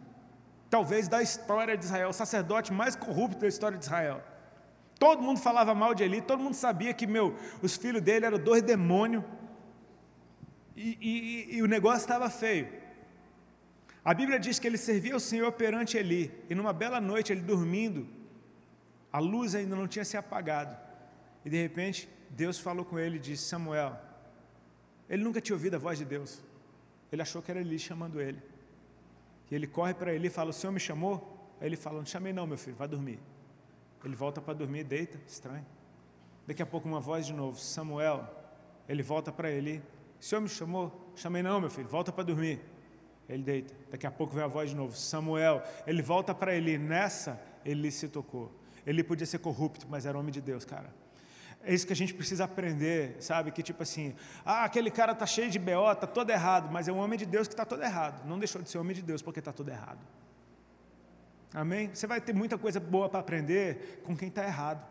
talvez 0.69 1.07
da 1.07 1.21
história 1.21 1.77
de 1.77 1.85
Israel, 1.85 2.09
o 2.09 2.13
sacerdote 2.13 2.73
mais 2.73 2.93
corrupto 2.93 3.39
da 3.39 3.47
história 3.47 3.77
de 3.77 3.85
Israel. 3.85 4.21
Todo 4.99 5.21
mundo 5.21 5.39
falava 5.39 5.73
mal 5.73 5.95
de 5.95 6.03
Eli, 6.03 6.21
todo 6.21 6.43
mundo 6.43 6.55
sabia 6.55 6.93
que, 6.93 7.07
meu, 7.07 7.37
os 7.61 7.77
filhos 7.77 8.01
dele 8.01 8.25
eram 8.25 8.37
dois 8.37 8.61
demônios, 8.61 9.23
e, 10.75 10.97
e, 11.01 11.55
e 11.57 11.61
o 11.61 11.67
negócio 11.67 12.01
estava 12.01 12.29
feio. 12.29 12.67
A 14.03 14.13
Bíblia 14.13 14.39
diz 14.39 14.59
que 14.59 14.67
ele 14.67 14.77
servia 14.77 15.15
o 15.15 15.19
Senhor 15.19 15.51
perante 15.53 15.97
Eli, 15.97 16.31
e 16.49 16.55
numa 16.55 16.73
bela 16.73 16.99
noite, 16.99 17.31
ele 17.31 17.41
dormindo, 17.41 18.07
a 19.11 19.19
luz 19.19 19.55
ainda 19.55 19.75
não 19.75 19.87
tinha 19.87 20.03
se 20.03 20.17
apagado, 20.17 20.75
e 21.45 21.49
de 21.49 21.61
repente 21.61 22.09
Deus 22.29 22.59
falou 22.59 22.83
com 22.83 22.99
ele 22.99 23.15
e 23.17 23.19
disse: 23.19 23.43
Samuel, 23.43 23.97
ele 25.09 25.23
nunca 25.23 25.39
tinha 25.39 25.55
ouvido 25.55 25.75
a 25.75 25.79
voz 25.79 25.97
de 25.97 26.05
Deus, 26.05 26.41
ele 27.11 27.21
achou 27.21 27.41
que 27.41 27.51
era 27.51 27.61
Eli 27.61 27.79
chamando 27.79 28.19
ele, 28.19 28.41
e 29.49 29.55
ele 29.55 29.67
corre 29.67 29.93
para 29.93 30.13
Eli 30.13 30.27
e 30.27 30.31
fala: 30.31 30.49
O 30.49 30.53
Senhor 30.53 30.73
me 30.73 30.79
chamou? 30.79 31.55
Aí 31.61 31.67
ele 31.67 31.77
fala: 31.77 31.99
Não 31.99 32.05
chamei, 32.05 32.33
não, 32.33 32.45
meu 32.45 32.57
filho, 32.57 32.75
vai 32.75 32.87
dormir. 32.87 33.19
Ele 34.03 34.15
volta 34.15 34.41
para 34.41 34.53
dormir, 34.53 34.83
deita, 34.83 35.17
estranho. 35.25 35.65
Daqui 36.45 36.61
a 36.61 36.65
pouco, 36.65 36.87
uma 36.89 36.99
voz 36.99 37.25
de 37.25 37.33
novo: 37.33 37.57
Samuel. 37.57 38.27
Ele 38.89 39.01
volta 39.01 39.31
para 39.31 39.49
ele: 39.49 39.81
O 40.23 40.25
senhor 40.25 40.39
me 40.39 40.47
chamou? 40.47 41.11
Chamei, 41.17 41.43
não, 41.43 41.59
meu 41.59 41.69
filho, 41.69 41.85
volta 41.85 42.09
para 42.09 42.23
dormir. 42.23 42.61
Ele 43.27 43.43
deita. 43.43 43.73
Daqui 43.91 44.07
a 44.07 44.11
pouco 44.11 44.33
vem 44.33 44.41
a 44.41 44.47
voz 44.47 44.69
de 44.69 44.75
novo: 44.75 44.95
Samuel. 44.95 45.61
Ele 45.85 46.01
volta 46.01 46.33
para 46.33 46.55
ele. 46.55 46.77
Nessa, 46.77 47.37
ele 47.65 47.91
se 47.91 48.07
tocou. 48.07 48.49
Ele 48.87 49.03
podia 49.03 49.27
ser 49.27 49.39
corrupto, 49.39 49.85
mas 49.89 50.05
era 50.05 50.17
homem 50.17 50.31
de 50.31 50.39
Deus, 50.39 50.63
cara. 50.63 50.93
É 51.61 51.73
isso 51.73 51.85
que 51.85 51.91
a 51.91 51.95
gente 51.95 52.13
precisa 52.13 52.45
aprender, 52.45 53.17
sabe? 53.19 53.51
Que 53.51 53.61
tipo 53.61 53.83
assim, 53.83 54.15
ah, 54.45 54.63
aquele 54.63 54.89
cara 54.89 55.13
tá 55.13 55.25
cheio 55.25 55.49
de 55.49 55.59
BO, 55.59 55.93
tá 55.99 56.07
todo 56.07 56.29
errado, 56.29 56.71
mas 56.71 56.87
é 56.87 56.93
um 56.93 56.99
homem 56.99 57.19
de 57.19 57.25
Deus 57.25 57.45
que 57.45 57.53
está 57.53 57.65
todo 57.65 57.83
errado. 57.83 58.25
Não 58.25 58.39
deixou 58.39 58.61
de 58.61 58.69
ser 58.69 58.77
homem 58.77 58.95
de 58.95 59.01
Deus 59.01 59.21
porque 59.21 59.39
está 59.39 59.51
todo 59.51 59.67
errado. 59.67 59.99
Amém? 61.53 61.89
Você 61.93 62.07
vai 62.07 62.21
ter 62.21 62.33
muita 62.33 62.57
coisa 62.57 62.79
boa 62.79 63.09
para 63.09 63.19
aprender 63.19 64.01
com 64.05 64.15
quem 64.15 64.29
está 64.29 64.45
errado. 64.45 64.87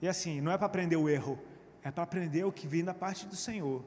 E 0.00 0.08
assim, 0.08 0.40
não 0.40 0.52
é 0.52 0.56
para 0.56 0.66
aprender 0.66 0.96
o 0.96 1.06
erro, 1.06 1.38
é 1.82 1.90
para 1.90 2.02
aprender 2.02 2.44
o 2.44 2.52
que 2.52 2.66
vem 2.66 2.82
da 2.82 2.94
parte 2.94 3.26
do 3.26 3.36
Senhor. 3.36 3.84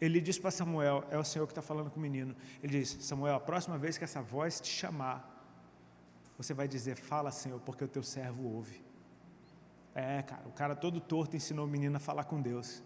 Ele 0.00 0.20
diz 0.20 0.38
para 0.38 0.50
Samuel, 0.50 1.04
é 1.10 1.18
o 1.18 1.24
Senhor 1.24 1.46
que 1.46 1.52
está 1.52 1.60
falando 1.60 1.90
com 1.90 1.98
o 1.98 2.02
menino. 2.02 2.34
Ele 2.62 2.80
diz: 2.80 2.96
Samuel, 3.00 3.34
a 3.34 3.40
próxima 3.40 3.76
vez 3.76 3.98
que 3.98 4.04
essa 4.04 4.22
voz 4.22 4.60
te 4.60 4.68
chamar, 4.68 5.18
você 6.38 6.54
vai 6.54 6.66
dizer: 6.66 6.96
Fala, 6.96 7.30
Senhor, 7.30 7.60
porque 7.60 7.84
o 7.84 7.88
teu 7.88 8.02
servo 8.02 8.42
ouve. 8.44 8.80
É, 9.94 10.22
cara, 10.22 10.42
o 10.46 10.52
cara 10.52 10.74
todo 10.74 11.00
torto 11.00 11.36
ensinou 11.36 11.66
o 11.66 11.68
menino 11.68 11.96
a 11.96 12.00
falar 12.00 12.24
com 12.24 12.40
Deus. 12.40 12.82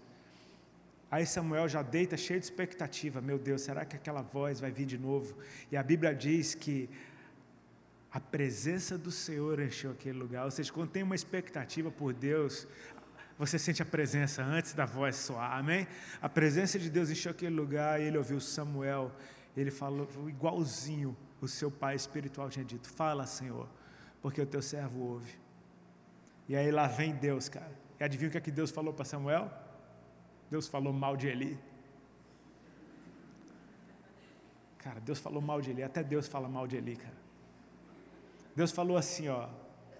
Aí 1.11 1.25
Samuel 1.25 1.69
já 1.69 1.83
deita 1.83 2.17
cheio 2.17 2.41
de 2.41 2.47
expectativa: 2.47 3.21
Meu 3.21 3.39
Deus, 3.39 3.63
será 3.63 3.85
que 3.85 3.95
aquela 3.95 4.23
voz 4.23 4.59
vai 4.59 4.73
vir 4.73 4.87
de 4.87 4.99
novo? 4.99 5.37
E 5.71 5.77
a 5.77 5.83
Bíblia 5.83 6.13
diz 6.13 6.55
que 6.55 6.91
a 8.11 8.21
presença 8.21 8.97
do 8.97 9.11
Senhor 9.11 9.61
encheu 9.61 9.91
aquele 9.91 10.19
lugar. 10.19 10.45
Ou 10.45 10.51
seja, 10.51 10.73
quando 10.73 10.91
tem 10.91 11.03
uma 11.03 11.15
expectativa 11.17 11.91
por 11.91 12.13
Deus, 12.13 12.67
você 13.39 13.59
sente 13.59 13.83
a 13.83 13.87
presença 13.87 14.43
antes 14.43 14.75
da 14.75 14.87
voz 14.87 15.17
soar, 15.17 15.59
amém? 15.59 15.87
A 16.23 16.29
presença 16.29 16.79
de 16.79 16.89
Deus 16.89 17.11
encheu 17.11 17.33
aquele 17.33 17.55
lugar 17.55 18.01
e 18.01 18.05
ele 18.05 18.19
ouviu 18.19 18.41
Samuel. 18.41 19.11
Ele 19.57 19.71
falou 19.71 20.09
igualzinho 20.29 21.17
o 21.41 21.49
seu 21.49 21.71
pai 21.71 21.95
espiritual 21.95 22.49
tinha 22.49 22.65
dito: 22.65 22.89
Fala, 22.89 23.27
Senhor, 23.27 23.69
porque 24.23 24.41
o 24.41 24.47
teu 24.47 24.63
servo 24.63 25.01
ouve. 25.01 25.39
E 26.49 26.57
aí 26.57 26.71
lá 26.71 26.87
vem 26.87 27.15
Deus, 27.15 27.49
cara. 27.49 27.73
E 27.99 28.05
adivinha 28.05 28.29
o 28.29 28.33
que, 28.33 28.39
é 28.39 28.41
que 28.41 28.51
Deus 28.51 28.71
falou 28.71 28.93
para 28.93 29.05
Samuel? 29.05 29.51
Deus 30.51 30.69
falou 30.69 30.93
mal 30.93 31.17
de 31.17 31.29
Eli. 31.29 31.59
Cara, 34.79 35.01
Deus 35.01 35.19
falou 35.19 35.41
mal 35.41 35.61
de 35.61 35.71
Eli, 35.71 35.83
até 35.83 36.03
Deus 36.03 36.29
fala 36.29 36.49
mal 36.49 36.67
de 36.67 36.77
Eli, 36.77 36.97
cara. 36.97 37.17
Deus 38.55 38.71
falou 38.71 38.97
assim, 38.97 39.29
ó, 39.29 39.49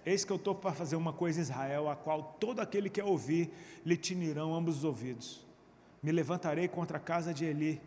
eis 0.05 0.23
que 0.23 0.31
eu 0.31 0.37
estou 0.37 0.53
para 0.53 0.73
fazer 0.73 0.95
uma 0.95 1.11
coisa 1.11 1.39
em 1.39 1.41
Israel, 1.41 1.89
a 1.89 1.95
qual 1.95 2.35
todo 2.39 2.59
aquele 2.59 2.89
que 2.89 3.01
ouvir 3.01 3.51
lhe 3.85 3.97
tinirão 3.97 4.53
ambos 4.53 4.77
os 4.77 4.83
ouvidos. 4.83 5.45
Me 6.03 6.11
levantarei 6.11 6.67
contra 6.67 6.97
a 6.97 7.01
casa 7.01 7.33
de 7.33 7.45
Eli, 7.45 7.81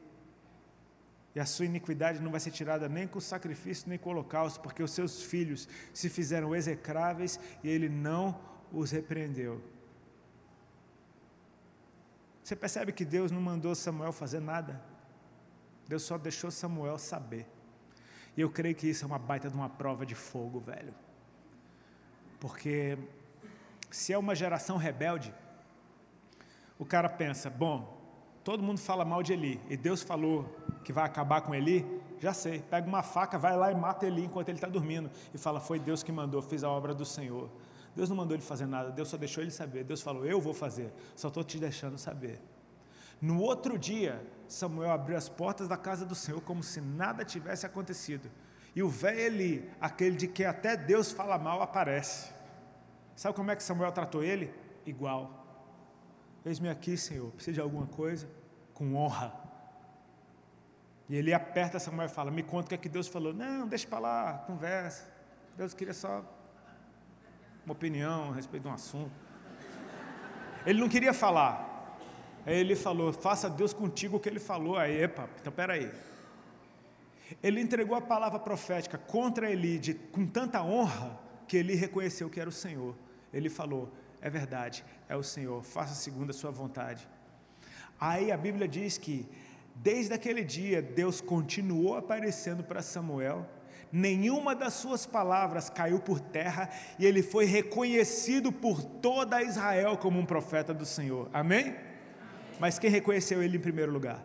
e 1.35 1.41
a 1.41 1.47
sua 1.47 1.67
iniquidade 1.67 2.21
não 2.21 2.33
vai 2.33 2.41
ser 2.41 2.51
tirada 2.51 2.89
nem 2.89 3.07
com 3.07 3.21
sacrifício 3.21 3.89
nem 3.89 3.97
com 3.97 4.11
holocausto, 4.11 4.61
porque 4.61 4.83
os 4.83 4.91
seus 4.91 5.23
filhos 5.23 5.69
se 5.95 6.09
fizeram 6.09 6.55
execráveis 6.55 7.39
e 7.63 7.69
ele 7.69 7.89
não 7.89 8.37
os 8.73 8.91
repreendeu. 8.91 9.63
Você 12.43 12.57
percebe 12.57 12.93
que 12.93 13.05
Deus 13.05 13.31
não 13.31 13.41
mandou 13.41 13.75
Samuel 13.75 14.11
fazer 14.11 14.41
nada? 14.41 14.83
Deus 15.87 16.03
só 16.03 16.19
deixou 16.19 16.51
Samuel 16.51 16.99
saber. 16.99 17.47
E 18.37 18.41
eu 18.41 18.51
creio 18.51 18.75
que 18.75 18.89
isso 18.89 19.05
é 19.05 19.07
uma 19.07 19.19
baita 19.19 19.49
de 19.49 19.55
uma 19.55 19.69
prova 19.69 20.05
de 20.05 20.15
fogo, 20.15 20.59
velho. 20.59 20.95
Porque 22.41 22.97
se 23.91 24.13
é 24.13 24.19
uma 24.19 24.35
geração 24.35 24.77
rebelde, 24.77 25.35
o 26.79 26.85
cara 26.85 27.09
pensa: 27.09 27.51
bom, 27.51 27.99
todo 28.45 28.63
mundo 28.63 28.79
fala 28.79 29.05
mal 29.05 29.23
de 29.23 29.33
Eli, 29.33 29.61
e 29.69 29.77
Deus 29.77 30.03
falou 30.03 30.45
que 30.85 30.93
vai 30.93 31.05
acabar 31.05 31.41
com 31.43 31.55
Eli, 31.55 31.85
já 32.21 32.33
sei, 32.33 32.61
pega 32.61 32.87
uma 32.87 33.03
faca, 33.03 33.39
vai 33.39 33.57
lá 33.57 33.71
e 33.71 33.75
mata 33.75 34.07
Eli 34.07 34.25
enquanto 34.25 34.49
ele 34.49 34.59
está 34.59 34.69
dormindo, 34.69 35.11
e 35.35 35.39
fala, 35.39 35.61
foi 35.61 35.79
Deus 35.79 36.03
que 36.03 36.11
mandou, 36.11 36.41
fiz 36.41 36.65
a 36.65 36.71
obra 36.71 36.95
do 36.95 37.05
Senhor. 37.05 37.51
Deus 37.95 38.09
não 38.09 38.17
mandou 38.17 38.37
ele 38.37 38.43
fazer 38.43 38.67
nada, 38.67 38.91
Deus 38.91 39.09
só 39.09 39.17
deixou 39.17 39.43
ele 39.43 39.51
saber, 39.51 39.85
Deus 39.85 40.01
falou, 40.01 40.25
eu 40.25 40.41
vou 40.41 40.55
fazer, 40.55 40.93
só 41.17 41.29
estou 41.29 41.43
te 41.43 41.59
deixando 41.59 41.99
saber. 41.99 42.41
No 43.21 43.41
outro 43.41 43.77
dia, 43.77 44.25
Samuel 44.47 44.93
abriu 44.93 45.17
as 45.17 45.29
portas 45.29 45.67
da 45.67 45.77
casa 45.77 46.07
do 46.07 46.15
Senhor 46.15 46.41
como 46.41 46.63
se 46.63 46.81
nada 46.81 47.25
tivesse 47.25 47.67
acontecido. 47.67 48.31
E 48.79 48.83
o 48.85 48.89
velho 48.89 49.69
aquele 49.81 50.15
de 50.15 50.29
que 50.29 50.45
até 50.45 50.77
Deus 50.77 51.11
fala 51.11 51.37
mal, 51.37 51.61
aparece. 51.61 52.33
Sabe 53.17 53.35
como 53.35 53.51
é 53.51 53.57
que 53.57 53.63
Samuel 53.65 53.91
tratou 53.91 54.23
ele? 54.23 54.55
Igual. 54.87 55.45
Eis-me 56.47 56.69
aqui, 56.69 56.97
Senhor, 56.97 57.33
precisa 57.33 57.55
de 57.55 57.61
alguma 57.61 57.89
coisa? 57.89 58.29
Com 58.73 58.95
honra. 58.95 59.35
E 61.09 61.17
ele 61.17 61.35
aperta 61.35 61.81
Samuel 61.81 62.07
e 62.07 62.09
fala: 62.09 62.31
Me 62.31 62.45
conta 62.45 62.67
o 62.67 62.69
que 62.69 62.75
é 62.77 62.79
que 62.79 62.89
Deus 62.89 63.09
falou. 63.09 63.35
Não, 63.35 63.67
deixa 63.67 63.89
para 63.89 63.99
lá, 63.99 64.45
conversa. 64.47 65.13
Deus 65.57 65.75
queria 65.75 65.93
só 65.93 66.25
uma 67.67 67.73
opinião 67.73 68.31
a 68.31 68.35
respeito 68.37 68.63
de 68.63 68.69
um 68.69 68.73
assunto. 68.73 69.11
Ele 70.65 70.79
não 70.79 70.89
queria 70.89 71.13
falar. 71.13 71.99
Aí 72.47 72.57
ele 72.57 72.77
falou: 72.77 73.13
Faça 73.13 73.51
Deus 73.51 73.73
contigo 73.73 74.19
o 74.19 74.21
que 74.21 74.29
ele 74.29 74.39
falou. 74.39 74.77
Aí, 74.77 75.03
epa, 75.03 75.29
então 75.41 75.53
peraí. 75.53 75.91
Ele 77.43 77.61
entregou 77.61 77.97
a 77.97 78.01
palavra 78.01 78.39
profética 78.39 78.97
contra 78.97 79.51
Eli 79.51 79.79
de, 79.79 79.95
com 79.95 80.27
tanta 80.27 80.63
honra 80.63 81.19
que 81.47 81.57
ele 81.57 81.75
reconheceu 81.75 82.29
que 82.31 82.41
era 82.41 82.49
o 82.49 82.53
Senhor. 82.53 82.95
Ele 83.33 83.49
falou: 83.49 83.93
É 84.21 84.31
verdade, 84.31 84.85
é 85.09 85.17
o 85.17 85.23
Senhor, 85.23 85.63
faça 85.63 85.95
segundo 85.95 86.31
a 86.31 86.35
sua 86.35 86.51
vontade. 86.51 87.09
Aí 88.01 88.31
a 88.31 88.37
Bíblia 88.37 88.69
diz 88.69 88.97
que 88.97 89.29
Desde 89.83 90.13
aquele 90.13 90.43
dia, 90.43 90.83
Deus 90.83 91.21
continuou 91.21 91.97
aparecendo 91.97 92.65
para 92.65 92.83
Samuel, 92.83 93.47
nenhuma 93.93 94.55
das 94.55 94.75
suas 94.75 95.07
palavras 95.07 95.71
caiu 95.71 96.01
por 96.01 96.19
terra 96.19 96.69
e 96.99 97.07
ele 97.07 97.23
foi 97.23 97.45
reconhecido 97.45 98.51
por 98.51 98.83
toda 98.83 99.43
Israel 99.43 99.97
como 99.97 100.19
um 100.19 100.27
profeta 100.27 100.75
do 100.75 100.85
Senhor. 100.85 101.31
Amém? 101.33 101.77
Mas 102.59 102.79
quem 102.79 102.91
reconheceu 102.91 103.41
ele 103.41 103.57
em 103.57 103.61
primeiro 103.61 103.93
lugar? 103.93 104.25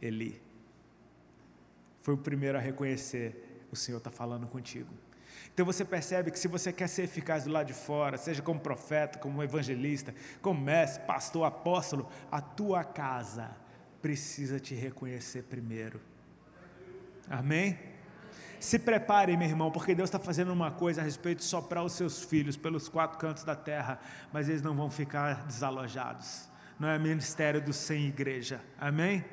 Eli. 0.00 0.40
Foi 2.04 2.12
o 2.12 2.18
primeiro 2.18 2.58
a 2.58 2.60
reconhecer: 2.60 3.66
o 3.72 3.76
Senhor 3.76 3.96
está 3.96 4.10
falando 4.10 4.46
contigo. 4.46 4.90
Então 5.52 5.64
você 5.64 5.84
percebe 5.86 6.30
que 6.30 6.38
se 6.38 6.46
você 6.46 6.70
quer 6.70 6.86
ser 6.86 7.04
eficaz 7.04 7.44
do 7.44 7.50
lado 7.50 7.66
de 7.66 7.72
fora, 7.72 8.18
seja 8.18 8.42
como 8.42 8.60
profeta, 8.60 9.18
como 9.18 9.42
evangelista, 9.42 10.14
como 10.42 10.60
mestre, 10.60 11.06
pastor, 11.06 11.46
apóstolo, 11.46 12.06
a 12.30 12.42
tua 12.42 12.84
casa 12.84 13.56
precisa 14.02 14.60
te 14.60 14.74
reconhecer 14.74 15.44
primeiro. 15.44 15.98
Amém? 17.30 17.78
Se 18.60 18.78
prepare, 18.78 19.34
meu 19.34 19.48
irmão, 19.48 19.70
porque 19.70 19.94
Deus 19.94 20.08
está 20.08 20.18
fazendo 20.18 20.52
uma 20.52 20.70
coisa 20.70 21.00
a 21.00 21.04
respeito 21.04 21.38
de 21.38 21.44
soprar 21.44 21.82
os 21.82 21.94
seus 21.94 22.22
filhos 22.22 22.54
pelos 22.54 22.86
quatro 22.86 23.18
cantos 23.18 23.44
da 23.44 23.56
terra, 23.56 23.98
mas 24.30 24.50
eles 24.50 24.60
não 24.60 24.76
vão 24.76 24.90
ficar 24.90 25.46
desalojados. 25.46 26.50
Não 26.78 26.88
é 26.88 26.98
ministério 26.98 27.62
do 27.62 27.72
sem 27.72 28.06
igreja. 28.06 28.60
Amém? 28.78 29.24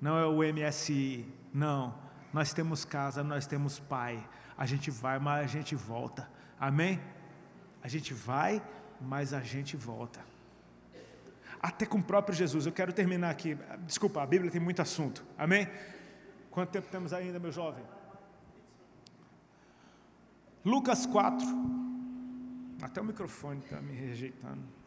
Não 0.00 0.18
é 0.18 0.26
o 0.26 0.54
MSI. 0.54 1.26
Não. 1.52 1.94
Nós 2.32 2.52
temos 2.52 2.84
casa, 2.84 3.24
nós 3.24 3.46
temos 3.46 3.78
pai 3.78 4.22
a 4.58 4.66
gente 4.66 4.90
vai, 4.90 5.20
mas 5.20 5.44
a 5.44 5.46
gente 5.46 5.76
volta. 5.76 6.28
Amém? 6.58 7.00
A 7.80 7.86
gente 7.86 8.12
vai, 8.12 8.60
mas 9.00 9.32
a 9.32 9.40
gente 9.40 9.76
volta. 9.76 10.20
Até 11.62 11.86
com 11.86 11.98
o 11.98 12.02
próprio 12.02 12.34
Jesus. 12.34 12.66
Eu 12.66 12.72
quero 12.72 12.92
terminar 12.92 13.30
aqui. 13.30 13.56
Desculpa, 13.86 14.20
a 14.20 14.26
Bíblia 14.26 14.50
tem 14.50 14.60
muito 14.60 14.82
assunto. 14.82 15.24
Amém? 15.38 15.68
Quanto 16.50 16.70
tempo 16.70 16.88
temos 16.88 17.12
ainda, 17.12 17.38
meu 17.38 17.52
jovem? 17.52 17.84
Lucas 20.64 21.06
4. 21.06 21.46
Até 22.82 23.00
o 23.00 23.04
microfone 23.04 23.60
está 23.60 23.80
me 23.80 23.92
rejeitando. 23.92 24.77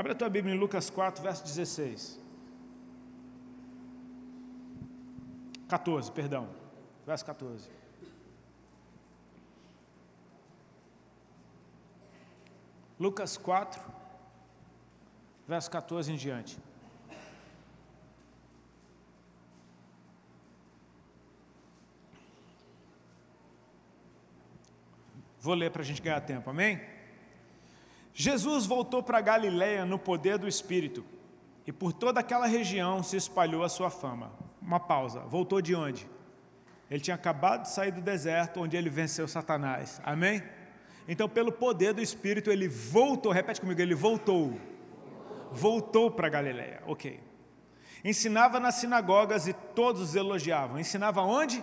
Abre 0.00 0.12
a 0.12 0.14
tua 0.14 0.30
Bíblia 0.30 0.54
em 0.54 0.58
Lucas 0.58 0.88
4, 0.88 1.22
verso 1.22 1.44
16. 1.44 2.18
14, 5.68 6.10
perdão. 6.10 6.48
Verso 7.04 7.26
14. 7.26 7.68
Lucas 12.98 13.36
4, 13.36 13.78
verso 15.46 15.70
14 15.70 16.12
em 16.12 16.16
diante. 16.16 16.58
Vou 25.38 25.52
ler 25.52 25.70
para 25.70 25.82
a 25.82 25.84
gente 25.84 26.00
ganhar 26.00 26.22
tempo, 26.22 26.48
amém? 26.48 26.99
Jesus 28.12 28.66
voltou 28.66 29.02
para 29.02 29.20
Galiléia 29.20 29.84
no 29.84 29.98
poder 29.98 30.38
do 30.38 30.48
Espírito, 30.48 31.04
e 31.66 31.72
por 31.72 31.92
toda 31.92 32.20
aquela 32.20 32.46
região 32.46 33.02
se 33.02 33.16
espalhou 33.16 33.62
a 33.62 33.68
sua 33.68 33.90
fama. 33.90 34.32
uma 34.60 34.80
pausa. 34.80 35.20
Voltou 35.20 35.60
de 35.62 35.74
onde? 35.74 36.06
Ele 36.90 37.00
tinha 37.00 37.14
acabado 37.14 37.62
de 37.62 37.70
sair 37.70 37.92
do 37.92 38.00
deserto, 38.00 38.60
onde 38.60 38.76
ele 38.76 38.90
venceu 38.90 39.28
Satanás. 39.28 40.00
Amém? 40.04 40.42
Então, 41.08 41.28
pelo 41.28 41.52
poder 41.52 41.92
do 41.92 42.02
Espírito, 42.02 42.50
ele 42.50 42.68
voltou. 42.68 43.32
Repete 43.32 43.60
comigo, 43.60 43.80
ele 43.80 43.94
voltou. 43.94 44.58
Voltou 45.52 46.10
para 46.10 46.28
Galiléia. 46.28 46.82
Ok. 46.86 47.20
Ensinava 48.04 48.58
nas 48.58 48.76
sinagogas 48.76 49.46
e 49.46 49.52
todos 49.52 50.02
os 50.02 50.14
elogiavam. 50.14 50.78
Ensinava 50.78 51.22
onde? 51.22 51.62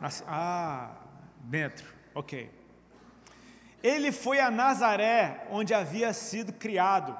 Nas, 0.00 0.24
ah, 0.26 0.96
dentro. 1.40 1.94
Ok. 2.14 2.50
Ele 3.86 4.10
foi 4.10 4.40
a 4.40 4.50
Nazaré, 4.50 5.46
onde 5.48 5.72
havia 5.72 6.12
sido 6.12 6.52
criado. 6.52 7.16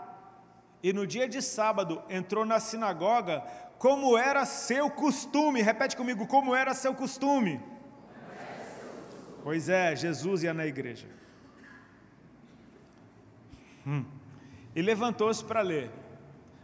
E 0.83 0.93
no 0.93 1.07
dia 1.07 1.29
de 1.29 1.41
sábado 1.41 2.03
entrou 2.09 2.45
na 2.45 2.59
sinagoga 2.59 3.41
como 3.79 4.19
era 4.19 4.45
seu 4.45 4.91
costume. 4.91 5.63
Repete 5.63 5.97
comigo, 5.97 6.27
como 6.27 6.57
era 6.57 6.75
seu 6.75 6.93
costume. 6.93 7.61
Pois 9.45 9.69
é, 9.69 9.95
Jesus 9.95 10.43
ia 10.43 10.53
na 10.53 10.67
igreja. 10.67 11.07
Hum. 13.87 14.05
E 14.75 14.83
levantou-se 14.83 15.45
para 15.45 15.61
ler. 15.61 15.89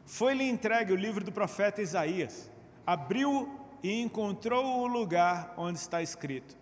Foi-lhe 0.05 0.42
entregue 0.42 0.92
o 0.92 0.96
livro 0.96 1.22
do 1.22 1.30
profeta 1.30 1.80
Isaías. 1.80 2.50
Abriu 2.84 3.57
e 3.84 4.03
encontrou 4.03 4.80
o 4.80 4.86
lugar 4.88 5.55
onde 5.57 5.78
está 5.78 6.03
escrito: 6.03 6.57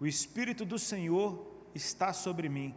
O 0.00 0.04
Espírito 0.04 0.64
do 0.64 0.80
Senhor 0.80 1.51
está 1.74 2.12
sobre 2.12 2.48
mim, 2.48 2.74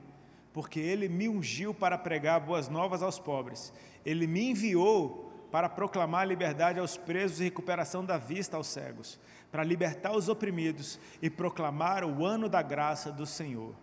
porque 0.54 0.80
ele 0.80 1.08
me 1.08 1.28
ungiu 1.28 1.74
para 1.74 1.98
pregar 1.98 2.39
boas 2.39 2.70
novas 2.70 3.02
aos 3.02 3.20
pobres. 3.20 3.74
Ele 4.06 4.28
me 4.28 4.52
enviou 4.52 5.48
para 5.52 5.70
proclamar 5.70 6.28
liberdade 6.28 6.80
aos 6.80 6.98
presos 6.98 7.39
e 7.39 7.46
recuperação 7.46 8.04
da 8.04 8.18
vista 8.18 8.58
aos 8.58 8.68
cegos, 8.68 9.20
para 9.52 9.64
libertar 9.64 10.16
os 10.16 10.28
oprimidos 10.28 11.00
e 11.22 11.30
proclamar 11.30 12.04
o 12.04 12.26
ano 12.26 12.50
da 12.50 12.62
graça 12.62 13.12
do 13.12 13.26
Senhor. 13.26 13.74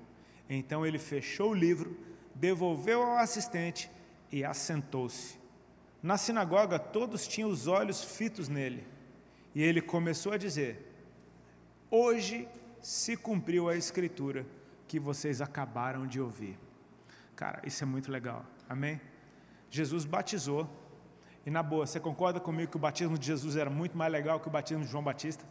Então 0.49 0.85
ele 0.85 0.99
fechou 0.99 1.51
o 1.51 1.55
livro, 1.55 1.97
devolveu 2.35 3.03
ao 3.03 3.19
assistente 3.19 3.91
e 4.31 4.45
assentou-se. 4.45 5.39
Na 6.03 6.17
sinagoga, 6.17 6.79
todos 6.79 7.29
tinham 7.29 7.49
os 7.49 7.67
olhos 7.67 8.03
fitos 8.03 8.49
nele. 8.49 8.87
E 9.55 9.63
ele 9.63 9.81
começou 9.81 10.33
a 10.33 10.37
dizer: 10.37 10.93
Hoje 11.91 12.49
se 12.81 13.17
cumpriu 13.17 13.69
a 13.69 13.77
escritura 13.77 14.45
que 14.93 15.01
vocês 15.01 15.41
acabaram 15.41 16.07
de 16.07 16.21
ouvir. 16.21 16.59
Cara, 17.35 17.63
isso 17.65 17.83
é 17.83 17.87
muito 17.87 18.13
legal. 18.13 18.45
Amém? 18.69 19.01
Jesus 19.71 20.05
batizou 20.05 20.69
e 21.47 21.51
na 21.51 21.63
boa, 21.63 21.87
você 21.87 21.99
concorda 21.99 22.39
comigo 22.39 22.71
que 22.71 22.77
o 22.77 22.79
batismo 22.79 23.17
de 23.17 23.27
Jesus 23.27 23.57
era 23.57 23.71
muito 23.71 23.97
mais 23.97 24.13
legal 24.13 24.39
que 24.39 24.49
o 24.49 24.51
batismo 24.51 24.85
de 24.85 24.91
João 24.91 25.03
Batista? 25.03 25.47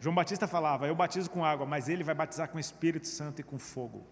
João 0.00 0.12
Batista 0.12 0.48
falava: 0.48 0.88
Eu 0.88 0.94
batizo 0.96 1.30
com 1.30 1.44
água, 1.44 1.64
mas 1.64 1.88
ele 1.88 2.02
vai 2.02 2.16
batizar 2.16 2.48
com 2.48 2.58
Espírito 2.58 3.06
Santo 3.06 3.38
e 3.38 3.44
com 3.44 3.60
fogo. 3.60 4.04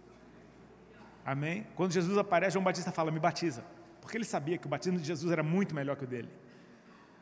Amém? 1.27 1.67
Quando 1.75 1.91
Jesus 1.91 2.17
aparece, 2.17 2.53
João 2.53 2.65
Batista 2.65 2.93
fala: 2.93 3.11
Me 3.11 3.19
batiza. 3.19 3.65
Porque 4.01 4.17
ele 4.17 4.25
sabia 4.25 4.59
que 4.59 4.67
o 4.69 4.71
batismo 4.71 4.97
de 4.97 5.05
Jesus 5.05 5.33
era 5.33 5.43
muito 5.43 5.75
melhor 5.75 5.97
que 5.97 6.05
o 6.05 6.07
dele. 6.07 6.31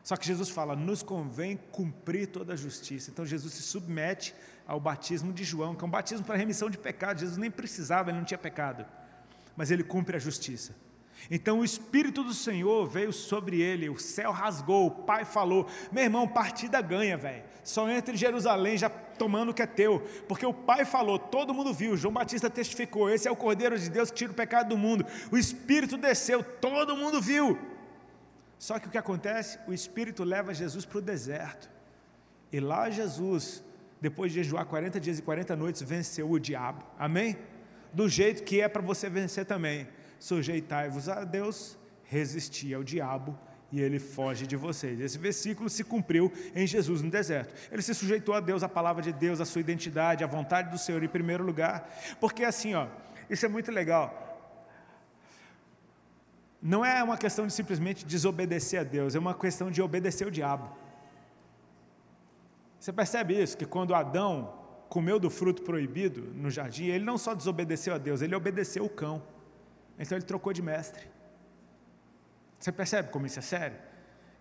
Só 0.03 0.15
que 0.15 0.27
Jesus 0.27 0.49
fala: 0.51 0.75
Nos 0.75 1.01
convém 1.01 1.57
cumprir 1.71 2.27
toda 2.27 2.53
a 2.53 2.55
justiça. 2.55 3.09
Então 3.09 3.25
Jesus 3.25 3.51
se 3.55 3.63
submete 3.63 4.35
ao 4.67 4.79
batismo 4.79 5.33
de 5.33 5.43
João, 5.43 5.75
que 5.75 5.83
é 5.83 5.87
um 5.87 5.91
batismo 5.91 6.25
para 6.25 6.35
remissão 6.35 6.69
de 6.69 6.77
pecado. 6.77 7.19
Jesus 7.19 7.37
nem 7.37 7.51
precisava, 7.51 8.09
ele 8.09 8.19
não 8.19 8.25
tinha 8.25 8.37
pecado. 8.37 8.85
Mas 9.55 9.71
ele 9.71 9.83
cumpre 9.83 10.15
a 10.15 10.19
justiça. 10.19 10.73
Então 11.29 11.59
o 11.59 11.65
Espírito 11.65 12.23
do 12.23 12.33
Senhor 12.33 12.87
veio 12.87 13.13
sobre 13.13 13.61
ele, 13.61 13.89
o 13.89 13.99
céu 13.99 14.31
rasgou, 14.31 14.87
o 14.87 14.91
Pai 14.91 15.25
falou: 15.25 15.67
meu 15.91 16.03
irmão, 16.03 16.27
partida 16.27 16.81
ganha, 16.81 17.17
velho. 17.17 17.43
Só 17.63 17.87
entra 17.89 18.13
em 18.13 18.17
Jerusalém 18.17 18.77
já 18.77 18.89
tomando 18.89 19.49
o 19.49 19.53
que 19.53 19.61
é 19.61 19.67
teu, 19.67 19.99
porque 20.27 20.45
o 20.45 20.53
Pai 20.53 20.83
falou, 20.83 21.19
todo 21.19 21.53
mundo 21.53 21.71
viu, 21.73 21.95
João 21.95 22.13
Batista 22.13 22.49
testificou: 22.49 23.09
esse 23.09 23.27
é 23.27 23.31
o 23.31 23.35
Cordeiro 23.35 23.77
de 23.77 23.89
Deus 23.89 24.09
que 24.09 24.17
tira 24.17 24.31
o 24.31 24.35
pecado 24.35 24.69
do 24.69 24.77
mundo. 24.77 25.05
O 25.31 25.37
Espírito 25.37 25.97
desceu, 25.97 26.43
todo 26.43 26.97
mundo 26.97 27.21
viu. 27.21 27.57
Só 28.57 28.79
que 28.79 28.87
o 28.87 28.91
que 28.91 28.97
acontece? 28.97 29.59
O 29.67 29.73
Espírito 29.73 30.23
leva 30.23 30.53
Jesus 30.53 30.85
para 30.85 30.97
o 30.97 31.01
deserto, 31.01 31.69
e 32.51 32.59
lá 32.59 32.89
Jesus, 32.89 33.63
depois 34.01 34.31
de 34.31 34.43
jejuar 34.43 34.65
40 34.65 34.99
dias 34.99 35.19
e 35.19 35.21
40 35.21 35.55
noites, 35.55 35.81
venceu 35.81 36.29
o 36.29 36.39
diabo, 36.39 36.83
amém? 36.97 37.37
Do 37.93 38.09
jeito 38.09 38.43
que 38.43 38.59
é 38.59 38.67
para 38.67 38.81
você 38.81 39.09
vencer 39.09 39.45
também 39.45 39.87
sujeitai-vos 40.17 41.09
a 41.09 41.23
Deus, 41.23 41.77
resistir 42.03 42.73
ao 42.73 42.83
diabo 42.83 43.37
e 43.71 43.81
ele 43.81 43.99
foge 43.99 44.45
de 44.45 44.55
vocês. 44.55 44.99
Esse 44.99 45.17
versículo 45.17 45.69
se 45.69 45.83
cumpriu 45.83 46.31
em 46.53 46.67
Jesus 46.67 47.01
no 47.01 47.09
deserto. 47.09 47.53
Ele 47.71 47.81
se 47.81 47.93
sujeitou 47.95 48.35
a 48.35 48.39
Deus, 48.39 48.63
a 48.63 48.69
palavra 48.69 49.01
de 49.01 49.11
Deus, 49.11 49.39
a 49.39 49.45
sua 49.45 49.61
identidade, 49.61 50.23
a 50.23 50.27
vontade 50.27 50.69
do 50.69 50.77
Senhor 50.77 51.01
em 51.03 51.07
primeiro 51.07 51.43
lugar, 51.43 51.89
porque 52.19 52.43
assim, 52.43 52.75
ó, 52.75 52.87
isso 53.29 53.45
é 53.45 53.49
muito 53.49 53.71
legal. 53.71 54.27
Não 56.61 56.85
é 56.85 57.01
uma 57.01 57.17
questão 57.17 57.47
de 57.47 57.53
simplesmente 57.53 58.05
desobedecer 58.05 58.79
a 58.79 58.83
Deus, 58.83 59.15
é 59.15 59.19
uma 59.19 59.33
questão 59.33 59.71
de 59.71 59.81
obedecer 59.81 60.27
o 60.27 60.31
diabo. 60.31 60.80
Você 62.81 62.91
percebe 62.91 63.39
isso? 63.39 63.55
Que 63.55 63.65
quando 63.65 63.93
Adão 63.93 64.51
comeu 64.89 65.19
do 65.19 65.29
fruto 65.29 65.61
proibido 65.61 66.33
no 66.33 66.49
jardim, 66.49 66.85
ele 66.85 67.05
não 67.05 67.15
só 67.15 67.35
desobedeceu 67.35 67.93
a 67.93 67.99
Deus, 67.99 68.23
ele 68.23 68.35
obedeceu 68.35 68.83
o 68.83 68.89
cão. 68.89 69.21
Então 69.99 70.17
ele 70.17 70.25
trocou 70.25 70.51
de 70.51 70.63
mestre. 70.63 71.05
Você 72.57 72.71
percebe 72.71 73.09
como 73.09 73.27
isso 73.27 73.37
é 73.37 73.41
sério? 73.43 73.77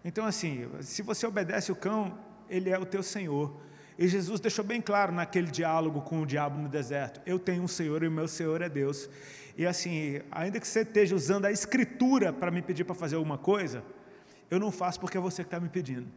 Então, 0.03 0.25
assim, 0.25 0.67
se 0.81 1.03
você 1.03 1.27
obedece 1.27 1.71
o 1.71 1.77
cão, 1.77 2.19
ele 2.49 2.71
é 2.71 2.79
o 2.79 2.87
teu 2.87 3.03
Senhor. 3.03 3.61
E 3.99 4.09
Jesus 4.09 4.41
deixou 4.41 4.65
bem 4.65 4.81
claro 4.81 5.13
naquele 5.13 5.51
diálogo 5.51 6.01
com 6.01 6.23
o 6.23 6.27
diabo 6.27 6.59
no 6.59 6.69
deserto: 6.69 7.21
Eu 7.27 7.39
tenho 7.39 7.63
um 7.63 7.69
Senhor 7.69 8.03
e 8.03 8.09
o 8.09 8.11
meu 8.11 8.27
Senhor 8.27 8.63
é 8.63 8.71
Deus. 8.71 9.11
E 9.55 9.67
assim, 9.67 10.23
ainda 10.31 10.59
que 10.59 10.67
você 10.67 10.81
esteja 10.81 11.15
usando 11.15 11.45
a 11.45 11.53
Escritura 11.53 12.33
para 12.33 12.51
me 12.51 12.63
pedir 12.63 12.85
para 12.85 12.95
fazer 12.95 13.17
alguma 13.17 13.37
coisa, 13.37 13.85
eu 14.51 14.59
não 14.59 14.73
faço 14.73 14.99
porque 14.99 15.19
é 15.19 15.21
você 15.21 15.43
que 15.43 15.49
está 15.49 15.61
me 15.61 15.69
pedindo. 15.69 16.09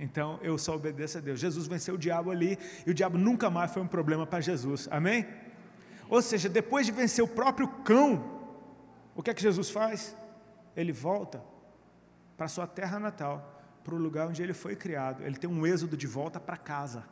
Então 0.00 0.40
eu 0.42 0.56
só 0.56 0.74
obedeço 0.74 1.18
a 1.18 1.20
Deus. 1.20 1.38
Jesus 1.38 1.66
venceu 1.66 1.94
o 1.94 1.98
diabo 1.98 2.30
ali 2.30 2.58
e 2.86 2.90
o 2.90 2.94
diabo 2.94 3.18
nunca 3.18 3.50
mais 3.50 3.70
foi 3.70 3.82
um 3.82 3.86
problema 3.86 4.26
para 4.26 4.40
Jesus. 4.40 4.88
Amém? 4.90 5.26
Ou 6.08 6.22
seja, 6.22 6.48
depois 6.48 6.86
de 6.86 6.92
vencer 6.92 7.22
o 7.22 7.28
próprio 7.28 7.68
cão, 7.68 8.40
o 9.14 9.22
que 9.22 9.28
é 9.28 9.34
que 9.34 9.42
Jesus 9.42 9.68
faz? 9.68 10.16
Ele 10.74 10.90
volta 10.90 11.42
para 12.34 12.48
sua 12.48 12.66
terra 12.66 12.98
natal, 12.98 13.62
para 13.84 13.94
o 13.94 13.98
lugar 13.98 14.26
onde 14.26 14.42
ele 14.42 14.54
foi 14.54 14.74
criado. 14.74 15.22
Ele 15.22 15.36
tem 15.36 15.50
um 15.50 15.66
êxodo 15.66 15.98
de 15.98 16.06
volta 16.06 16.40
para 16.40 16.56
casa. 16.56 17.04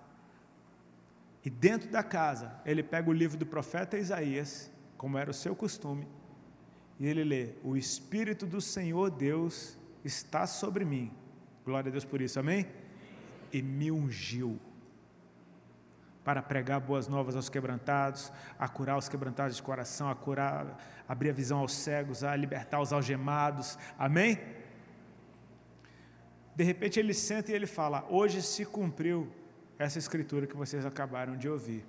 E 1.45 1.51
dentro 1.51 1.91
da 1.91 2.03
casa, 2.03 2.53
ele 2.64 2.82
pega 2.82 3.11
o 3.11 3.12
livro 3.12 3.36
do 3.36 3.45
profeta 3.45 3.99
Isaías, 3.99 4.70
como 4.97 5.18
era 5.18 5.30
o 5.30 5.34
seu 5.34 5.55
costume, 5.55 6.09
e 6.99 7.07
ele 7.07 7.22
lê: 7.22 7.51
O 7.62 7.76
Espírito 7.76 8.47
do 8.47 8.61
Senhor 8.61 9.11
Deus 9.11 9.76
está 10.03 10.47
sobre 10.47 10.84
mim. 10.84 11.12
Glória 11.68 11.90
a 11.90 11.92
Deus 11.92 12.06
por 12.06 12.22
isso, 12.22 12.40
amém? 12.40 12.66
E 13.52 13.60
me 13.60 13.92
ungiu 13.92 14.58
para 16.24 16.40
pregar 16.40 16.80
boas 16.80 17.06
novas 17.08 17.36
aos 17.36 17.50
quebrantados, 17.50 18.32
a 18.58 18.66
curar 18.66 18.96
os 18.96 19.06
quebrantados 19.06 19.56
de 19.56 19.62
coração, 19.62 20.08
a 20.08 20.14
curar, 20.14 20.78
abrir 21.06 21.28
a 21.28 21.32
visão 21.34 21.58
aos 21.58 21.74
cegos, 21.74 22.24
a 22.24 22.34
libertar 22.34 22.80
os 22.80 22.90
algemados. 22.90 23.78
Amém? 23.98 24.38
De 26.56 26.64
repente 26.64 26.98
ele 26.98 27.12
senta 27.12 27.52
e 27.52 27.54
ele 27.54 27.66
fala: 27.66 28.06
Hoje 28.08 28.40
se 28.40 28.64
cumpriu 28.64 29.30
essa 29.78 29.98
escritura 29.98 30.46
que 30.46 30.56
vocês 30.56 30.86
acabaram 30.86 31.36
de 31.36 31.50
ouvir. 31.50 31.84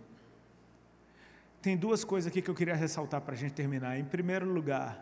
Tem 1.61 1.77
duas 1.77 2.03
coisas 2.03 2.29
aqui 2.29 2.41
que 2.41 2.49
eu 2.49 2.55
queria 2.61 2.75
ressaltar 2.75 3.21
para 3.21 3.33
a 3.33 3.37
gente 3.37 3.53
terminar. 3.53 3.97
Em 3.97 4.03
primeiro 4.03 4.45
lugar, 4.45 5.01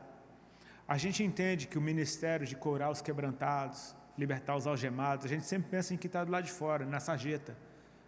a 0.87 0.99
gente 0.99 1.23
entende 1.23 1.65
que 1.65 1.79
o 1.79 1.81
ministério 1.81 2.45
de 2.45 2.55
curar 2.55 2.91
os 2.91 3.01
quebrantados, 3.01 3.95
libertar 4.17 4.55
os 4.55 4.65
algemados, 4.65 5.25
a 5.25 5.29
gente 5.29 5.45
sempre 5.45 5.69
pensa 5.69 5.93
em 5.93 5.97
que 5.97 6.07
está 6.07 6.23
do 6.23 6.31
lado 6.31 6.45
de 6.45 6.51
fora, 6.51 6.85
na 6.85 6.99
sarjeta 6.99 7.55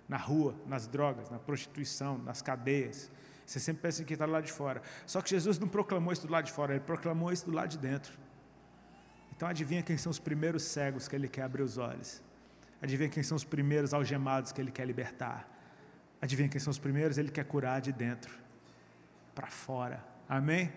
na 0.09 0.17
rua, 0.17 0.55
nas 0.65 0.87
drogas, 0.87 1.29
na 1.29 1.37
prostituição, 1.37 2.17
nas 2.17 2.41
cadeias. 2.41 3.11
Você 3.45 3.59
sempre 3.59 3.83
pensa 3.83 4.03
que 4.03 4.13
está 4.13 4.25
lá 4.25 4.41
de 4.41 4.51
fora. 4.51 4.81
Só 5.05 5.21
que 5.21 5.29
Jesus 5.29 5.59
não 5.59 5.67
proclamou 5.67 6.11
isso 6.11 6.25
do 6.25 6.33
lado 6.33 6.45
de 6.45 6.51
fora, 6.51 6.73
ele 6.73 6.83
proclamou 6.83 7.31
isso 7.31 7.45
do 7.45 7.51
lado 7.51 7.69
de 7.69 7.77
dentro. 7.77 8.17
Então 9.35 9.47
adivinha 9.47 9.83
quem 9.83 9.97
são 9.97 10.09
os 10.09 10.19
primeiros 10.19 10.63
cegos 10.63 11.07
que 11.07 11.15
ele 11.15 11.27
quer 11.27 11.43
abrir 11.43 11.61
os 11.61 11.77
olhos? 11.77 12.23
Adivinha 12.81 13.07
quem 13.07 13.21
são 13.21 13.35
os 13.37 13.43
primeiros 13.43 13.93
algemados 13.93 14.51
que 14.51 14.59
ele 14.59 14.71
quer 14.71 14.85
libertar? 14.85 15.47
Adivinha 16.19 16.49
quem 16.49 16.59
são 16.59 16.71
os 16.71 16.79
primeiros? 16.79 17.17
Ele 17.17 17.29
quer 17.29 17.45
curar 17.45 17.79
de 17.79 17.93
dentro 17.93 18.35
para 19.35 19.47
fora. 19.47 20.03
Amém? 20.27 20.73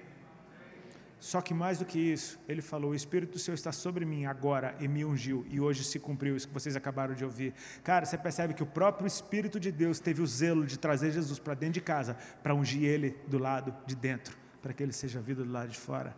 Só 1.23 1.41
que 1.41 1.55
mais 1.55 1.79
do 1.79 1.85
que 1.85 2.01
isso, 2.01 2.37
ele 2.49 2.61
falou: 2.61 2.91
O 2.91 2.95
Espírito 2.97 3.35
do 3.35 3.39
Senhor 3.39 3.55
está 3.55 3.70
sobre 3.70 4.05
mim 4.05 4.27
agora 4.27 4.75
e 4.81 4.89
me 4.89 5.05
ungiu, 5.05 5.47
e 5.49 5.61
hoje 5.61 5.85
se 5.85 6.01
cumpriu 6.01 6.35
isso 6.35 6.49
que 6.49 6.53
vocês 6.53 6.75
acabaram 6.75 7.14
de 7.14 7.25
ouvir. 7.25 7.55
Cara, 7.85 8.05
você 8.05 8.18
percebe 8.18 8.55
que 8.55 8.62
o 8.64 8.66
próprio 8.66 9.07
Espírito 9.07 9.61
de 9.61 9.70
Deus 9.70 10.01
teve 10.01 10.20
o 10.20 10.27
zelo 10.27 10.66
de 10.66 10.77
trazer 10.77 11.12
Jesus 11.12 11.39
para 11.39 11.55
dentro 11.55 11.75
de 11.75 11.81
casa, 11.81 12.16
para 12.43 12.53
ungir 12.53 12.83
ele 12.83 13.16
do 13.29 13.39
lado 13.39 13.73
de 13.87 13.95
dentro, 13.95 14.37
para 14.61 14.73
que 14.73 14.83
ele 14.83 14.93
seja 14.93 15.20
vida 15.20 15.45
do 15.45 15.53
lado 15.53 15.68
de 15.68 15.79
fora. 15.79 16.12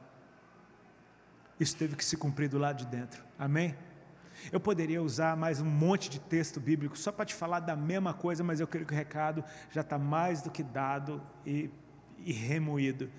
Isso 1.60 1.76
teve 1.76 1.96
que 1.96 2.04
se 2.04 2.16
cumprir 2.16 2.48
do 2.48 2.56
lado 2.56 2.78
de 2.78 2.86
dentro. 2.86 3.22
Amém? 3.38 3.76
Eu 4.50 4.58
poderia 4.58 5.02
usar 5.02 5.36
mais 5.36 5.60
um 5.60 5.66
monte 5.66 6.08
de 6.08 6.18
texto 6.18 6.58
bíblico 6.58 6.96
só 6.96 7.12
para 7.12 7.26
te 7.26 7.34
falar 7.34 7.60
da 7.60 7.76
mesma 7.76 8.14
coisa, 8.14 8.42
mas 8.42 8.58
eu 8.58 8.66
creio 8.66 8.86
que 8.86 8.94
o 8.94 8.96
recado 8.96 9.44
já 9.70 9.82
está 9.82 9.98
mais 9.98 10.40
do 10.40 10.50
que 10.50 10.62
dado 10.62 11.20
e, 11.44 11.70
e 12.24 12.32
remoído. 12.32 13.10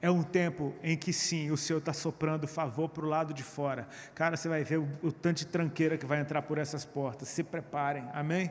É 0.00 0.10
um 0.10 0.22
tempo 0.22 0.74
em 0.82 0.96
que 0.96 1.12
sim, 1.12 1.50
o 1.50 1.56
Senhor 1.56 1.80
está 1.80 1.92
soprando 1.92 2.46
favor 2.46 2.88
para 2.88 3.04
o 3.04 3.08
lado 3.08 3.34
de 3.34 3.42
fora. 3.42 3.88
Cara, 4.14 4.36
você 4.36 4.48
vai 4.48 4.62
ver 4.62 4.78
o, 4.78 4.88
o 5.02 5.10
tanto 5.10 5.38
de 5.38 5.46
tranqueira 5.46 5.98
que 5.98 6.06
vai 6.06 6.20
entrar 6.20 6.42
por 6.42 6.56
essas 6.56 6.84
portas. 6.84 7.28
Se 7.28 7.42
preparem, 7.42 8.04
amém? 8.12 8.50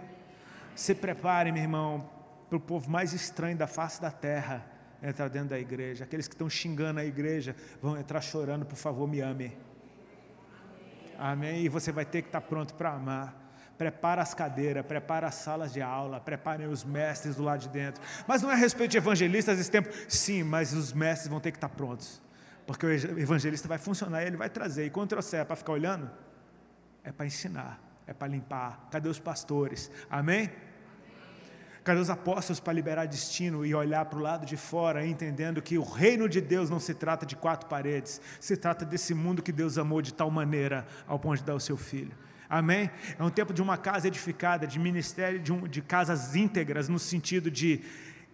Se 0.75 0.93
preparem, 0.93 1.53
meu 1.53 1.61
irmão, 1.61 2.09
para 2.49 2.57
o 2.57 2.59
povo 2.59 2.89
mais 2.89 3.13
estranho 3.13 3.57
da 3.57 3.67
face 3.67 4.01
da 4.01 4.11
terra 4.11 4.65
entrar 5.01 5.29
dentro 5.29 5.49
da 5.49 5.59
igreja. 5.59 6.03
Aqueles 6.03 6.27
que 6.27 6.33
estão 6.33 6.49
xingando 6.49 6.99
a 6.99 7.05
igreja 7.05 7.55
vão 7.81 7.97
entrar 7.97 8.19
chorando, 8.19 8.65
por 8.65 8.75
favor, 8.75 9.07
me 9.07 9.21
ame. 9.21 9.57
Amém? 11.17 11.63
E 11.63 11.69
você 11.69 11.91
vai 11.91 12.05
ter 12.05 12.21
que 12.21 12.27
estar 12.27 12.41
pronto 12.41 12.73
para 12.73 12.91
amar. 12.91 13.46
Prepara 13.77 14.21
as 14.21 14.33
cadeiras, 14.33 14.85
prepara 14.85 15.27
as 15.27 15.35
salas 15.35 15.71
de 15.71 15.81
aula, 15.81 16.19
preparem 16.19 16.67
os 16.67 16.83
mestres 16.83 17.35
do 17.35 17.43
lado 17.43 17.61
de 17.61 17.69
dentro. 17.69 18.01
Mas 18.27 18.41
não 18.41 18.49
é 18.49 18.53
a 18.53 18.57
respeito 18.57 18.91
de 18.91 18.97
evangelistas 18.97 19.59
esse 19.59 19.69
tempo. 19.69 19.89
Sim, 20.07 20.43
mas 20.43 20.73
os 20.73 20.91
mestres 20.91 21.29
vão 21.29 21.39
ter 21.39 21.51
que 21.51 21.57
estar 21.57 21.69
prontos. 21.69 22.21
Porque 22.65 22.85
o 22.85 23.19
evangelista 23.19 23.67
vai 23.67 23.77
funcionar, 23.77 24.23
ele 24.23 24.35
vai 24.35 24.49
trazer. 24.49 24.85
E 24.85 24.89
quando 24.89 25.09
trouxer 25.09 25.41
é 25.41 25.45
para 25.45 25.55
ficar 25.55 25.73
olhando, 25.73 26.09
é 27.03 27.11
para 27.11 27.25
ensinar, 27.25 27.79
é 28.07 28.13
para 28.13 28.27
limpar. 28.27 28.87
Cadê 28.91 29.07
os 29.07 29.19
pastores? 29.19 29.91
Amém? 30.09 30.51
Cadê 31.83 32.01
os 32.01 32.09
apóstolos 32.09 32.59
para 32.59 32.73
liberar 32.73 33.05
destino 33.05 33.65
e 33.65 33.73
olhar 33.73 34.03
para 34.05 34.19
o 34.19 34.21
lado 34.21 34.45
de 34.45 34.57
fora, 34.57 35.05
entendendo 35.05 35.61
que 35.61 35.77
o 35.77 35.83
reino 35.83 36.27
de 36.27 36.41
Deus 36.41 36.69
não 36.69 36.81
se 36.81 36.93
trata 36.93 37.25
de 37.25 37.35
quatro 37.35 37.69
paredes, 37.69 38.19
se 38.41 38.57
trata 38.57 38.83
desse 38.83 39.13
mundo 39.13 39.41
que 39.41 39.53
Deus 39.53 39.77
amou 39.77 40.01
de 40.01 40.13
tal 40.13 40.29
maneira 40.29 40.85
ao 41.07 41.17
ponto 41.17 41.37
de 41.37 41.45
dar 41.45 41.55
o 41.55 41.59
seu 41.61 41.77
filho. 41.77 42.11
Amém? 42.49 42.89
É 43.19 43.23
um 43.23 43.29
tempo 43.29 43.53
de 43.53 43.61
uma 43.61 43.77
casa 43.77 44.07
edificada, 44.07 44.65
de 44.65 44.79
ministério, 44.79 45.39
de, 45.39 45.51
um, 45.51 45.67
de 45.67 45.81
casas 45.81 46.35
íntegras, 46.35 46.87
no 46.87 46.97
sentido 46.97 47.51
de 47.51 47.81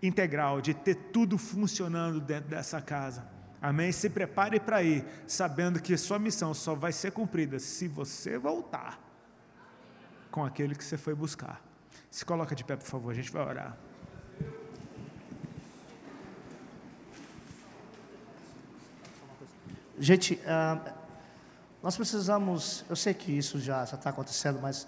integral, 0.02 0.62
de 0.62 0.74
ter 0.74 0.96
tudo 0.96 1.38
funcionando 1.38 2.20
dentro 2.20 2.50
dessa 2.50 2.82
casa. 2.82 3.26
Amém? 3.62 3.92
Se 3.92 4.10
prepare 4.10 4.60
para 4.60 4.84
ir, 4.84 5.06
sabendo 5.26 5.82
que 5.82 5.96
sua 5.98 6.20
missão 6.20 6.54
só 6.54 6.76
vai 6.76 6.92
ser 6.92 7.12
cumprida 7.12 7.58
se 7.60 7.88
você 7.88 8.38
voltar 8.38 9.00
com 10.30 10.44
aquele 10.44 10.76
que 10.76 10.84
você 10.84 10.98
foi 10.98 11.16
buscar. 11.16 11.62
Se 12.12 12.26
coloca 12.26 12.54
de 12.54 12.64
pé, 12.64 12.76
por 12.76 12.86
favor, 12.86 13.12
a 13.12 13.14
gente 13.14 13.32
vai 13.32 13.44
orar. 13.46 13.78
Gente, 19.98 20.34
uh, 20.34 21.03
nós 21.84 21.98
precisamos, 21.98 22.86
eu 22.90 22.96
sei 22.96 23.14
que 23.14 23.30
isso 23.30 23.60
já 23.60 23.84
está 23.84 24.10
acontecendo, 24.10 24.58
mas 24.62 24.88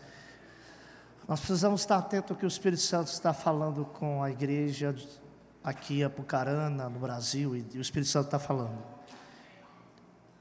nós 1.27 1.41
precisamos 1.41 1.81
estar 1.81 1.97
atentos 1.97 2.31
ao 2.31 2.37
que 2.37 2.45
o 2.45 2.47
Espírito 2.47 2.81
Santo 2.81 3.09
está 3.09 3.33
falando 3.33 3.83
com 3.83 4.23
a 4.23 4.31
igreja 4.31 4.95
aqui 5.61 5.99
em 5.99 6.03
Apucarana, 6.05 6.87
no 6.87 6.97
Brasil, 6.97 7.53
e 7.53 7.77
o 7.77 7.81
Espírito 7.81 8.09
Santo 8.09 8.27
está 8.27 8.39
falando. 8.39 8.81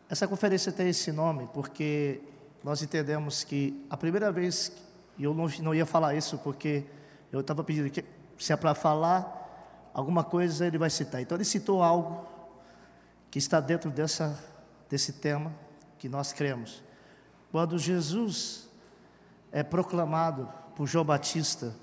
Essa 0.09 0.28
conferência 0.28 0.70
tem 0.70 0.88
esse 0.88 1.11
nome 1.11 1.48
porque 1.52 2.22
nós 2.62 2.82
entendemos 2.82 3.42
que 3.42 3.84
a 3.90 3.96
primeira 3.96 4.30
vez 4.30 4.70
e 5.18 5.24
eu 5.24 5.34
não, 5.34 5.48
não 5.61 5.74
ia 5.74 5.84
falar 5.84 6.14
isso 6.14 6.38
porque 6.38 6.84
eu 7.32 7.40
estava 7.40 7.64
pedindo 7.64 7.90
que, 7.90 8.05
se 8.38 8.52
é 8.52 8.57
para 8.57 8.76
falar 8.76 9.90
alguma 9.92 10.22
coisa, 10.22 10.64
ele 10.64 10.78
vai 10.78 10.90
citar. 10.90 11.20
Então, 11.20 11.36
ele 11.36 11.44
citou 11.44 11.82
algo 11.82 12.28
que 13.28 13.40
está 13.40 13.59
dentro 13.59 13.90
dessa, 13.90 14.38
desse 14.88 15.14
tema 15.14 15.64
que 16.05 16.09
nós 16.11 16.34
cremos. 16.34 16.84
Quando 17.50 17.78
Jesus 17.78 18.68
é 19.50 19.62
proclamado 19.62 20.46
por 20.76 20.86
João 20.86 21.02
Batista, 21.02 21.74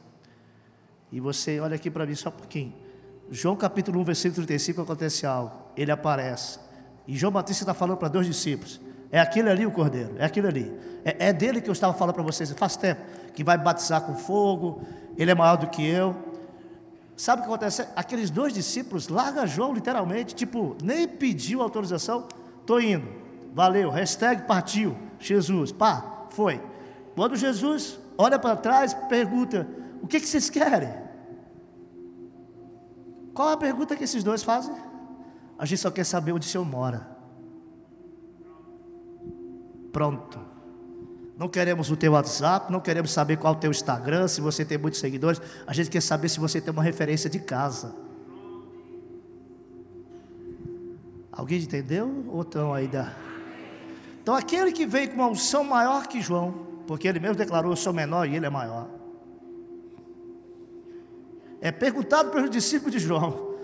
e 1.11 1.19
você 1.19 1.59
olha 1.59 1.75
aqui 1.75 1.89
para 1.89 2.05
mim 2.05 2.13
só 2.13 2.29
um 2.29 2.33
pouquinho. 2.33 2.71
João 3.31 3.55
capítulo 3.55 3.99
1, 4.01 4.03
versículo 4.03 4.35
35 4.45 4.79
acontece 4.79 5.25
algo. 5.25 5.51
Ele 5.75 5.91
aparece. 5.91 6.59
E 7.07 7.17
João 7.17 7.33
Batista 7.33 7.63
está 7.63 7.73
falando 7.73 7.97
para 7.97 8.09
dois 8.09 8.27
discípulos. 8.27 8.79
É 9.11 9.19
aquele 9.19 9.49
ali 9.49 9.65
o 9.65 9.71
cordeiro, 9.71 10.13
é 10.19 10.25
aquele 10.25 10.47
ali. 10.49 10.71
É, 11.03 11.29
é 11.29 11.33
dele 11.33 11.59
que 11.59 11.67
eu 11.67 11.73
estava 11.73 11.97
falando 11.97 12.13
para 12.13 12.23
vocês 12.23 12.51
faz 12.51 12.75
tempo, 12.77 13.01
que 13.33 13.43
vai 13.43 13.57
batizar 13.57 14.01
com 14.01 14.13
fogo, 14.13 14.83
ele 15.17 15.31
é 15.31 15.35
maior 15.35 15.55
do 15.55 15.65
que 15.65 15.83
eu. 15.83 16.15
Sabe 17.17 17.41
o 17.41 17.45
que 17.45 17.49
acontece? 17.49 17.87
Aqueles 17.95 18.29
dois 18.29 18.53
discípulos 18.53 19.07
larga 19.07 19.47
João 19.47 19.73
literalmente, 19.73 20.35
tipo, 20.35 20.77
nem 20.83 21.07
pediu 21.07 21.63
autorização, 21.63 22.27
estou 22.61 22.79
indo, 22.79 23.20
valeu, 23.53 23.89
hashtag 23.89 24.43
partiu, 24.43 24.97
Jesus, 25.19 25.71
pá, 25.71 26.25
foi. 26.29 26.61
Quando 27.15 27.35
Jesus 27.35 27.99
olha 28.17 28.39
para 28.39 28.55
trás, 28.55 28.93
pergunta: 29.09 29.67
o 30.01 30.07
que, 30.07 30.19
que 30.19 30.27
vocês 30.27 30.49
querem? 30.49 30.93
Qual 33.33 33.49
a 33.49 33.57
pergunta 33.57 33.95
que 33.95 34.03
esses 34.03 34.23
dois 34.23 34.43
fazem? 34.43 34.75
A 35.57 35.65
gente 35.65 35.79
só 35.79 35.91
quer 35.91 36.03
saber 36.03 36.31
onde 36.31 36.47
o 36.47 36.49
Senhor 36.49 36.65
mora. 36.65 37.07
Pronto. 39.91 40.39
Não 41.37 41.47
queremos 41.47 41.89
o 41.89 41.97
teu 41.97 42.11
WhatsApp, 42.13 42.71
não 42.71 42.79
queremos 42.79 43.11
saber 43.11 43.37
qual 43.37 43.53
o 43.53 43.57
teu 43.57 43.71
Instagram, 43.71 44.27
se 44.27 44.41
você 44.41 44.63
tem 44.63 44.77
muitos 44.77 44.99
seguidores. 44.99 45.41
A 45.65 45.73
gente 45.73 45.89
quer 45.89 46.01
saber 46.01 46.29
se 46.29 46.39
você 46.39 46.61
tem 46.61 46.71
uma 46.71 46.83
referência 46.83 47.29
de 47.29 47.39
casa. 47.39 47.95
Alguém 51.31 51.61
entendeu? 51.61 52.25
Ou 52.27 52.41
estão 52.41 52.73
ainda? 52.73 53.15
Então 54.21 54.35
aquele 54.35 54.71
que 54.71 54.85
veio 54.85 55.09
com 55.09 55.15
uma 55.15 55.27
unção 55.27 55.63
maior 55.63 56.07
que 56.07 56.21
João, 56.21 56.67
porque 56.85 57.07
ele 57.07 57.19
mesmo 57.19 57.35
declarou: 57.35 57.71
Eu 57.71 57.75
sou 57.75 57.91
menor 57.91 58.27
e 58.27 58.35
ele 58.35 58.45
é 58.45 58.49
maior. 58.49 58.87
É 61.59 61.71
perguntado 61.71 62.29
pelos 62.29 62.49
discípulos 62.49 62.93
de 62.93 62.99
João. 62.99 63.55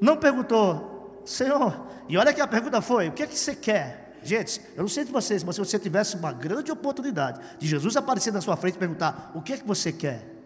Não 0.00 0.16
perguntou, 0.16 1.22
Senhor, 1.24 1.86
e 2.08 2.16
olha 2.16 2.32
que 2.32 2.40
a 2.40 2.46
pergunta 2.46 2.80
foi: 2.80 3.08
O 3.08 3.12
que 3.12 3.22
é 3.22 3.26
que 3.26 3.36
você 3.36 3.54
quer? 3.54 4.18
Gente, 4.22 4.60
eu 4.76 4.82
não 4.82 4.88
sei 4.88 5.04
de 5.04 5.12
vocês, 5.12 5.42
mas 5.42 5.54
se 5.54 5.60
você 5.60 5.78
tivesse 5.78 6.16
uma 6.16 6.32
grande 6.32 6.70
oportunidade 6.70 7.40
de 7.58 7.66
Jesus 7.66 7.96
aparecer 7.96 8.32
na 8.32 8.40
sua 8.40 8.56
frente 8.56 8.76
e 8.76 8.78
perguntar: 8.78 9.32
O 9.34 9.42
que 9.42 9.52
é 9.52 9.56
que 9.56 9.66
você 9.66 9.92
quer? 9.92 10.38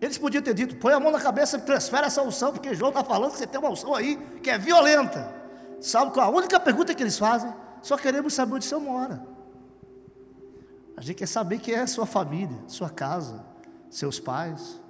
Eles 0.00 0.18
podiam 0.18 0.42
ter 0.42 0.52
dito: 0.52 0.76
Põe 0.76 0.92
a 0.92 1.00
mão 1.00 1.10
na 1.10 1.20
cabeça 1.20 1.56
e 1.56 1.60
transfere 1.60 2.06
essa 2.06 2.22
unção, 2.22 2.52
porque 2.52 2.74
João 2.74 2.90
está 2.90 3.02
falando 3.02 3.32
que 3.32 3.38
você 3.38 3.46
tem 3.46 3.58
uma 3.58 3.70
unção 3.70 3.94
aí 3.94 4.16
que 4.42 4.50
é 4.50 4.58
violenta. 4.58 5.34
Sabe 5.80 6.12
qual? 6.12 6.26
A 6.32 6.36
única 6.36 6.60
pergunta 6.60 6.94
que 6.94 7.02
eles 7.02 7.18
fazem: 7.18 7.52
Só 7.86 7.96
queremos 7.96 8.34
saber 8.34 8.54
onde 8.54 8.64
você 8.64 8.76
mora. 8.78 9.24
A 10.96 11.00
gente 11.00 11.18
quer 11.18 11.28
saber 11.28 11.60
quem 11.60 11.74
é 11.74 11.82
a 11.82 11.86
sua 11.86 12.04
família, 12.04 12.58
sua 12.66 12.90
casa, 12.90 13.44
seus 13.88 14.18
pais. 14.18 14.80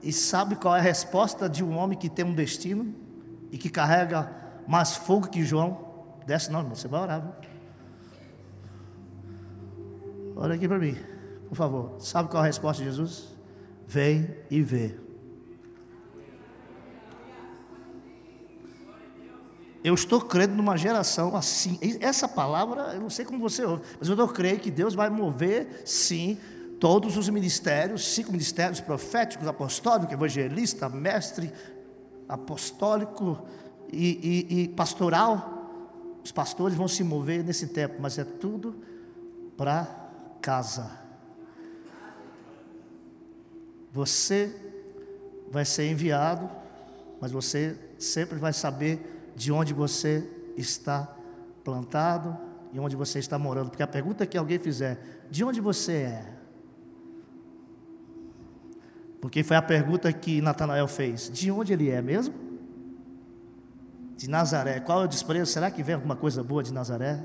E 0.00 0.12
sabe 0.12 0.54
qual 0.54 0.76
é 0.76 0.78
a 0.78 0.82
resposta 0.82 1.48
de 1.48 1.64
um 1.64 1.76
homem 1.76 1.98
que 1.98 2.08
tem 2.08 2.24
um 2.24 2.32
destino 2.32 2.94
e 3.50 3.58
que 3.58 3.70
carrega 3.70 4.30
mais 4.68 4.94
fogo 4.94 5.26
que 5.26 5.44
João? 5.44 5.84
Desce 6.28 6.48
não, 6.48 6.60
irmão, 6.60 6.76
você 6.76 6.86
vai 6.86 7.00
orar. 7.00 7.22
Viu? 7.22 7.32
Olha 10.36 10.54
aqui 10.54 10.68
para 10.68 10.78
mim, 10.78 10.96
por 11.48 11.56
favor. 11.56 11.96
Sabe 11.98 12.28
qual 12.28 12.44
é 12.44 12.46
a 12.46 12.46
resposta 12.46 12.84
de 12.84 12.88
Jesus? 12.88 13.34
Vem 13.84 14.32
e 14.48 14.62
vê. 14.62 15.05
Eu 19.86 19.94
estou 19.94 20.20
crendo 20.20 20.52
numa 20.52 20.76
geração 20.76 21.36
assim. 21.36 21.78
Essa 22.00 22.26
palavra, 22.26 22.94
eu 22.94 23.00
não 23.00 23.08
sei 23.08 23.24
como 23.24 23.38
você 23.38 23.64
ouve, 23.64 23.84
mas 24.00 24.08
eu 24.08 24.26
crendo 24.26 24.58
que 24.58 24.68
Deus 24.68 24.94
vai 24.96 25.08
mover, 25.08 25.82
sim, 25.84 26.36
todos 26.80 27.16
os 27.16 27.28
ministérios, 27.28 28.04
cinco 28.04 28.32
ministérios 28.32 28.80
proféticos, 28.80 29.46
apostólico, 29.46 30.12
evangelista, 30.12 30.88
mestre, 30.88 31.52
apostólico 32.28 33.46
e, 33.92 34.46
e, 34.50 34.62
e 34.62 34.68
pastoral, 34.70 36.18
os 36.24 36.32
pastores 36.32 36.76
vão 36.76 36.88
se 36.88 37.04
mover 37.04 37.44
nesse 37.44 37.68
tempo, 37.68 37.94
mas 38.00 38.18
é 38.18 38.24
tudo 38.24 38.82
para 39.56 39.86
casa. 40.42 40.90
Você 43.92 44.52
vai 45.48 45.64
ser 45.64 45.88
enviado, 45.88 46.50
mas 47.20 47.30
você 47.30 47.78
sempre 47.96 48.36
vai 48.36 48.52
saber 48.52 49.12
de 49.36 49.52
onde 49.52 49.72
você 49.74 50.28
está 50.56 51.14
plantado 51.62 52.36
e 52.72 52.80
onde 52.80 52.96
você 52.96 53.18
está 53.18 53.38
morando, 53.38 53.68
porque 53.68 53.82
a 53.82 53.86
pergunta 53.86 54.26
que 54.26 54.36
alguém 54.36 54.58
fizer, 54.58 55.26
de 55.30 55.44
onde 55.44 55.60
você 55.60 55.92
é? 55.92 56.32
Porque 59.20 59.42
foi 59.42 59.56
a 59.56 59.62
pergunta 59.62 60.12
que 60.12 60.40
Natanael 60.40 60.88
fez: 60.88 61.30
de 61.30 61.50
onde 61.50 61.72
ele 61.72 61.90
é 61.90 62.00
mesmo? 62.00 62.34
De 64.16 64.28
Nazaré. 64.30 64.80
Qual 64.80 65.02
é 65.02 65.04
o 65.04 65.08
desprezo? 65.08 65.52
Será 65.52 65.70
que 65.70 65.82
vem 65.82 65.94
alguma 65.94 66.16
coisa 66.16 66.42
boa 66.42 66.62
de 66.62 66.72
Nazaré? 66.72 67.22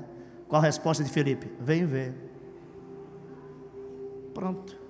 Qual 0.48 0.60
a 0.60 0.64
resposta 0.64 1.02
de 1.02 1.10
Felipe? 1.10 1.50
Vem 1.60 1.86
ver. 1.86 2.14
Pronto. 4.34 4.81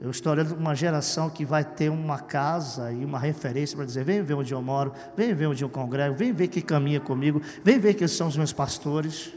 Eu 0.00 0.10
estou 0.10 0.32
olhando 0.32 0.54
uma 0.54 0.76
geração 0.76 1.28
que 1.28 1.44
vai 1.44 1.64
ter 1.64 1.90
uma 1.90 2.20
casa 2.20 2.92
e 2.92 3.04
uma 3.04 3.18
referência 3.18 3.76
para 3.76 3.84
dizer: 3.84 4.04
vem 4.04 4.22
ver 4.22 4.34
onde 4.34 4.54
eu 4.54 4.62
moro, 4.62 4.92
vem 5.16 5.34
ver 5.34 5.46
onde 5.46 5.64
eu 5.64 5.68
congrego, 5.68 6.14
vem 6.14 6.32
ver 6.32 6.46
que 6.48 6.62
caminha 6.62 7.00
comigo, 7.00 7.42
vem 7.64 7.80
ver 7.80 7.94
que 7.94 8.06
são 8.06 8.28
os 8.28 8.36
meus 8.36 8.52
pastores. 8.52 9.32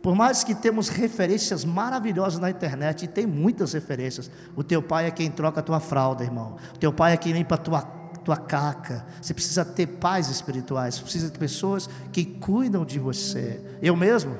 Por 0.00 0.16
mais 0.16 0.42
que 0.42 0.54
temos 0.54 0.88
referências 0.88 1.64
maravilhosas 1.64 2.40
na 2.40 2.50
internet, 2.50 3.04
e 3.04 3.08
tem 3.08 3.26
muitas 3.26 3.72
referências. 3.72 4.30
O 4.56 4.64
teu 4.64 4.82
pai 4.82 5.06
é 5.06 5.10
quem 5.10 5.30
troca 5.30 5.60
a 5.60 5.62
tua 5.62 5.78
fralda, 5.78 6.24
irmão. 6.24 6.56
O 6.74 6.78
teu 6.78 6.92
pai 6.92 7.12
é 7.12 7.16
quem 7.16 7.32
limpa 7.32 7.54
a 7.54 7.58
tua, 7.58 7.82
tua 7.82 8.36
caca. 8.36 9.06
Você 9.20 9.32
precisa 9.32 9.64
ter 9.64 9.86
pais 9.86 10.28
espirituais. 10.28 10.96
Você 10.96 11.02
precisa 11.02 11.30
ter 11.30 11.38
pessoas 11.38 11.88
que 12.10 12.24
cuidam 12.24 12.84
de 12.84 12.98
você. 12.98 13.60
Eu 13.80 13.94
mesmo, 13.94 14.36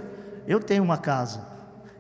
eu 0.49 0.59
tenho 0.59 0.83
uma 0.83 0.99
casa. 0.99 1.52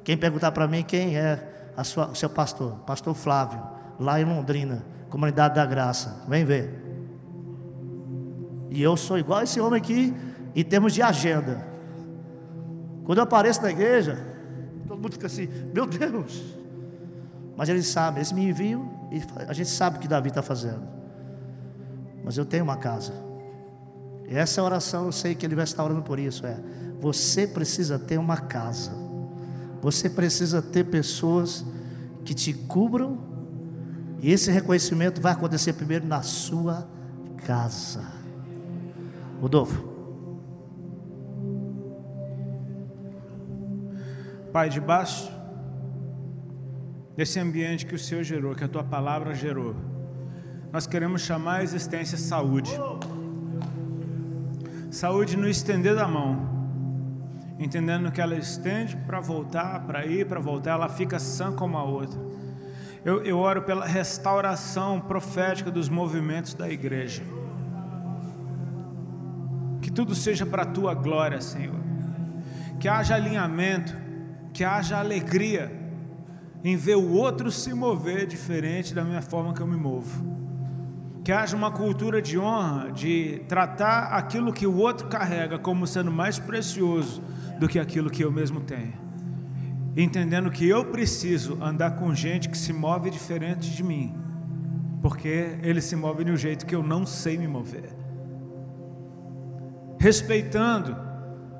Quem 0.04 0.16
perguntar 0.16 0.52
para 0.52 0.66
mim 0.66 0.82
quem 0.82 1.16
é 1.16 1.74
sua, 1.84 2.08
o 2.08 2.14
seu 2.14 2.28
pastor, 2.28 2.76
pastor 2.86 3.14
Flávio, 3.14 3.62
lá 3.98 4.20
em 4.20 4.24
Londrina, 4.24 4.84
comunidade 5.08 5.54
da 5.54 5.64
graça, 5.64 6.24
vem 6.28 6.44
ver. 6.44 6.82
E 8.70 8.82
eu 8.82 8.96
sou 8.96 9.18
igual 9.18 9.42
esse 9.42 9.60
homem 9.60 9.80
aqui 9.80 10.14
em 10.54 10.64
termos 10.64 10.92
de 10.94 11.02
agenda. 11.02 11.66
Quando 13.04 13.18
eu 13.18 13.24
apareço 13.24 13.62
na 13.62 13.70
igreja, 13.70 14.18
todo 14.86 15.00
mundo 15.00 15.12
fica 15.12 15.26
assim, 15.26 15.48
meu 15.74 15.86
Deus. 15.86 16.42
Mas 17.56 17.68
eles 17.68 17.86
sabem, 17.86 18.18
eles 18.18 18.32
me 18.32 18.48
enviam 18.48 18.90
e 19.10 19.22
a 19.46 19.52
gente 19.52 19.68
sabe 19.68 19.98
o 19.98 20.00
que 20.00 20.08
Davi 20.08 20.28
está 20.28 20.42
fazendo. 20.42 20.82
Mas 22.24 22.38
eu 22.38 22.44
tenho 22.44 22.64
uma 22.64 22.76
casa. 22.76 23.12
E 24.28 24.34
essa 24.34 24.62
oração 24.62 25.06
eu 25.06 25.12
sei 25.12 25.34
que 25.34 25.44
ele 25.44 25.54
vai 25.54 25.64
estar 25.64 25.84
orando 25.84 26.02
por 26.02 26.18
isso. 26.18 26.46
É, 26.46 26.56
você 26.98 27.46
precisa 27.46 27.98
ter 27.98 28.16
uma 28.16 28.38
casa. 28.38 29.01
Você 29.82 30.08
precisa 30.08 30.62
ter 30.62 30.84
pessoas 30.84 31.64
que 32.24 32.32
te 32.32 32.54
cubram, 32.54 33.18
e 34.20 34.30
esse 34.30 34.48
reconhecimento 34.52 35.20
vai 35.20 35.32
acontecer 35.32 35.72
primeiro 35.72 36.06
na 36.06 36.22
sua 36.22 36.88
casa. 37.44 38.06
Rodolfo. 39.40 39.90
Pai, 44.52 44.68
debaixo 44.68 45.32
desse 47.16 47.40
ambiente 47.40 47.84
que 47.84 47.96
o 47.96 47.98
Senhor 47.98 48.22
gerou, 48.22 48.54
que 48.54 48.62
a 48.62 48.68
tua 48.68 48.84
palavra 48.84 49.34
gerou, 49.34 49.74
nós 50.70 50.86
queremos 50.86 51.22
chamar 51.22 51.56
a 51.56 51.62
existência 51.64 52.16
saúde. 52.16 52.70
Saúde 54.92 55.36
no 55.36 55.48
estender 55.48 55.96
da 55.96 56.06
mão 56.06 56.51
entendendo 57.62 58.10
que 58.10 58.20
ela 58.20 58.34
estende 58.36 58.96
para 58.96 59.20
voltar, 59.20 59.80
para 59.86 60.04
ir, 60.06 60.26
para 60.26 60.40
voltar, 60.40 60.72
ela 60.72 60.88
fica 60.88 61.18
sã 61.18 61.52
como 61.52 61.76
a 61.76 61.84
outra. 61.84 62.20
Eu, 63.04 63.22
eu 63.24 63.38
oro 63.38 63.62
pela 63.62 63.84
restauração 63.84 65.00
profética 65.00 65.70
dos 65.70 65.88
movimentos 65.88 66.54
da 66.54 66.68
igreja. 66.70 67.22
Que 69.80 69.90
tudo 69.90 70.14
seja 70.14 70.46
para 70.46 70.62
a 70.62 70.66
tua 70.66 70.94
glória, 70.94 71.40
Senhor. 71.40 71.80
Que 72.78 72.88
haja 72.88 73.14
alinhamento, 73.14 73.94
que 74.52 74.64
haja 74.64 74.98
alegria 74.98 75.80
em 76.64 76.76
ver 76.76 76.96
o 76.96 77.12
outro 77.12 77.50
se 77.50 77.74
mover 77.74 78.26
diferente 78.26 78.94
da 78.94 79.04
minha 79.04 79.22
forma 79.22 79.52
que 79.52 79.60
eu 79.60 79.66
me 79.66 79.76
movo. 79.76 80.41
Que 81.24 81.30
haja 81.30 81.56
uma 81.56 81.70
cultura 81.70 82.20
de 82.20 82.38
honra, 82.38 82.90
de 82.90 83.42
tratar 83.48 84.08
aquilo 84.08 84.52
que 84.52 84.66
o 84.66 84.76
outro 84.76 85.06
carrega 85.06 85.58
como 85.58 85.86
sendo 85.86 86.10
mais 86.10 86.38
precioso 86.38 87.22
do 87.60 87.68
que 87.68 87.78
aquilo 87.78 88.10
que 88.10 88.24
eu 88.24 88.32
mesmo 88.32 88.60
tenho. 88.60 88.94
Entendendo 89.96 90.50
que 90.50 90.68
eu 90.68 90.86
preciso 90.86 91.62
andar 91.62 91.92
com 91.92 92.14
gente 92.14 92.48
que 92.48 92.58
se 92.58 92.72
move 92.72 93.10
diferente 93.10 93.70
de 93.70 93.84
mim, 93.84 94.14
porque 95.00 95.58
ele 95.62 95.80
se 95.80 95.94
move 95.94 96.24
de 96.24 96.32
um 96.32 96.36
jeito 96.36 96.66
que 96.66 96.74
eu 96.74 96.82
não 96.82 97.06
sei 97.06 97.38
me 97.38 97.46
mover. 97.46 97.94
Respeitando 99.98 100.96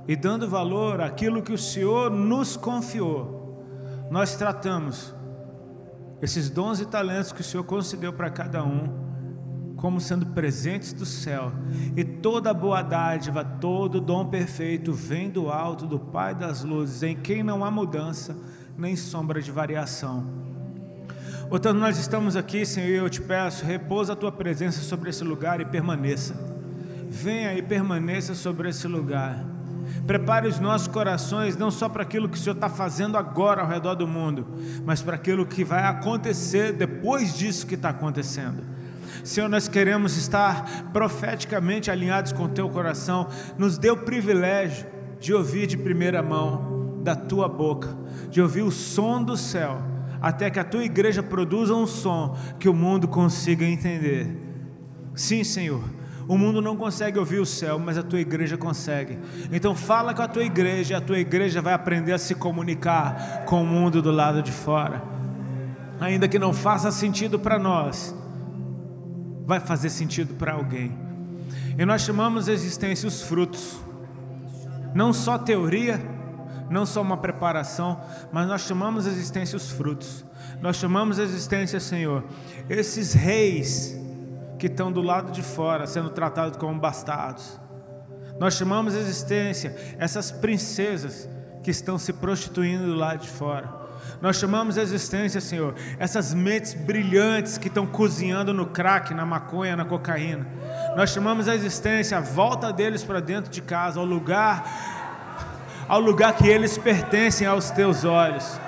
e 0.09 0.17
dando 0.17 0.49
valor 0.49 1.01
àquilo 1.01 1.43
que 1.43 1.53
o 1.53 1.59
Senhor 1.59 2.11
nos 2.11 2.57
confiou, 2.57 3.65
nós 4.11 4.35
tratamos 4.35 5.15
esses 6.21 6.51
dons 6.51 6.81
e 6.81 6.87
talentos 6.87 7.33
que 7.33 7.41
o 7.41 7.45
Senhor 7.45 7.65
concedeu 7.65 8.13
para 8.13 8.31
cada 8.31 8.65
um 8.65 9.02
como 9.83 10.01
sendo 10.01 10.27
presentes 10.27 10.93
do 10.93 11.05
céu, 11.05 11.51
e 11.97 12.05
toda 12.05 12.55
boa 12.55 12.83
dádiva, 12.83 13.45
todo 13.45 14.01
dom 14.01 14.25
perfeito 14.27 14.93
vem 14.93 15.29
do 15.29 15.51
alto 15.51 15.89
do 15.89 15.99
Pai 15.99 16.37
das 16.37 16.63
luzes, 16.63 17.03
em 17.03 17.17
quem 17.17 17.43
não 17.43 17.65
há 17.65 17.71
mudança 17.71 18.37
nem 18.79 18.95
sombra 18.95 19.43
de 19.43 19.51
variação. 19.51 20.25
Portanto, 21.49 21.79
nós 21.79 21.99
estamos 21.99 22.37
aqui, 22.37 22.65
Senhor, 22.65 22.89
e 22.89 22.95
eu 22.95 23.11
te 23.11 23.21
peço, 23.21 23.65
repousa 23.65 24.13
a 24.13 24.17
tua 24.17 24.31
presença 24.31 24.81
sobre 24.83 25.11
esse 25.11 25.25
lugar 25.25 25.61
e 25.61 25.65
permaneça. 25.65 26.37
Venha 27.09 27.53
e 27.55 27.61
permaneça 27.61 28.37
sobre 28.37 28.69
esse 28.69 28.87
lugar. 28.87 29.45
Prepare 30.07 30.47
os 30.47 30.61
nossos 30.61 30.87
corações 30.87 31.57
não 31.57 31.73
só 31.73 31.89
para 31.89 32.05
aquilo 32.05 32.29
que 32.29 32.39
o 32.39 32.41
Senhor 32.41 32.55
está 32.55 32.69
fazendo 32.69 33.19
agora 33.19 33.63
ao 33.63 33.69
redor 33.69 33.97
do 33.97 34.07
mundo, 34.07 34.47
mas 34.87 35.03
para 35.03 35.17
aquilo 35.17 35.45
que 35.45 35.65
vai 35.65 35.83
acontecer 35.83 36.73
depois 36.73 37.37
disso 37.37 37.67
que 37.67 37.75
está 37.75 37.89
acontecendo. 37.89 38.71
Senhor, 39.25 39.49
nós 39.49 39.69
queremos 39.69 40.17
estar 40.17 40.91
profeticamente 40.93 41.91
alinhados 41.91 42.33
com 42.33 42.45
o 42.45 42.49
teu 42.49 42.69
coração. 42.69 43.29
Nos 43.57 43.79
dê 43.79 43.91
o 43.91 43.97
privilégio 43.97 44.87
de 45.21 45.33
ouvir 45.33 45.67
de 45.67 45.77
primeira 45.77 46.23
mão 46.23 47.01
da 47.03 47.15
tua 47.15 47.49
boca, 47.49 47.97
de 48.31 48.41
ouvir 48.41 48.63
o 48.63 48.71
som 48.71 49.23
do 49.23 49.37
céu, 49.37 49.81
até 50.21 50.51
que 50.51 50.59
a 50.59 50.65
tua 50.65 50.85
igreja 50.85 51.23
produza 51.23 51.75
um 51.75 51.87
som 51.87 52.37
que 52.59 52.69
o 52.69 52.75
mundo 52.75 53.09
consiga 53.09 53.65
entender. 53.65 54.37
Sim, 55.15 55.45
Senhor. 55.45 55.83
O 56.29 56.39
mundo 56.39 56.63
não 56.63 56.77
consegue 56.77 57.19
ouvir 57.19 57.41
o 57.41 57.47
céu, 57.47 57.79
mas 57.79 57.99
a 57.99 58.03
tua 58.03 58.21
igreja 58.21 58.57
consegue. 58.57 59.19
Então 59.51 59.75
fala 59.75 60.15
com 60.15 60.23
a 60.23 60.29
tua 60.29 60.45
igreja, 60.45 60.95
e 60.95 60.97
a 60.97 61.01
tua 61.01 61.19
igreja 61.19 61.61
vai 61.61 61.75
aprender 61.75 62.13
a 62.13 62.19
se 62.19 62.35
comunicar 62.35 63.45
com 63.45 63.63
o 63.63 63.67
mundo 63.67 64.01
do 64.01 64.11
lado 64.11 64.43
de 64.43 64.53
fora. 64.53 65.03
Ainda 66.01 66.29
que 66.29 66.39
não 66.39 66.53
faça 66.53 66.91
sentido 66.91 67.39
para 67.39 67.59
nós, 67.59 68.15
vai 69.45 69.61
fazer 69.61 69.91
sentido 69.91 70.35
para 70.35 70.53
alguém. 70.53 70.97
E 71.79 71.85
nós 71.85 72.03
chamamos 72.03 72.49
a 72.49 72.53
existência 72.53 73.07
os 73.07 73.23
frutos, 73.23 73.81
não 74.95 75.13
só 75.13 75.39
teoria, 75.39 76.01
não 76.71 76.87
só 76.87 77.03
uma 77.03 77.17
preparação, 77.17 78.01
mas 78.33 78.47
nós 78.47 78.63
chamamos 78.63 79.07
a 79.07 79.11
existência 79.11 79.57
os 79.57 79.71
frutos. 79.71 80.25
Nós 80.61 80.77
chamamos 80.77 81.19
a 81.19 81.23
existência, 81.23 81.81
Senhor, 81.81 82.25
esses 82.69 83.13
reis 83.13 83.99
que 84.59 84.67
estão 84.67 84.93
do 84.93 85.03
lado 85.03 85.33
de 85.33 85.43
fora 85.43 85.87
sendo 85.87 86.11
tratados 86.11 86.57
como 86.57 86.79
bastardos. 86.79 87.61
Nós 88.39 88.55
chamamos 88.55 88.95
a 88.95 88.99
existência 88.99 89.77
essas 89.99 90.31
princesas 90.31 91.29
que 91.63 91.71
estão 91.71 91.99
se 91.99 92.13
prostituindo 92.13 92.87
do 92.87 92.95
lado 92.95 93.21
de 93.21 93.29
fora. 93.29 93.82
Nós 94.23 94.37
chamamos 94.37 94.79
a 94.79 94.83
existência, 94.83 95.41
Senhor, 95.41 95.75
essas 95.99 96.33
mentes 96.33 96.75
brilhantes 96.75 97.59
que 97.59 97.67
estão 97.67 97.85
cozinhando 97.85 98.55
no 98.55 98.67
crack, 98.67 99.13
na 99.13 99.27
maconha, 99.27 99.75
na 99.75 99.85
cocaína. 99.85 100.47
Nós 100.95 101.11
chamamos 101.11 101.49
a 101.49 101.57
existência, 101.57 102.17
a 102.17 102.21
volta 102.21 102.73
deles 102.73 103.03
para 103.03 103.19
dentro 103.19 103.51
de 103.51 103.61
casa, 103.61 103.99
ao 103.99 104.07
lugar, 104.07 104.65
ao 105.89 105.99
lugar 105.99 106.37
que 106.37 106.47
eles 106.47 106.79
pertencem 106.79 107.49
aos 107.49 107.73
teus 107.73 108.05
olhos. 108.05 108.61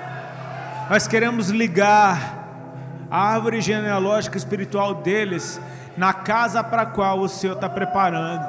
Nós 0.89 1.07
queremos 1.07 1.47
ligar 1.47 3.07
a 3.09 3.17
árvore 3.17 3.61
genealógica 3.61 4.37
espiritual 4.37 4.95
deles 4.95 5.57
na 5.95 6.11
casa 6.13 6.61
para 6.65 6.81
a 6.81 6.87
qual 6.87 7.21
o 7.21 7.29
Senhor 7.29 7.53
está 7.53 7.69
preparando. 7.69 8.45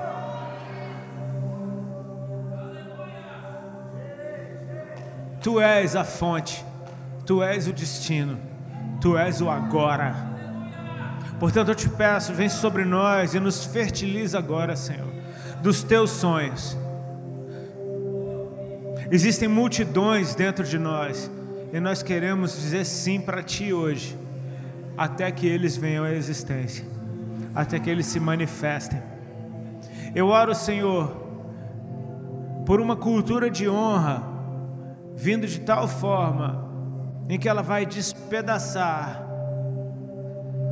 Tu 5.41 5.61
és 5.61 5.95
a 5.95 6.03
fonte. 6.03 6.66
Tu 7.27 7.43
és 7.43 7.67
o 7.67 7.73
destino, 7.73 8.39
Tu 9.01 9.19
és 9.19 9.41
o 9.41 9.51
agora. 9.51 10.15
Portanto, 11.41 11.69
eu 11.71 11.75
te 11.75 11.89
peço, 11.89 12.33
vem 12.33 12.49
sobre 12.49 12.85
nós 12.85 13.35
e 13.35 13.41
nos 13.41 13.65
fertiliza 13.65 14.39
agora, 14.39 14.77
Senhor, 14.77 15.13
dos 15.61 15.83
teus 15.83 16.11
sonhos. 16.11 16.79
Existem 19.11 19.49
multidões 19.49 20.37
dentro 20.37 20.65
de 20.65 20.79
nós 20.79 21.29
e 21.73 21.81
nós 21.81 22.01
queremos 22.01 22.57
dizer 22.57 22.85
sim 22.87 23.21
para 23.21 23.43
Ti 23.43 23.73
hoje, 23.73 24.17
até 24.97 25.31
que 25.33 25.49
eles 25.49 25.77
venham 25.77 26.05
à 26.05 26.13
existência, 26.13 26.85
até 27.55 27.79
que 27.81 27.91
eles 27.91 28.07
se 28.07 28.21
manifestem. 28.21 29.03
Eu 30.15 30.29
oro, 30.29 30.55
Senhor, 30.55 31.27
por 32.65 32.81
uma 32.81 32.97
cultura 32.97 33.51
de 33.51 33.69
honra, 33.69 34.23
vindo 35.15 35.47
de 35.47 35.61
tal 35.61 35.87
forma 35.89 36.66
em 37.29 37.39
que 37.39 37.49
ela 37.49 37.63
vai 37.63 37.85
despedaçar 37.85 39.27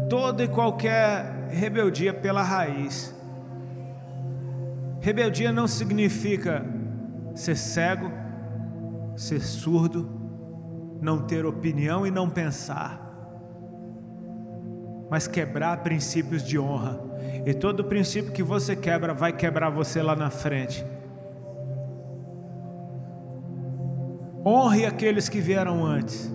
toda 0.08 0.44
e 0.44 0.48
qualquer 0.48 1.48
rebeldia 1.48 2.12
pela 2.12 2.42
raiz. 2.42 3.14
Rebeldia 5.00 5.52
não 5.52 5.66
significa 5.66 6.64
ser 7.34 7.56
cego, 7.56 8.10
ser 9.16 9.40
surdo, 9.40 10.08
não 11.00 11.26
ter 11.26 11.44
opinião 11.44 12.06
e 12.06 12.10
não 12.10 12.30
pensar, 12.30 13.00
mas 15.10 15.26
quebrar 15.26 15.82
princípios 15.82 16.42
de 16.42 16.58
honra. 16.58 17.00
E 17.44 17.52
todo 17.52 17.84
princípio 17.84 18.32
que 18.32 18.42
você 18.42 18.74
quebra 18.74 19.12
vai 19.12 19.32
quebrar 19.32 19.68
você 19.68 20.02
lá 20.02 20.16
na 20.16 20.30
frente. 20.30 20.84
Honre 24.46 24.86
aqueles 24.86 25.28
que 25.28 25.40
vieram 25.40 25.84
antes, 25.84 26.30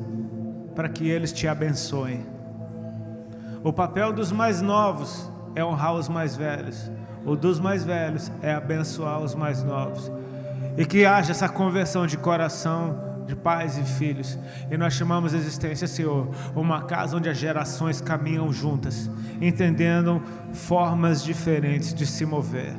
para 0.80 0.88
que 0.88 1.10
eles 1.10 1.34
te 1.34 1.46
abençoem. 1.46 2.26
O 3.62 3.74
papel 3.74 4.14
dos 4.14 4.32
mais 4.32 4.62
novos 4.62 5.30
é 5.54 5.62
honrar 5.62 5.94
os 5.94 6.08
mais 6.08 6.38
velhos. 6.38 6.90
O 7.26 7.36
dos 7.36 7.60
mais 7.60 7.84
velhos 7.84 8.32
é 8.42 8.54
abençoar 8.54 9.20
os 9.20 9.36
mais 9.36 9.62
novos. 9.62 10.10
E 10.78 10.86
que 10.86 11.06
haja 11.06 11.32
essa 11.32 11.50
conversão 11.50 12.08
de 12.08 12.16
coração 12.16 12.98
de 13.28 13.36
pais 13.36 13.78
e 13.78 13.84
filhos. 13.84 14.40
E 14.72 14.78
nós 14.78 14.94
chamamos 14.94 15.34
a 15.34 15.38
existência, 15.38 15.86
Senhor, 15.86 16.30
uma 16.56 16.84
casa 16.84 17.18
onde 17.18 17.28
as 17.28 17.38
gerações 17.38 18.00
caminham 18.00 18.50
juntas, 18.54 19.12
entendendo 19.42 20.24
formas 20.54 21.22
diferentes 21.22 21.94
de 21.94 22.06
se 22.06 22.26
mover. 22.26 22.74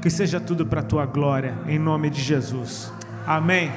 Que 0.00 0.08
seja 0.08 0.40
tudo 0.40 0.64
para 0.64 0.80
a 0.80 0.82
tua 0.82 1.04
glória, 1.04 1.54
em 1.66 1.78
nome 1.78 2.08
de 2.08 2.22
Jesus. 2.22 2.90
Amém. 3.26 3.70